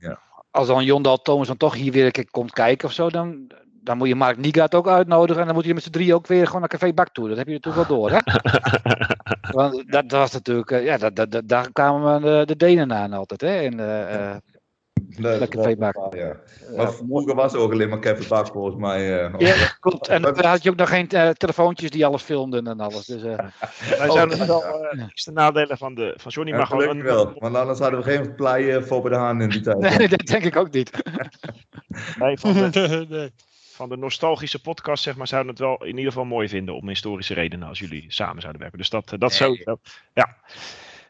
Ja. 0.00 0.18
Als 0.50 0.66
dan 0.66 0.84
Jondal 0.84 1.16
Thomas 1.22 1.46
dan 1.46 1.56
toch 1.56 1.74
hier 1.74 1.92
weer 1.92 2.04
een 2.04 2.10
keer 2.10 2.30
komt 2.30 2.52
kijken 2.52 2.88
of 2.88 2.94
zo, 2.94 3.08
dan, 3.10 3.50
dan 3.82 3.96
moet 3.96 4.08
je 4.08 4.14
Mark 4.14 4.36
Niegaard 4.36 4.74
ook 4.74 4.88
uitnodigen. 4.88 5.40
En 5.40 5.46
dan 5.46 5.54
moet 5.56 5.64
je 5.64 5.74
met 5.74 5.82
z'n 5.82 5.90
drie 5.90 6.14
ook 6.14 6.26
weer 6.26 6.46
gewoon 6.46 6.60
naar 6.60 6.68
Café 6.68 6.92
Bak 6.92 7.08
toe. 7.12 7.28
Dat 7.28 7.36
heb 7.36 7.46
je 7.46 7.52
natuurlijk 7.52 7.88
wel 7.88 7.98
door, 7.98 8.10
hè? 8.10 8.18
Want 9.58 9.74
dat, 9.74 10.08
dat 10.08 10.18
was 10.18 10.32
natuurlijk, 10.32 10.70
ja, 10.70 10.96
dat, 10.96 11.16
dat, 11.16 11.30
dat- 11.30 11.48
daar 11.48 11.72
kwamen 11.72 12.22
de, 12.22 12.42
de 12.46 12.56
Denen 12.56 12.92
aan 12.92 13.12
altijd, 13.12 13.40
hè? 13.40 13.60
In, 13.60 13.80
eh, 13.80 14.36
Dat- 15.08 15.38
Lekker 15.38 15.56
dat- 15.56 15.64
veebak. 15.66 16.14
Ja. 16.14 16.36
Maar 16.76 16.92
vroeger 16.92 17.34
was 17.34 17.52
er 17.52 17.58
ook 17.58 17.72
alleen 17.72 17.88
maar 17.88 17.98
Kevin 17.98 18.28
Bak 18.28 18.46
volgens 18.46 18.76
mij. 18.76 19.24
eh, 19.24 19.34
ja, 19.38 19.54
klopt. 19.80 20.08
En 20.08 20.22
dan 20.22 20.44
had 20.44 20.62
je 20.62 20.70
ook 20.70 20.76
nog 20.76 20.88
geen 20.88 21.08
eh, 21.08 21.28
telefoontjes 21.30 21.90
die 21.90 22.06
alles 22.06 22.22
filmden 22.22 22.66
en 22.66 22.80
alles. 22.80 23.06
Dus, 23.06 23.22
eh, 23.22 23.36
Wij 23.98 24.08
Oh, 24.08 24.14
zouden 24.14 24.38
het 24.38 24.46
wel 24.48 24.62
ja. 24.66 24.92
uh, 24.94 25.04
de 25.24 25.32
nadelen 25.32 25.78
van, 25.78 25.94
de, 25.94 26.14
van 26.16 26.30
Johnny, 26.30 26.52
Ja, 26.52 26.58
maar 26.58 26.66
gewoon 26.66 26.82
gelukkig 26.82 27.10
een, 27.10 27.16
wel. 27.16 27.34
Want 27.38 27.56
anders 27.56 27.78
hadden 27.78 27.98
we 28.04 28.10
geen 28.10 28.34
plaaien 28.34 28.86
voor 28.86 29.02
bij 29.02 29.10
de 29.10 29.16
haan 29.16 29.40
in 29.42 29.48
die 29.48 29.60
tijd. 29.60 29.78
nee, 29.98 30.08
dat 30.08 30.26
denk 30.26 30.44
ik 30.44 30.56
ook 30.56 30.70
niet. 30.70 30.90
nee, 32.18 32.38
van, 32.38 32.52
de, 32.70 33.06
nee. 33.08 33.30
van 33.72 33.88
de 33.88 33.96
nostalgische 33.96 34.60
podcast, 34.60 35.02
zeg 35.02 35.16
maar, 35.16 35.26
zouden 35.28 35.50
het 35.50 35.60
wel 35.60 35.84
in 35.84 35.96
ieder 35.96 36.12
geval 36.12 36.24
mooi 36.24 36.48
vinden 36.48 36.74
om 36.74 36.88
historische 36.88 37.34
redenen 37.34 37.68
als 37.68 37.78
jullie 37.78 38.04
samen 38.08 38.40
zouden 38.40 38.60
werken. 38.60 38.78
Dus 38.78 38.90
dat, 38.90 39.08
dat 39.08 39.20
Nee. 39.20 39.30
sowieso. 39.30 39.78
Ja. 40.14 40.36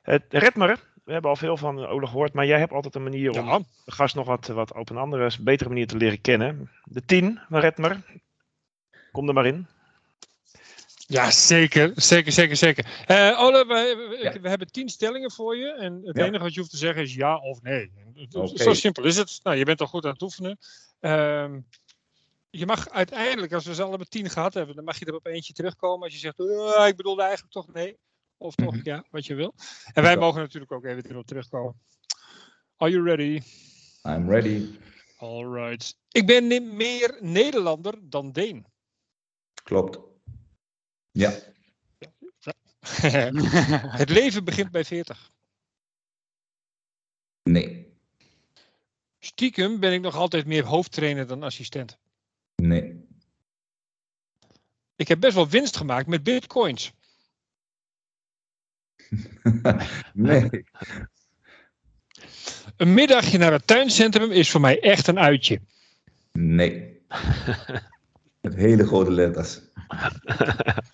Het 0.03 0.23
Redmer, 0.29 0.79
we 1.11 1.17
hebben 1.17 1.35
al 1.35 1.37
veel 1.47 1.57
van 1.57 1.87
Ole 1.87 2.07
gehoord, 2.07 2.33
maar 2.33 2.47
jij 2.47 2.59
hebt 2.59 2.73
altijd 2.73 2.95
een 2.95 3.03
manier 3.03 3.31
om 3.41 3.47
Ja, 3.47 3.59
de 3.85 3.93
gast 3.93 4.15
nog 4.15 4.27
wat, 4.27 4.47
wat 4.47 4.73
op 4.75 4.91
een 4.91 4.97
andere, 4.97 5.31
betere 5.41 5.69
manier 5.69 5.87
te 5.87 5.97
leren 5.97 6.21
kennen. 6.21 6.71
De 6.85 7.05
10 7.05 7.41
van 7.49 7.61
Redmer. 7.61 8.03
Kom 9.13 9.29
er 9.29 9.35
maar 9.35 9.47
in. 9.47 9.67
ja, 11.07 11.31
zeker. 11.31 11.93
Zeker, 11.95 12.33
zeker, 12.33 12.57
zeker. 12.57 13.05
Eh 13.07 13.37
Ole, 13.41 13.67
we, 13.67 14.07
we- 14.11 14.23
Ja. 14.23 14.41
we 14.41 14.49
hebben 14.49 14.73
tien 14.73 14.89
stellingen 14.89 15.31
voor 15.31 15.57
je. 15.57 15.73
En 15.73 16.01
het 16.05 16.17
Ja. 16.17 16.25
enige 16.25 16.43
wat 16.43 16.53
je 16.55 16.59
hoeft 16.61 16.73
te 16.73 16.77
zeggen 16.79 17.03
is 17.03 17.15
ja 17.15 17.37
of 17.39 17.63
nee. 17.63 17.91
Zo 18.55 18.75
simpel 18.75 19.05
is 19.05 19.17
het. 19.17 19.41
Nou, 19.43 19.57
je 19.57 19.65
bent 19.65 19.81
al 19.81 19.87
goed 19.87 20.05
aan 20.05 20.13
het 20.13 20.23
oefenen. 20.23 20.59
Ehm, 21.01 21.59
je 22.51 22.67
mag 22.67 22.89
uiteindelijk, 22.91 23.53
als 23.53 23.65
we 23.67 23.75
ze 23.75 23.83
allebei 23.83 24.09
tien 24.09 24.31
gehad 24.31 24.55
hebben, 24.55 24.75
dan 24.75 24.85
mag 24.85 24.99
je 24.99 25.05
er 25.05 25.15
op 25.15 25.27
eentje 25.27 25.53
terugkomen. 25.53 26.03
Als 26.05 26.13
je 26.13 26.19
zegt, 26.19 26.39
"Eh, 26.41 26.87
ik 26.87 26.97
bedoelde 26.97 27.23
eigenlijk 27.23 27.53
toch 27.53 27.73
nee. 27.73 27.97
Of 28.41 28.55
toch, 28.55 28.75
mhm. 28.75 28.81
ja, 28.85 29.05
wat 29.11 29.27
je 29.27 29.35
wil. 29.35 29.55
En 29.93 30.03
wij 30.03 30.17
mogen 30.17 30.41
natuurlijk 30.41 30.73
ook 30.73 30.85
even 30.85 31.11
erop 31.11 31.27
terugkomen. 31.27 31.81
Are 32.77 32.91
you 32.91 33.05
ready? 33.05 33.41
I'm 34.03 34.31
ready. 34.31 34.69
Alright. 35.17 35.97
Ik 36.09 36.27
ben 36.27 36.77
meer 36.77 37.19
Nederlander 37.21 37.95
dan 38.03 38.33
Deen. 38.33 38.67
Klopt. 39.63 39.99
Ja. 41.11 41.39
het 44.01 44.09
leven 44.09 44.45
begint 44.45 44.71
bij 44.71 44.85
40. 44.85 45.31
Nee. 47.43 47.97
Stiekem 49.19 49.81
ben 49.81 49.93
ik 49.93 50.01
nog 50.01 50.15
altijd 50.15 50.47
meer 50.47 50.65
hoofdtrainer 50.65 51.27
dan 51.27 51.43
assistent. 51.43 51.99
Nee. 52.55 53.09
Ik 54.97 55.09
heb 55.09 55.21
best 55.21 55.35
wel 55.35 55.49
winst 55.49 55.77
gemaakt 55.77 56.07
met 56.07 56.23
bitcoins. 56.23 56.93
nee. 60.13 60.65
Een 62.77 62.95
middagje 62.95 63.39
naar 63.39 63.53
het 63.53 63.67
tuincentrum 63.67 64.31
is 64.31 64.51
voor 64.51 64.61
mij 64.61 64.81
echt 64.81 65.07
een 65.07 65.19
uitje. 65.19 65.61
Nee. 66.33 67.01
Met 68.41 68.55
hele 68.55 68.87
grote 68.87 69.11
letters. 69.11 69.61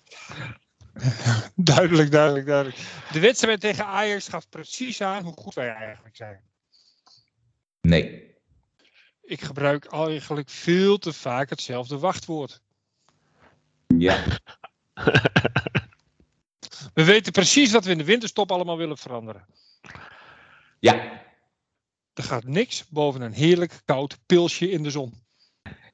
duidelijk, 1.55 2.11
duidelijk, 2.11 2.45
duidelijk. 2.45 2.77
De 3.11 3.19
wedstrijd 3.19 3.59
tegen 3.59 3.85
Ajax 3.85 4.27
gaf 4.27 4.49
precies 4.49 5.01
aan 5.01 5.23
hoe 5.23 5.33
goed 5.33 5.53
wij 5.53 5.69
eigenlijk 5.69 6.15
zijn. 6.15 6.41
Nee. 7.81 8.35
Ik 9.21 9.41
gebruik 9.41 9.91
eigenlijk 9.91 10.49
veel 10.49 10.97
te 10.97 11.13
vaak 11.13 11.49
hetzelfde 11.49 11.97
wachtwoord. 11.97 12.61
Ja. 13.87 14.23
We 16.97 17.03
weten 17.03 17.31
precies 17.31 17.71
wat 17.71 17.85
we 17.85 17.91
in 17.91 17.97
de 17.97 18.03
winterstop 18.03 18.51
allemaal 18.51 18.77
willen 18.77 18.97
veranderen. 18.97 19.45
Ja. 20.79 21.21
Er 22.13 22.23
gaat 22.23 22.43
niks 22.43 22.87
boven 22.89 23.21
een 23.21 23.31
heerlijk 23.31 23.81
koud 23.85 24.17
pilsje 24.25 24.69
in 24.69 24.83
de 24.83 24.89
zon. 24.89 25.13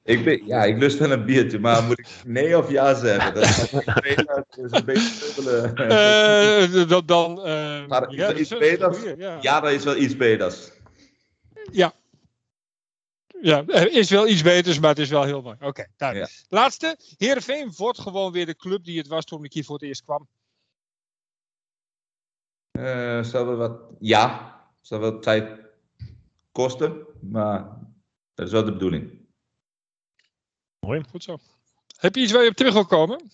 Ik 0.04 0.24
ben, 0.24 0.46
ja, 0.46 0.64
ik 0.64 0.78
lust 0.78 0.98
wel 0.98 1.12
een 1.12 1.26
biertje, 1.26 1.60
maar 1.60 1.84
moet 1.84 2.00
ik 2.00 2.08
nee 2.26 2.58
of 2.58 2.70
ja 2.70 2.94
zeggen? 2.94 3.34
Dat 3.34 3.44
is 3.44 4.72
een 4.72 4.86
beetje 4.86 5.34
dubbele. 5.36 6.86
Uh, 6.86 7.02
dan, 7.06 7.38
uh, 7.38 7.88
maar 7.88 8.10
is 8.10 8.16
ja, 8.16 8.34
iets 8.34 8.58
beters? 8.58 8.98
Ja. 9.18 9.38
ja, 9.42 9.60
dat 9.60 9.72
is 9.72 9.84
wel 9.84 9.96
iets 9.96 10.18
beters. 10.18 10.72
Ja. 11.72 11.94
Ja, 13.42 13.64
er 13.68 13.92
is 13.92 14.10
wel 14.10 14.28
iets 14.28 14.42
beters, 14.42 14.80
maar 14.80 14.90
het 14.90 15.00
is 15.00 15.10
wel 15.10 15.24
heel 15.24 15.42
mooi. 15.42 15.56
Oké, 15.62 15.88
okay, 15.96 16.16
ja. 16.16 16.28
Laatste. 16.50 16.98
Heerenveen 17.18 17.74
wordt 17.78 18.00
gewoon 18.00 18.32
weer 18.32 18.46
de 18.46 18.56
club 18.56 18.84
die 18.84 18.98
het 18.98 19.08
was 19.08 19.26
toen 19.26 19.44
ik 19.44 19.54
hier 19.54 19.64
voor 19.64 19.76
het 19.76 19.84
eerst 19.84 20.04
kwam. 20.04 20.28
Uh, 22.80 23.24
zal 23.24 23.46
wel 23.46 23.56
wat, 23.56 23.82
ja, 24.00 24.54
zal 24.82 25.00
wel 25.00 25.20
tijd 25.20 25.60
kosten, 26.52 27.06
maar 27.22 27.80
dat 28.34 28.46
is 28.46 28.52
wel 28.52 28.66
de 28.66 28.72
bedoeling. 28.72 29.22
Mooi. 30.80 31.04
Goed 31.10 31.24
zo. 31.24 31.38
Heb 31.98 32.16
je 32.16 32.22
iets 32.22 32.32
waar 32.32 32.44
je 32.44 32.50
op 32.50 32.56
terug 32.56 32.74
wil 32.74 32.86
komen? 32.86 33.32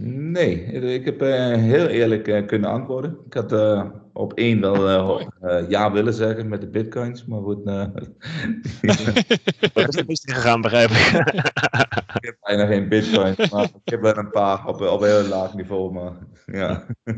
Nee, 0.00 0.64
ik 0.94 1.04
heb 1.04 1.22
uh, 1.22 1.52
heel 1.54 1.86
eerlijk 1.86 2.28
uh, 2.28 2.46
kunnen 2.46 2.70
antwoorden. 2.70 3.18
Ik 3.26 3.34
had 3.34 3.52
uh, 3.52 3.84
op 4.12 4.32
één 4.32 4.60
wel 4.60 5.30
ja 5.68 5.92
willen 5.92 6.14
zeggen 6.14 6.48
met 6.48 6.60
de 6.60 6.68
bitcoins, 6.68 7.24
maar 7.24 7.40
goed. 7.40 7.64
Dat 9.74 9.94
is 9.94 10.04
niet 10.06 10.34
gegaan, 10.34 10.60
begrijp 10.60 10.90
ik. 10.90 10.96
ik 12.14 12.24
heb 12.24 12.36
bijna 12.40 12.66
geen 12.66 12.88
bitcoins, 12.88 13.50
maar 13.50 13.64
ik 13.64 13.90
heb 13.90 14.00
wel 14.00 14.16
een 14.16 14.30
paar 14.30 14.66
op, 14.66 14.80
op 14.80 15.00
een 15.00 15.08
heel 15.08 15.28
laag 15.28 15.54
niveau, 15.54 15.92
maar 15.92 16.12
ja. 16.46 16.86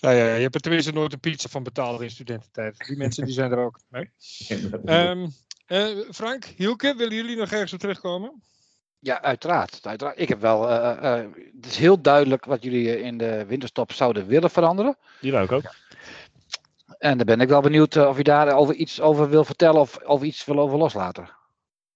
Nou 0.00 0.14
ja, 0.14 0.34
je 0.34 0.42
hebt 0.42 0.54
er 0.54 0.60
tenminste 0.60 0.92
nooit 0.92 1.12
een 1.12 1.20
pizza 1.20 1.48
van 1.48 1.62
betaald 1.62 2.00
in 2.00 2.10
studententijd. 2.10 2.86
Die 2.86 2.96
mensen 2.96 3.24
die 3.24 3.34
zijn 3.34 3.52
er 3.52 3.58
ook. 3.58 3.80
Nee? 3.88 4.10
Um, 4.84 5.32
Frank, 6.20 6.44
Hielke, 6.44 6.94
willen 6.96 7.16
jullie 7.16 7.36
nog 7.36 7.50
ergens 7.50 7.72
op 7.72 7.78
terugkomen? 7.78 8.42
Ja, 9.00 9.22
uiteraard. 9.22 9.78
uiteraard. 9.82 10.20
Ik 10.20 10.28
heb 10.28 10.40
wel. 10.40 10.70
Uh, 10.70 10.96
uh, 11.02 11.12
het 11.56 11.66
is 11.66 11.76
heel 11.76 12.00
duidelijk 12.00 12.44
wat 12.44 12.62
jullie 12.62 13.02
in 13.02 13.18
de 13.18 13.44
winterstop 13.46 13.92
zouden 13.92 14.26
willen 14.26 14.50
veranderen. 14.50 14.96
Die 15.20 15.34
ook. 15.36 15.62
En 16.98 17.16
dan 17.16 17.26
ben 17.26 17.40
ik 17.40 17.48
wel 17.48 17.60
benieuwd 17.60 17.96
of 17.96 18.16
je 18.16 18.22
daar 18.22 18.54
over 18.54 18.74
iets 18.74 19.00
over 19.00 19.28
wil 19.28 19.44
vertellen 19.44 19.80
of 19.80 20.02
over 20.04 20.26
iets 20.26 20.44
wil 20.44 20.58
over 20.58 20.78
loslaten. 20.78 21.28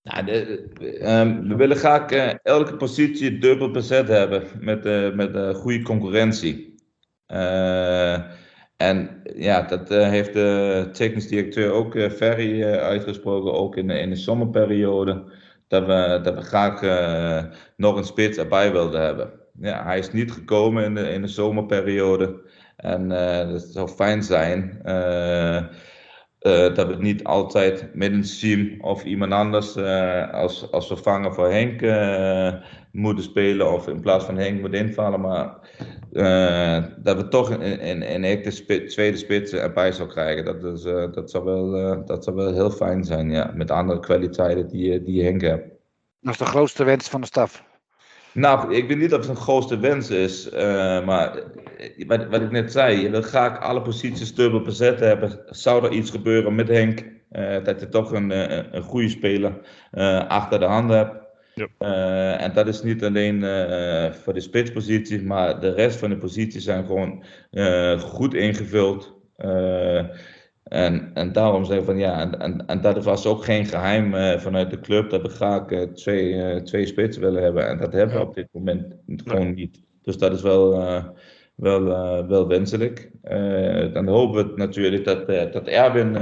Nou, 0.03 0.24
de, 0.24 1.11
um, 1.11 1.48
we 1.48 1.55
willen 1.55 1.76
graag 1.76 2.11
elke 2.42 2.76
positie 2.76 3.38
dubbel 3.38 3.70
bezet 3.70 4.09
hebben 4.09 4.48
met, 4.61 4.84
met 5.14 5.57
goede 5.57 5.82
concurrentie. 5.82 6.72
Uh, 7.32 8.14
en 8.76 9.22
ja, 9.36 9.62
dat 9.62 9.90
uh, 9.90 10.09
heeft 10.09 10.32
de 10.32 10.88
technisch 10.92 11.28
directeur 11.28 11.72
ook, 11.72 11.94
uh, 11.94 12.11
Ferry, 12.11 12.64
uitgesproken, 12.64 13.53
ook 13.53 13.76
in, 13.76 13.90
in 13.90 14.11
de 14.11 14.16
zomerperiode, 14.16 15.32
dat 15.73 15.87
we, 15.87 16.20
dat 16.23 16.35
we 16.35 16.41
graag 16.41 16.81
nog 17.77 17.97
een 17.97 18.05
spits 18.05 18.39
erbij 18.39 18.73
wilden 18.73 19.01
hebben. 19.01 19.31
Ja, 19.61 19.85
hij 19.85 19.99
is 19.99 20.12
niet 20.12 20.33
gekomen 20.33 20.85
in 20.85 20.95
de, 20.95 21.09
in 21.09 21.23
de 21.23 21.29
zomerperiode 21.29 22.41
en 22.77 23.09
dat 23.53 23.62
zou 23.62 23.89
fijn 23.89 24.23
zijn. 24.23 24.81
dat 26.75 26.87
we 26.87 26.97
niet 26.99 27.25
altijd 27.25 27.95
met 27.95 28.12
een 28.12 28.25
Siem 28.25 28.81
of 28.81 29.05
iemand 29.05 29.33
anders 29.33 29.77
als, 30.33 30.70
als 30.70 30.87
vervanger 30.87 31.35
voor 31.35 31.51
Henk 31.51 31.81
moeten 32.93 33.24
spelen 33.24 33.72
of 33.72 33.88
in 33.88 34.01
plaats 34.01 34.24
van 34.24 34.36
Henk 34.36 34.61
moeten 34.61 34.78
invallen. 34.78 35.20
Maar 35.20 35.55
uh, 36.12 36.84
dat 36.99 37.16
we 37.16 37.28
toch 37.28 37.51
een, 37.51 37.88
een, 37.88 38.14
een 38.14 38.24
echte 38.24 38.51
spit, 38.51 38.90
tweede 38.90 39.16
spits 39.16 39.53
erbij 39.53 39.93
zou 39.93 40.09
krijgen. 40.09 40.45
Dat, 40.45 40.64
is, 40.64 40.84
uh, 40.84 41.12
dat, 41.12 41.30
zou 41.30 41.45
wel, 41.45 41.78
uh, 41.78 42.07
dat 42.07 42.24
zou 42.24 42.36
wel 42.36 42.53
heel 42.53 42.70
fijn 42.70 43.05
zijn, 43.05 43.30
ja. 43.30 43.53
Met 43.55 43.70
andere 43.70 44.01
kwaliteiten 44.01 44.68
die, 44.68 45.03
die 45.03 45.24
Henk 45.24 45.40
heeft. 45.40 45.62
Dat 46.20 46.32
is 46.32 46.38
de 46.38 46.45
grootste 46.45 46.84
wens 46.84 47.09
van 47.09 47.20
de 47.20 47.26
staf. 47.26 47.64
Nou, 48.32 48.74
ik 48.74 48.88
weet 48.88 48.99
niet 48.99 49.12
of 49.12 49.18
het 49.18 49.28
een 49.28 49.36
grootste 49.36 49.78
wens 49.78 50.11
is, 50.11 50.51
maar 51.05 51.43
wat, 52.07 52.28
wat 52.28 52.40
ik 52.40 52.51
net 52.51 52.72
zei, 52.72 53.01
je 53.01 53.11
wil 53.11 53.22
graag 53.22 53.61
alle 53.61 53.82
posities 53.82 54.34
dubbel 54.34 54.62
bezet 54.62 55.01
hebben. 55.01 55.40
Zou 55.47 55.84
er 55.84 55.93
iets 55.93 56.11
gebeuren 56.11 56.55
met 56.55 56.68
Henk, 56.68 57.05
dat 57.64 57.80
je 57.80 57.88
toch 57.88 58.12
een, 58.12 58.30
een 58.76 58.82
goede 58.82 59.09
speler 59.09 59.53
achter 60.28 60.59
de 60.59 60.64
hand 60.64 60.90
hebt. 60.90 61.22
Ja. 61.55 61.68
Uh, 61.78 62.42
en 62.42 62.53
dat 62.53 62.66
is 62.66 62.82
niet 62.82 63.05
alleen 63.05 63.42
uh, 63.42 64.12
voor 64.12 64.34
de 64.34 64.40
spitspositie, 64.40 65.22
maar 65.22 65.61
de 65.61 65.70
rest 65.70 65.98
van 65.98 66.11
de 66.11 66.16
posities 66.16 66.64
zijn 66.64 66.86
gewoon 66.86 67.24
uh, 67.50 68.00
goed 68.00 68.34
ingevuld. 68.34 69.20
en, 70.64 71.11
en 71.14 71.32
daarom 71.32 71.64
zeg 71.64 71.78
ik 71.78 71.84
van 71.84 71.98
ja, 71.98 72.20
en, 72.20 72.40
en, 72.40 72.66
en 72.66 72.80
dat 72.80 73.05
was 73.05 73.26
ook 73.26 73.44
geen 73.44 73.66
geheim 73.66 74.40
vanuit 74.40 74.70
de 74.70 74.80
club 74.80 75.11
dat 75.11 75.22
we 75.22 75.28
graag 75.28 75.64
twee, 75.94 76.62
twee 76.62 76.86
spitsen 76.86 77.22
willen 77.22 77.42
hebben. 77.42 77.68
En 77.68 77.78
dat 77.78 77.92
hebben 77.92 78.16
we 78.16 78.22
op 78.22 78.34
dit 78.34 78.48
moment 78.53 78.94
gewoon 79.24 79.55
niet. 79.55 79.82
Dus 80.03 80.18
dat 80.18 80.32
is 80.32 80.42
wel, 80.42 80.70
wel, 81.55 81.84
wel 82.28 82.48
wenselijk. 82.48 83.11
dan 83.92 84.09
hopen 84.09 84.46
we 84.46 84.53
natuurlijk 84.57 85.05
dat, 85.05 85.26
dat 85.53 85.66
Erwin 85.66 86.16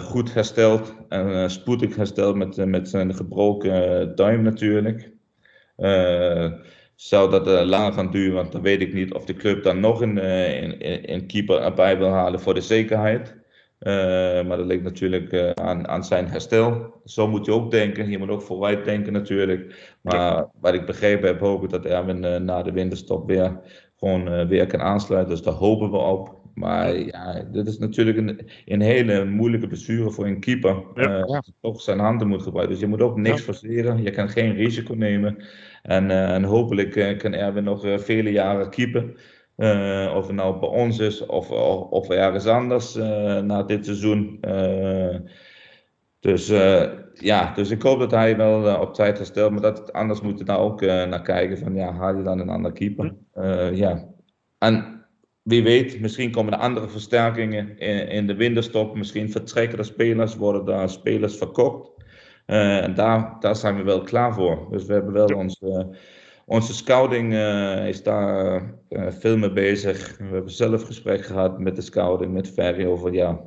goed 0.00 0.34
hersteld 0.34 0.94
en 1.08 1.28
uh, 1.28 1.48
spoedig 1.48 1.96
hersteld 1.96 2.36
met, 2.36 2.58
uh, 2.58 2.64
met 2.64 2.88
zijn 2.88 3.14
gebroken 3.14 4.14
duim 4.16 4.42
natuurlijk. 4.42 5.12
zou 6.94 7.30
dat 7.30 7.66
langer 7.66 7.92
gaan 7.92 8.10
duren, 8.10 8.34
want 8.34 8.52
dan 8.52 8.62
weet 8.62 8.80
ik 8.80 8.92
niet 8.92 9.14
of 9.14 9.24
de 9.24 9.34
club 9.34 9.62
dan 9.62 9.80
nog 9.80 10.00
een, 10.00 10.16
een, 10.24 11.12
een 11.12 11.26
keeper 11.26 11.60
erbij 11.60 11.98
wil 11.98 12.10
halen 12.10 12.40
voor 12.40 12.54
de 12.54 12.60
zekerheid. 12.60 13.36
maar 14.46 14.56
dat 14.56 14.66
ligt 14.66 14.82
natuurlijk 14.82 15.54
aan, 15.54 15.88
aan 15.88 16.04
zijn 16.04 16.28
herstel. 16.28 17.00
Zo 17.04 17.28
moet 17.28 17.46
je 17.46 17.52
ook 17.52 17.70
denken. 17.70 18.10
Je 18.10 18.18
moet 18.18 18.28
ook 18.28 18.42
vooruit 18.42 18.84
denken 18.84 19.12
natuurlijk. 19.12 19.94
Maar 20.00 20.46
wat 20.60 20.74
ik 20.74 20.86
begrepen 20.86 21.28
heb, 21.28 21.40
hoop 21.40 21.62
ik 21.64 21.70
dat 21.70 21.84
Erwin 21.84 22.44
na 22.44 22.62
de 22.62 22.72
winterstop 22.72 23.26
weer 23.26 23.60
gewoon 23.96 24.48
weer 24.48 24.66
kan 24.66 24.80
aansluiten. 24.80 25.34
Dus 25.34 25.44
daar 25.44 25.54
hopen 25.54 25.90
we 25.90 25.96
op. 25.96 26.39
Maar 26.60 26.98
ja, 26.98 27.44
dit 27.52 27.66
is 27.66 27.78
natuurlijk 27.78 28.16
een, 28.16 28.40
een 28.64 28.80
hele 28.80 29.24
moeilijke 29.24 29.66
blessure 29.66 30.10
voor 30.10 30.26
een 30.26 30.40
keeper. 30.40 30.82
Ja. 30.94 31.18
Uh, 31.18 31.38
toch 31.60 31.80
zijn 31.80 31.98
handen 31.98 32.28
moet 32.28 32.42
gebruiken. 32.42 32.74
Dus 32.74 32.84
je 32.84 32.90
moet 32.90 33.00
ook 33.00 33.16
niks 33.16 33.36
ja. 33.36 33.42
forceren. 33.42 34.02
Je 34.02 34.10
kan 34.10 34.28
geen 34.28 34.54
risico 34.54 34.94
nemen. 34.94 35.44
En, 35.82 36.04
uh, 36.04 36.34
en 36.34 36.44
hopelijk 36.44 36.96
uh, 36.96 37.18
kan 37.18 37.32
Erwin 37.32 37.64
nog 37.64 37.86
vele 37.96 38.32
jaren 38.32 38.70
keeper. 38.70 39.02
of 40.16 40.26
het 40.26 40.36
nou 40.36 40.60
bij 40.60 40.68
ons 40.68 40.98
is 40.98 41.26
of, 41.26 41.50
of, 41.50 41.90
of 41.90 42.08
ergens 42.08 42.46
anders 42.46 42.94
na 43.44 43.62
dit 43.62 43.84
seizoen. 43.84 44.40
dus 46.20 46.46
ja, 47.14 47.54
dus 47.54 47.70
ik 47.70 47.82
hoop 47.82 47.98
dat 47.98 48.10
hij 48.10 48.36
wel 48.36 48.80
op 48.80 48.94
tijd 48.94 49.18
herstelt. 49.18 49.50
Maar 49.50 49.60
dat 49.60 49.92
anders 49.92 50.20
moeten 50.20 50.46
we 50.46 50.52
daar 50.52 50.60
ook 50.60 50.80
naar 50.80 51.22
kijken. 51.22 51.58
Van 51.58 51.74
ja, 51.74 51.92
haal 51.92 52.16
je 52.16 52.22
dan 52.22 52.38
een 52.38 52.48
ander 52.48 52.72
keeper? 52.72 53.14
ja. 53.72 54.08
En 54.58 54.99
wie 55.42 55.62
weet, 55.62 56.00
misschien 56.00 56.30
komen 56.30 56.52
er 56.52 56.58
andere 56.58 56.88
versterkingen 56.88 57.78
in, 57.78 58.08
in 58.08 58.26
de 58.26 58.34
winterstop. 58.34 58.96
Misschien 58.96 59.30
vertrekken 59.30 59.78
er 59.78 59.84
spelers, 59.84 60.36
worden 60.36 60.64
daar 60.64 60.90
spelers 60.90 61.36
verkocht. 61.36 61.90
en 62.46 62.94
daar, 62.94 63.36
daar 63.40 63.56
zijn 63.56 63.76
we 63.76 63.82
wel 63.82 64.00
klaar 64.00 64.34
voor. 64.34 64.66
Dus 64.70 64.84
we 64.84 64.92
hebben 64.92 65.12
wel 65.12 65.26
onze, 65.26 65.96
onze 66.46 66.74
scouting 66.74 67.34
is 67.86 68.02
daar 68.02 68.62
veel 69.08 69.36
mee 69.36 69.52
bezig. 69.52 70.18
We 70.18 70.24
hebben 70.24 70.52
zelf 70.52 70.82
gesprek 70.82 71.24
gehad 71.24 71.58
met 71.58 71.76
de 71.76 71.82
scouting, 71.82 72.32
met 72.32 72.48
Ferry 72.48 72.86
over 72.86 73.12
ja, 73.12 73.40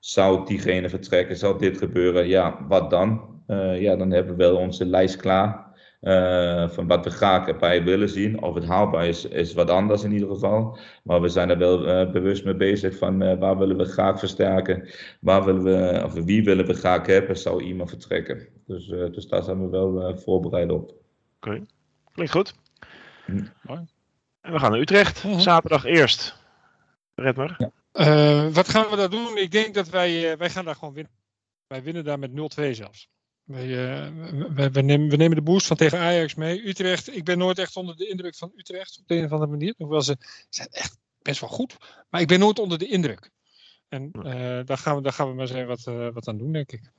zou 0.00 0.46
diegene 0.46 0.88
vertrekken, 0.88 1.36
zou 1.36 1.58
dit 1.58 1.78
gebeuren, 1.78 2.28
ja, 2.28 2.66
wat 2.68 2.90
dan? 2.90 3.30
ja, 3.78 3.96
dan 3.96 4.10
hebben 4.10 4.36
we 4.36 4.44
wel 4.44 4.56
onze 4.56 4.86
lijst 4.86 5.16
klaar. 5.16 5.71
Uh, 6.02 6.68
van 6.68 6.86
wat 6.86 7.04
we 7.04 7.10
graag 7.10 7.48
erbij 7.48 7.84
willen 7.84 8.08
zien. 8.08 8.42
Of 8.42 8.54
het 8.54 8.64
haalbaar 8.64 9.06
is, 9.06 9.24
is 9.24 9.52
wat 9.52 9.70
anders 9.70 10.02
in 10.02 10.12
ieder 10.12 10.28
geval. 10.28 10.78
Maar 11.02 11.20
we 11.20 11.28
zijn 11.28 11.50
er 11.50 11.58
wel 11.58 11.86
uh, 11.88 12.10
bewust 12.10 12.44
mee 12.44 12.54
bezig 12.54 12.98
van 12.98 13.22
uh, 13.22 13.38
waar 13.38 13.58
willen 13.58 13.76
we 13.76 13.84
graag 13.84 14.18
versterken. 14.18 14.88
Waar 15.20 15.44
willen 15.44 15.62
we, 15.62 16.02
of 16.04 16.12
wie 16.12 16.44
willen 16.44 16.66
we 16.66 16.74
graag 16.74 17.06
hebben, 17.06 17.38
zou 17.38 17.62
iemand 17.62 17.88
vertrekken. 17.88 18.48
Dus, 18.66 18.86
dus 18.86 19.28
daar 19.28 19.42
zijn 19.42 19.62
we 19.62 19.68
wel 19.68 20.18
voorbereid 20.18 20.70
op. 20.70 20.90
Oké, 20.90 20.96
okay. 21.40 21.66
klinkt 22.12 22.32
goed. 22.32 22.54
Hm. 23.24 23.44
En 24.40 24.52
we 24.52 24.58
gaan 24.58 24.70
naar 24.70 24.80
Utrecht, 24.80 25.22
-huh. 25.22 25.38
zaterdag 25.38 25.84
eerst. 25.84 26.36
Red 27.14 27.36
maar. 27.36 27.56
Ja. 27.92 28.50
wat 28.50 28.68
gaan 28.68 28.90
we 28.90 28.96
daar 28.96 29.10
doen? 29.10 29.36
Ik 29.36 29.50
denk 29.50 29.74
dat 29.74 29.88
wij, 29.88 30.36
wij 30.36 30.50
gaan 30.50 30.64
daar 30.64 30.74
gewoon 30.74 30.94
winnen. 30.94 31.12
Wij 31.66 31.82
winnen 31.82 32.04
daar 32.04 32.18
met 32.18 32.30
0-2 32.60 32.70
zelfs. 32.70 33.10
Wij, 33.44 33.66
uh, 33.66 34.08
we, 34.54 34.70
we, 34.70 34.82
nemen, 34.82 35.08
we, 35.08 35.16
nemen, 35.16 35.36
de 35.36 35.42
boost 35.42 35.66
van 35.66 35.76
tegen 35.76 35.98
Ajax 35.98 36.34
mee. 36.34 36.68
Utrecht, 36.68 37.16
ik 37.16 37.24
ben 37.24 37.38
nooit 37.38 37.58
echt 37.58 37.76
onder 37.76 37.96
de 37.96 38.08
indruk 38.08 38.36
van 38.36 38.52
Utrecht 38.56 38.98
op 39.00 39.08
de 39.08 39.14
een 39.14 39.24
of 39.24 39.32
andere 39.32 39.50
manier. 39.50 39.74
Hoewel 39.76 40.02
ze 40.02 40.16
zijn 40.48 40.68
echt 40.70 40.98
best 41.22 41.40
wel 41.40 41.50
goed. 41.50 41.76
Maar 42.10 42.20
ik 42.20 42.26
ben 42.26 42.38
nooit 42.38 42.58
onder 42.58 42.78
de 42.78 42.88
indruk. 42.88 43.30
En 43.88 44.10
uh, 44.16 44.60
daar, 44.64 44.78
gaan 44.78 44.96
we, 44.96 45.02
daar 45.02 45.12
gaan 45.12 45.28
we 45.28 45.34
maar 45.34 45.46
eens 45.46 45.54
even 45.54 45.68
wat, 45.68 45.86
uh, 45.88 46.08
wat 46.12 46.28
aan 46.28 46.38
doen, 46.38 46.52
denk 46.52 46.72
ik. 46.72 46.90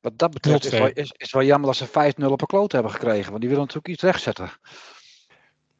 Wat 0.00 0.18
dat 0.18 0.30
betreft 0.30 0.64
is 0.64 0.70
wel, 0.70 0.88
is, 0.88 1.12
is 1.16 1.32
wel 1.32 1.42
jammer 1.42 1.66
dat 1.66 1.76
ze 1.76 2.12
5-0 2.20 2.24
op 2.24 2.40
een 2.40 2.46
kloot 2.46 2.72
hebben 2.72 2.92
gekregen. 2.92 3.28
Want 3.28 3.40
die 3.40 3.48
willen 3.50 3.64
natuurlijk 3.64 3.94
iets 3.94 4.02
rechtzetten. 4.02 4.50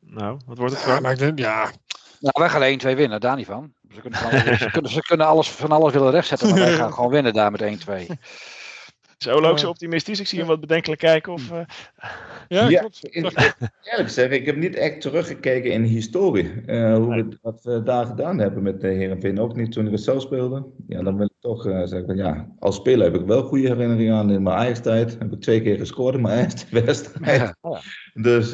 Nou, 0.00 0.40
wat 0.46 0.58
wordt 0.58 0.74
het? 0.74 0.84
Ja, 0.84 1.00
maar 1.00 1.12
ik 1.12 1.18
denk, 1.18 1.38
ja. 1.38 1.72
Nou, 2.20 2.32
wij 2.32 2.48
gaan 2.48 2.94
1-2 2.94 2.96
winnen, 2.96 3.20
daar 3.20 3.36
niet 3.36 3.46
van. 3.46 3.74
Ze 3.94 4.00
kunnen, 4.00 4.18
van 4.18 4.30
alles, 4.30 4.58
ze 4.58 4.70
kunnen, 4.70 4.90
ze 4.90 5.02
kunnen 5.02 5.26
alles, 5.26 5.50
van 5.50 5.70
alles 5.70 5.92
willen 5.92 6.10
rechtzetten, 6.10 6.48
maar 6.48 6.58
wij 6.58 6.74
gaan 6.82 6.92
gewoon 6.92 7.10
winnen 7.10 7.32
daar 7.32 7.50
met 7.50 7.86
1-2. 7.88 8.06
Zo 9.22 9.40
ook 9.40 9.58
zo 9.58 9.68
optimistisch. 9.68 10.20
Ik 10.20 10.26
zie 10.26 10.38
hem 10.38 10.48
wat 10.48 10.60
bedenkelijk 10.60 11.00
kijken. 11.00 11.32
Of, 11.32 11.50
uh... 11.50 11.58
Ja, 12.48 12.68
ja 12.68 12.80
klopt. 12.80 13.14
Eerlijk 13.14 13.58
gezegd, 13.82 14.32
ik 14.32 14.46
heb 14.46 14.56
niet 14.56 14.74
echt 14.74 15.00
teruggekeken 15.00 15.70
in 15.70 15.82
de 15.82 15.88
historie. 15.88 16.52
Uh, 16.66 16.94
hoe 16.94 17.14
we, 17.14 17.38
wat 17.42 17.60
we 17.62 17.82
daar 17.82 18.06
gedaan 18.06 18.38
hebben 18.38 18.62
met 18.62 18.80
de 18.80 18.88
Herenveen. 18.88 19.40
Ook 19.40 19.56
niet 19.56 19.72
toen 19.72 19.86
ik 19.86 19.92
het 19.92 20.00
zelf 20.00 20.22
speelde. 20.22 20.66
Ja, 20.86 21.02
dan 21.02 21.16
wil 21.16 21.26
ik 21.26 21.40
toch 21.40 21.66
uh, 21.66 21.82
zeggen, 21.84 22.16
ja, 22.16 22.48
als 22.58 22.76
speler 22.76 23.12
heb 23.12 23.20
ik 23.20 23.26
wel 23.26 23.42
goede 23.42 23.68
herinneringen 23.68 24.14
aan 24.14 24.30
in 24.30 24.42
mijn 24.42 24.56
eigen 24.56 24.82
tijd. 24.82 25.16
Heb 25.18 25.32
ik 25.32 25.40
twee 25.40 25.62
keer 25.62 25.78
gescoord 25.78 26.14
in 26.14 26.20
mijn 26.20 26.38
eigen 26.38 26.74
wedstrijd. 26.84 27.54
Ja. 27.62 27.80
Dus 28.14 28.52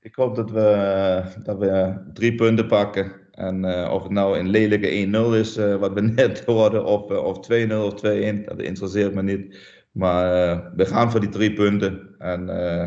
ik 0.00 0.14
hoop 0.14 0.36
dat 0.36 0.50
we, 0.50 1.22
dat 1.42 1.58
we 1.58 1.94
drie 2.12 2.34
punten 2.34 2.66
pakken. 2.66 3.26
En 3.38 3.64
uh, 3.64 3.90
of 3.92 4.02
het 4.02 4.12
nou 4.12 4.38
een 4.38 4.48
lelijke 4.48 5.06
1-0 5.34 5.34
is, 5.34 5.56
uh, 5.56 5.76
wat 5.76 5.92
we 5.92 6.00
net 6.22 6.44
hoorden, 6.44 6.84
of, 6.84 7.10
uh, 7.10 7.24
of 7.24 7.36
2-0 7.36 7.72
of 7.72 7.94
2-1, 7.94 8.44
dat 8.44 8.60
interesseert 8.60 9.14
me 9.14 9.22
niet. 9.22 9.58
Maar 9.98 10.56
uh, 10.56 10.58
we 10.74 10.86
gaan 10.86 11.10
voor 11.10 11.20
die 11.20 11.28
drie 11.28 11.52
punten. 11.52 12.14
En, 12.18 12.48
uh, 12.48 12.82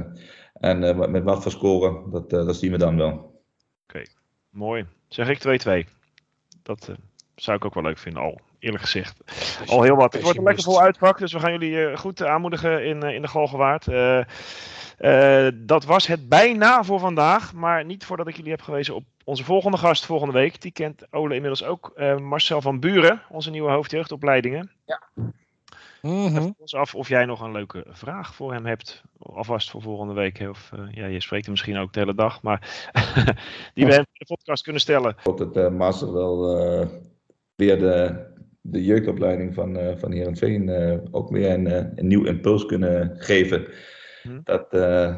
en 0.53 0.83
uh, 0.83 1.07
met 1.07 1.23
wat 1.23 1.41
voor 1.41 1.51
scoren, 1.51 2.11
dat, 2.11 2.29
dat 2.29 2.55
zien 2.55 2.71
we 2.71 2.77
dan 2.77 2.97
wel. 2.97 3.09
Oké, 3.09 3.29
okay. 3.87 4.07
mooi. 4.49 4.85
Zeg 5.07 5.29
ik 5.29 5.85
2-2. 5.85 5.89
Dat 6.63 6.91
zou 7.35 7.57
ik 7.57 7.65
ook 7.65 7.73
wel 7.73 7.83
leuk 7.83 7.97
vinden, 7.97 8.21
al 8.21 8.39
eerlijk 8.59 8.83
gezegd. 8.83 9.23
Al 9.65 9.81
heel 9.81 9.95
wat. 9.95 10.13
Het 10.13 10.21
wordt 10.21 10.37
een 10.37 10.43
lekker 10.43 10.63
vol 10.63 10.81
uitpak, 10.81 11.17
dus 11.17 11.33
we 11.33 11.39
gaan 11.39 11.51
jullie 11.51 11.97
goed 11.97 12.23
aanmoedigen 12.23 12.85
in, 12.85 13.03
in 13.03 13.21
de 13.21 13.27
Galgenwaard. 13.27 13.85
dat 15.67 15.85
was 15.85 16.07
het 16.07 16.29
bijna 16.29 16.83
voor 16.83 16.99
vandaag, 16.99 17.53
maar 17.53 17.85
niet 17.85 18.05
voordat 18.05 18.27
ik 18.27 18.35
jullie 18.35 18.51
heb 18.51 18.61
gewezen 18.61 18.95
op 18.95 19.03
onze 19.23 19.43
volgende 19.43 19.77
gast 19.77 20.05
volgende 20.05 20.33
week. 20.33 20.61
Die 20.61 20.71
kent 20.71 21.07
Ole 21.09 21.35
inmiddels 21.35 21.63
ook, 21.63 21.93
Marcel 22.21 22.61
van 22.61 22.79
Buren, 22.79 23.21
onze 23.29 23.49
nieuwe 23.49 23.71
hoofdjeugdopleidingen. 23.71 24.71
Ja. 24.85 25.01
Mm 26.01 26.55
ons 26.57 26.75
af 26.75 26.95
of 26.95 27.07
jij 27.07 27.25
nog 27.25 27.41
een 27.41 27.51
leuke 27.51 27.85
vraag 27.89 28.35
voor 28.35 28.53
hem 28.53 28.65
hebt. 28.65 29.03
Alvast 29.17 29.69
voor 29.69 29.81
volgende 29.81 30.13
week. 30.13 30.39
Of 30.49 30.71
uh, 30.75 30.91
ja, 30.91 31.05
je 31.05 31.21
spreekt 31.21 31.43
hem 31.43 31.51
misschien 31.51 31.77
ook 31.77 31.93
de 31.93 31.99
hele 31.99 32.15
dag. 32.15 32.41
Maar 32.41 32.89
die 33.73 33.85
we 33.85 33.91
hem 33.91 33.99
in 33.99 34.25
de 34.25 34.25
podcast 34.25 34.63
kunnen 34.63 34.81
stellen. 34.81 35.09
Ik 35.09 35.23
hoop 35.23 35.37
dat 35.37 35.57
uh, 35.57 35.69
Marcel 35.69 36.13
wel 36.13 36.67
uh, 36.81 36.87
weer 37.55 37.79
de, 37.79 38.25
de 38.61 38.83
jeugdopleiding 38.83 39.53
van, 39.53 39.77
uh, 39.77 39.95
van 39.95 40.11
Heerenveen 40.11 40.69
ook 41.11 41.29
weer 41.29 41.49
een, 41.49 41.97
een 41.99 42.07
nieuw 42.07 42.25
impuls 42.25 42.65
kunnen 42.65 43.15
geven. 43.17 43.67
Mm. 44.23 44.41
Dat, 44.43 44.71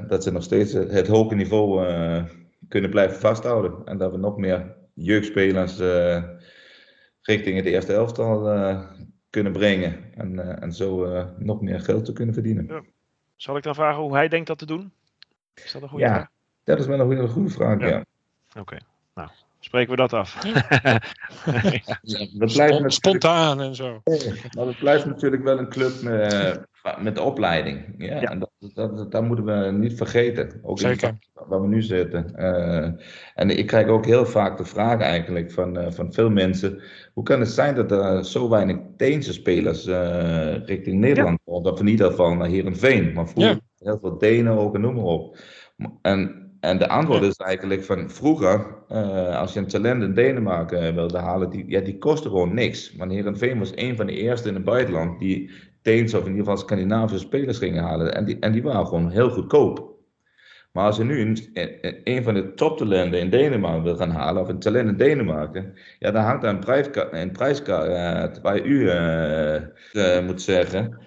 dat 0.09 0.23
ze 0.23 0.31
nog 0.31 0.43
steeds 0.43 0.73
het 0.73 1.07
hoge 1.07 1.35
niveau 1.35 1.87
kunnen 2.67 2.89
blijven 2.89 3.19
vasthouden. 3.19 3.85
En 3.85 3.97
dat 3.97 4.11
we 4.11 4.17
nog 4.17 4.37
meer 4.37 4.75
jeugdspelers 4.93 5.79
richting 7.21 7.55
het 7.55 7.65
eerste 7.65 7.93
elftal 7.93 8.43
kunnen 9.33 9.51
brengen. 9.51 9.95
En, 10.15 10.33
uh, 10.33 10.61
en 10.61 10.73
zo 10.73 11.05
uh, 11.05 11.25
nog 11.37 11.61
meer 11.61 11.79
geld 11.79 12.05
te 12.05 12.13
kunnen 12.13 12.33
verdienen. 12.33 12.65
Ja. 12.67 12.81
Zal 13.35 13.57
ik 13.57 13.63
dan 13.63 13.75
vragen 13.75 14.01
hoe 14.01 14.13
hij 14.13 14.27
denkt 14.27 14.47
dat 14.47 14.57
te 14.57 14.65
doen? 14.65 14.91
Is 15.53 15.71
dat 15.71 15.81
een 15.81 15.89
goede 15.89 16.05
ja, 16.05 16.13
vraag? 16.13 16.29
dat 16.63 16.79
is 16.79 16.85
wel 16.85 16.99
een 16.99 17.05
goede, 17.05 17.27
goede 17.27 17.49
vraag, 17.49 17.79
ja. 17.79 17.87
ja. 17.87 18.05
Oké, 18.49 18.59
okay. 18.59 18.79
nou, 19.13 19.29
spreken 19.59 19.89
we 19.89 19.95
dat 19.95 20.13
af. 20.13 20.43
ja, 22.01 22.27
dat 22.39 22.53
blijft 22.53 22.93
Spontaan 22.93 23.61
en 23.61 23.75
zo. 23.75 24.01
Maar 24.55 24.65
het 24.65 24.77
blijft 24.77 25.05
natuurlijk 25.05 25.43
wel 25.43 25.59
een 25.59 25.69
club 25.69 26.01
met, 26.01 26.67
met 26.99 27.15
de 27.15 27.21
opleiding. 27.21 27.95
Ja, 27.97 28.19
ja. 28.19 28.29
En 28.29 28.39
dat, 28.39 28.51
dat, 28.73 29.11
dat, 29.11 29.23
moeten 29.23 29.45
we 29.45 29.71
niet 29.71 29.97
vergeten. 29.97 30.59
Ook 30.63 30.79
Zeker. 30.79 31.07
In 31.07 31.19
waar 31.47 31.61
we 31.61 31.67
nu 31.67 31.81
zitten. 31.81 32.33
Uh, 32.35 32.91
en 33.35 33.57
ik 33.57 33.67
krijg 33.67 33.87
ook 33.87 34.05
heel 34.05 34.25
vaak 34.25 34.57
de 34.57 34.65
vraag 34.65 34.99
eigenlijk 34.99 35.51
van, 35.51 35.77
uh, 35.77 35.91
van 35.91 36.13
veel 36.13 36.29
mensen. 36.29 36.81
Hoe 37.13 37.23
kan 37.23 37.39
het 37.39 37.49
zijn 37.49 37.75
dat 37.75 37.91
er 37.91 38.25
zo 38.25 38.49
weinig 38.49 38.77
Deense 38.97 39.33
spelers 39.33 39.87
uh, 39.87 40.65
richting 40.65 40.99
Nederland 40.99 41.39
ja. 41.45 41.53
Of 41.53 41.79
in 41.79 41.87
ieder 41.87 42.09
geval 42.09 42.35
naar 42.35 42.47
Heerenveen. 42.47 43.13
Maar 43.13 43.27
vroeger 43.27 43.59
ja. 43.75 43.85
heel 43.85 43.99
veel 44.01 44.17
Denen 44.17 44.57
ook 44.57 44.75
en 44.75 44.81
noem 44.81 44.95
maar 44.95 45.03
op. 45.03 45.37
En 46.01 46.43
en 46.63 46.77
de 46.77 46.87
antwoord 46.87 47.23
is 47.23 47.35
eigenlijk 47.35 47.83
van 47.83 48.09
vroeger, 48.09 48.75
uh, 48.89 49.39
als 49.39 49.53
je 49.53 49.59
een 49.59 49.67
talent 49.67 50.03
in 50.03 50.13
Denemarken 50.13 50.95
wilde 50.95 51.17
halen, 51.17 51.49
die, 51.49 51.65
ja, 51.67 51.79
die 51.79 51.97
kostte 51.97 52.29
gewoon 52.29 52.53
niks. 52.53 52.93
Maar 52.93 53.09
Heerenveen 53.09 53.59
was 53.59 53.71
een 53.75 53.95
van 53.95 54.05
de 54.05 54.13
eerste 54.13 54.47
in 54.47 54.53
het 54.53 54.63
buitenland 54.63 55.19
die 55.19 55.51
Deens 55.83 56.13
of 56.13 56.21
in 56.21 56.31
ieder 56.31 56.45
geval 56.45 56.57
Scandinavische 56.57 57.25
spelers 57.25 57.57
gingen 57.57 57.83
halen. 57.83 58.15
En 58.15 58.25
die, 58.25 58.39
en 58.39 58.51
die 58.51 58.63
waren 58.63 58.85
gewoon 58.85 59.09
heel 59.09 59.29
goedkoop. 59.29 59.93
Maar 60.73 60.85
als 60.85 60.97
je 60.97 61.03
nu 61.03 61.19
een, 61.19 61.37
een 62.03 62.23
van 62.23 62.33
de 62.33 62.53
toptalenten 62.53 63.19
in 63.19 63.29
Denemarken 63.29 63.83
wil 63.83 63.95
gaan 63.95 64.11
halen, 64.11 64.41
of 64.41 64.47
een 64.47 64.59
talent 64.59 64.89
in 64.89 64.97
Denemarken, 64.97 65.73
ja, 65.99 66.11
dan 66.11 66.23
hangt 66.23 66.41
daar 66.41 66.53
een, 66.53 66.59
prijs, 66.59 66.87
een 67.11 67.31
prijskaart 67.31 68.41
waar 68.41 68.55
je 68.55 68.63
u 68.63 68.79
uh, 68.79 70.15
uh, 70.17 70.25
moet 70.25 70.41
zeggen. 70.41 70.97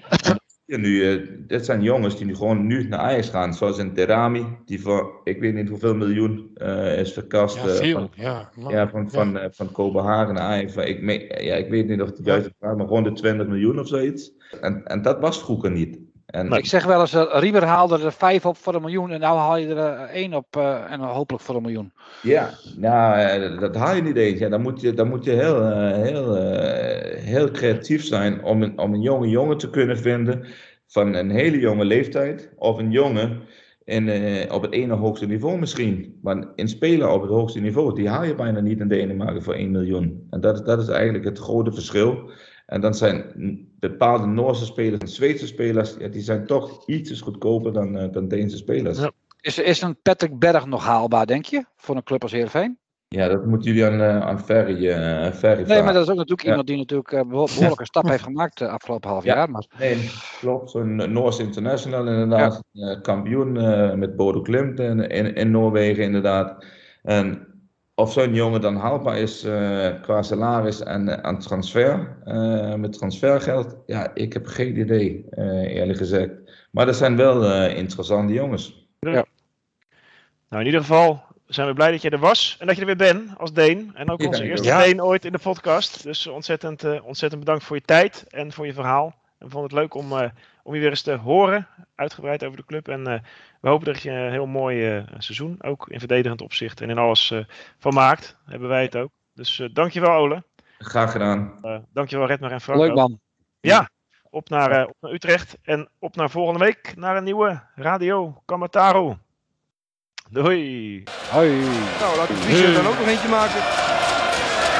nu, 0.67 0.87
uh, 0.87 1.29
dit 1.47 1.65
zijn 1.65 1.83
jongens 1.83 2.17
die 2.17 2.27
nu 2.27 2.35
gewoon 2.35 2.67
nu 2.67 2.89
naar 2.89 2.99
Ajax 2.99 3.29
gaan, 3.29 3.55
zoals 3.55 3.79
een 3.79 3.95
Derami, 3.95 4.47
die 4.65 4.81
voor 4.81 5.21
ik 5.25 5.41
weet 5.41 5.55
niet 5.55 5.69
hoeveel 5.69 5.95
miljoen 5.95 6.51
is 6.97 7.13
verkast. 7.13 7.57
Ja, 7.57 7.69
veel, 7.69 7.93
van, 7.93 8.11
ja. 8.15 8.51
ja, 8.69 8.89
van, 8.89 9.11
van, 9.11 9.33
ja. 9.33 9.51
van 9.51 9.73
Kopenhagen 9.73 10.35
naar 10.35 10.43
Ajax. 10.43 10.77
Ik, 10.77 11.01
ja, 11.41 11.55
ik 11.55 11.69
weet 11.69 11.89
niet 11.89 12.03
of 12.03 12.09
het 12.09 12.21
juiste 12.23 12.53
vraag, 12.59 12.77
maar 12.77 12.87
rond 12.87 13.05
de 13.05 13.13
20 13.13 13.47
miljoen 13.47 13.79
of 13.79 13.89
zoiets. 13.89 14.33
En, 14.61 14.85
en 14.85 15.03
dat 15.03 15.21
was 15.21 15.39
vroeger 15.39 15.71
niet. 15.71 15.99
En, 16.27 16.53
ik 16.53 16.67
zeg 16.67 16.85
wel 16.85 17.01
eens, 17.01 17.15
uh, 17.15 17.25
Rieber 17.31 17.65
haalde 17.65 18.05
er 18.05 18.13
vijf 18.13 18.47
op 18.47 18.57
voor 18.57 18.75
een 18.75 18.81
miljoen 18.81 19.11
en 19.11 19.21
nu 19.21 19.27
haal 19.27 19.57
je 19.57 19.67
er 19.67 19.77
uh, 19.77 20.01
één 20.01 20.35
op 20.35 20.57
uh, 20.57 20.93
en 20.93 21.01
hopelijk 21.01 21.45
voor 21.45 21.57
een 21.57 21.63
miljoen. 21.63 21.93
Ja, 22.23 22.51
nou, 22.77 23.59
dat 23.59 23.77
haal 23.77 23.95
je 23.95 24.03
niet 24.03 24.17
eens. 24.17 24.39
Ja, 24.39 24.49
dan 24.49 24.63
moet 24.63 24.81
je, 24.81 24.95
dan 24.95 25.09
moet 25.09 25.25
je 25.25 25.31
heel, 25.31 25.73
heel, 25.93 26.35
heel 27.17 27.51
creatief 27.51 28.05
zijn 28.05 28.45
om 28.45 28.63
een, 28.63 28.79
om 28.79 28.95
een 28.95 29.01
jonge 29.01 29.29
jongen 29.29 29.59
te 29.59 29.71
kunnen 29.71 29.99
vinden 29.99 30.47
van 30.87 31.15
een 31.15 31.31
hele 31.31 31.59
jonge 31.59 31.85
leeftijd 31.85 32.51
of 32.57 32.79
een 32.79 32.91
jongen 32.91 33.41
in, 33.85 34.09
op 34.53 34.63
het 34.63 34.73
ene 34.73 34.95
hoogste 34.95 35.27
niveau 35.27 35.59
misschien. 35.59 36.19
Maar 36.23 36.45
een 36.57 36.69
speler 36.69 37.09
op 37.09 37.21
het 37.21 37.31
hoogste 37.31 37.61
niveau, 37.61 37.95
die 37.95 38.09
haal 38.09 38.25
je 38.25 38.35
bijna 38.35 38.61
niet 38.61 38.81
in 38.81 38.89
Denemarken 38.89 39.43
voor 39.43 39.55
1 39.55 39.71
miljoen. 39.71 40.27
En 40.31 40.41
dat, 40.41 40.67
dat 40.67 40.81
is 40.81 40.89
eigenlijk 40.89 41.25
het 41.25 41.39
grote 41.39 41.73
verschil. 41.73 42.31
En 42.67 42.81
dan 42.81 42.95
zijn 42.95 43.25
bepaalde 43.79 44.27
Noorse 44.27 44.65
spelers 44.65 45.01
en 45.01 45.09
Zweedse 45.09 45.47
spelers, 45.47 45.95
ja, 45.99 46.09
die 46.09 46.23
zijn 46.23 46.47
toch 46.47 46.87
iets 46.87 47.21
goedkoper 47.21 47.73
dan, 47.73 47.97
uh, 47.97 48.13
dan 48.13 48.29
Deense 48.29 48.57
spelers. 48.57 48.99
Ja. 48.99 49.11
Is, 49.41 49.59
is 49.59 49.83
een 49.83 50.01
Patrick 50.03 50.39
Berg 50.39 50.67
nog 50.67 50.85
haalbaar, 50.85 51.27
denk 51.27 51.45
je, 51.45 51.65
voor 51.77 51.97
een 51.97 52.03
club 52.03 52.23
als 52.23 52.33
Heerenveen? 52.33 52.79
Ja, 53.09 53.29
dat 53.29 53.47
moeten 53.47 53.73
jullie 53.73 53.87
aan, 53.87 54.01
uh, 54.01 54.27
aan 54.27 54.41
Ferry, 54.41 54.87
uh, 54.87 55.33
Ferry 55.33 55.65
Nee, 55.67 55.83
maar 55.83 55.93
dat 55.93 56.03
is 56.03 56.09
ook 56.09 56.17
natuurlijk 56.17 56.43
ja. 56.43 56.49
iemand 56.49 56.67
die 56.67 56.77
natuurlijk 56.77 57.13
uh, 57.13 57.21
behoorlijke 57.21 57.85
stap 57.93 58.09
heeft 58.09 58.23
gemaakt 58.23 58.59
de 58.59 58.69
afgelopen 58.69 59.11
half 59.11 59.25
jaar. 59.25 59.51
Maar... 59.51 59.67
Nee, 59.79 60.11
klopt. 60.41 60.71
Zo'n 60.71 61.13
Noorse 61.13 61.43
international 61.43 62.07
inderdaad. 62.07 62.63
Ja. 62.71 62.95
kampioen 63.01 63.53
met 63.99 64.17
Bodo 64.17 64.41
Klimt 64.41 64.81
in, 64.81 65.01
in, 65.09 65.35
in 65.35 65.51
Noorwegen 65.51 66.05
inderdaad. 66.05 66.65
En 67.03 67.47
of 67.99 68.13
zo'n 68.13 68.35
jongen 68.35 68.61
dan 68.61 68.77
haalbaar 68.77 69.19
is 69.19 69.41
qua 70.03 70.23
salaris 70.23 70.83
en 70.83 71.25
aan 71.25 71.39
transfer, 71.39 72.17
met 72.79 72.93
transfergeld, 72.93 73.77
ja, 73.87 74.15
ik 74.15 74.33
heb 74.33 74.47
geen 74.47 74.79
idee, 74.79 75.25
eerlijk 75.69 75.99
gezegd. 75.99 76.31
Maar 76.71 76.87
dat 76.87 76.97
zijn 76.97 77.17
wel 77.17 77.67
interessante 77.69 78.33
jongens. 78.33 78.89
Ja. 79.01 79.25
Nou, 80.49 80.63
in 80.63 80.67
ieder 80.67 80.81
geval 80.81 81.25
zijn 81.47 81.67
we 81.67 81.75
blij 81.75 81.91
dat 81.91 82.03
je 82.03 82.11
er 82.11 82.19
was 82.19 82.57
en 82.61 82.67
dat 82.67 82.75
je 82.75 82.81
er 82.81 82.87
weer 82.87 82.97
bent 82.97 83.39
als 83.39 83.53
Deen. 83.53 83.91
En 83.95 84.11
ook 84.11 84.27
onze 84.27 84.45
eerste 84.45 84.69
ja. 84.69 84.83
Deen 84.83 85.03
ooit 85.03 85.25
in 85.25 85.33
de 85.33 85.39
podcast. 85.39 86.03
Dus 86.03 86.27
ontzettend, 86.27 86.85
uh, 86.85 87.07
ontzettend 87.07 87.45
bedankt 87.45 87.65
voor 87.65 87.77
je 87.77 87.83
tijd 87.83 88.25
en 88.29 88.53
voor 88.53 88.67
je 88.67 88.73
verhaal. 88.73 89.15
En 89.39 89.47
we 89.47 89.53
vonden 89.53 89.71
het 89.71 89.79
leuk 89.81 89.95
om, 89.95 90.13
uh, 90.13 90.23
om 90.63 90.75
je 90.75 90.81
weer 90.81 90.91
eens 90.91 91.03
te 91.03 91.15
horen, 91.15 91.67
uitgebreid 91.95 92.45
over 92.45 92.57
de 92.57 92.65
club. 92.65 92.89
En 92.89 93.09
uh, 93.09 93.15
we 93.67 93.73
hopen 93.73 93.93
dat 93.93 94.03
je 94.03 94.11
een 94.11 94.31
heel 94.31 94.47
mooi 94.47 95.05
seizoen, 95.19 95.57
ook 95.63 95.89
in 95.89 95.99
verdedigend 95.99 96.43
opzicht 96.43 96.81
en 96.81 96.91
in 96.91 96.99
alles 96.99 97.35
van 97.79 97.95
maakt. 97.95 98.37
Hebben 98.45 98.69
wij 98.69 98.83
het 98.83 98.97
ook. 98.97 99.11
Dus 99.35 99.69
dankjewel 99.73 100.11
Ole. 100.11 100.45
Graag 100.79 101.13
gedaan. 101.13 101.61
dankjewel 101.93 102.27
Redmer 102.27 102.53
en 102.53 102.61
Frank. 102.61 102.81
Leuk 102.81 102.95
man. 102.95 103.21
Ja, 103.61 103.89
op 104.31 104.49
naar, 104.49 104.87
op 104.87 104.97
naar 105.01 105.13
Utrecht 105.13 105.59
en 105.63 105.89
op 105.99 106.17
naar 106.17 106.31
volgende 106.31 106.65
week 106.65 106.93
naar 106.97 107.17
een 107.17 107.25
nieuwe 107.25 107.63
Radio 107.75 108.43
Kamataro. 108.45 109.19
Doei. 110.31 111.03
Hoi. 111.31 111.51
Nou, 112.01 112.17
laat 112.17 112.29
ik 112.31 112.65
er 112.65 112.73
dan 112.75 112.87
ook 112.87 112.99
nog 112.99 113.09
eentje 113.09 113.29
maken. 113.29 113.61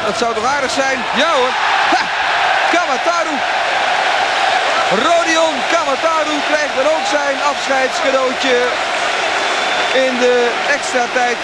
Dat 0.07 0.17
zou 0.17 0.35
toch 0.35 0.45
aardig 0.45 0.71
zijn? 0.71 0.99
Ja 0.99 1.31
hoor. 1.39 1.53
Ha! 1.93 2.03
Kamataru. 2.73 3.35
Rodion 5.07 5.46
Kamataru 6.01 6.41
krijgt 6.51 6.79
er 6.79 6.91
ook 6.95 7.07
zijn 7.07 7.37
afscheidscadeautje 7.43 8.59
in 9.95 10.19
de 10.19 10.53
extra 10.69 11.07
tijd 11.13 11.37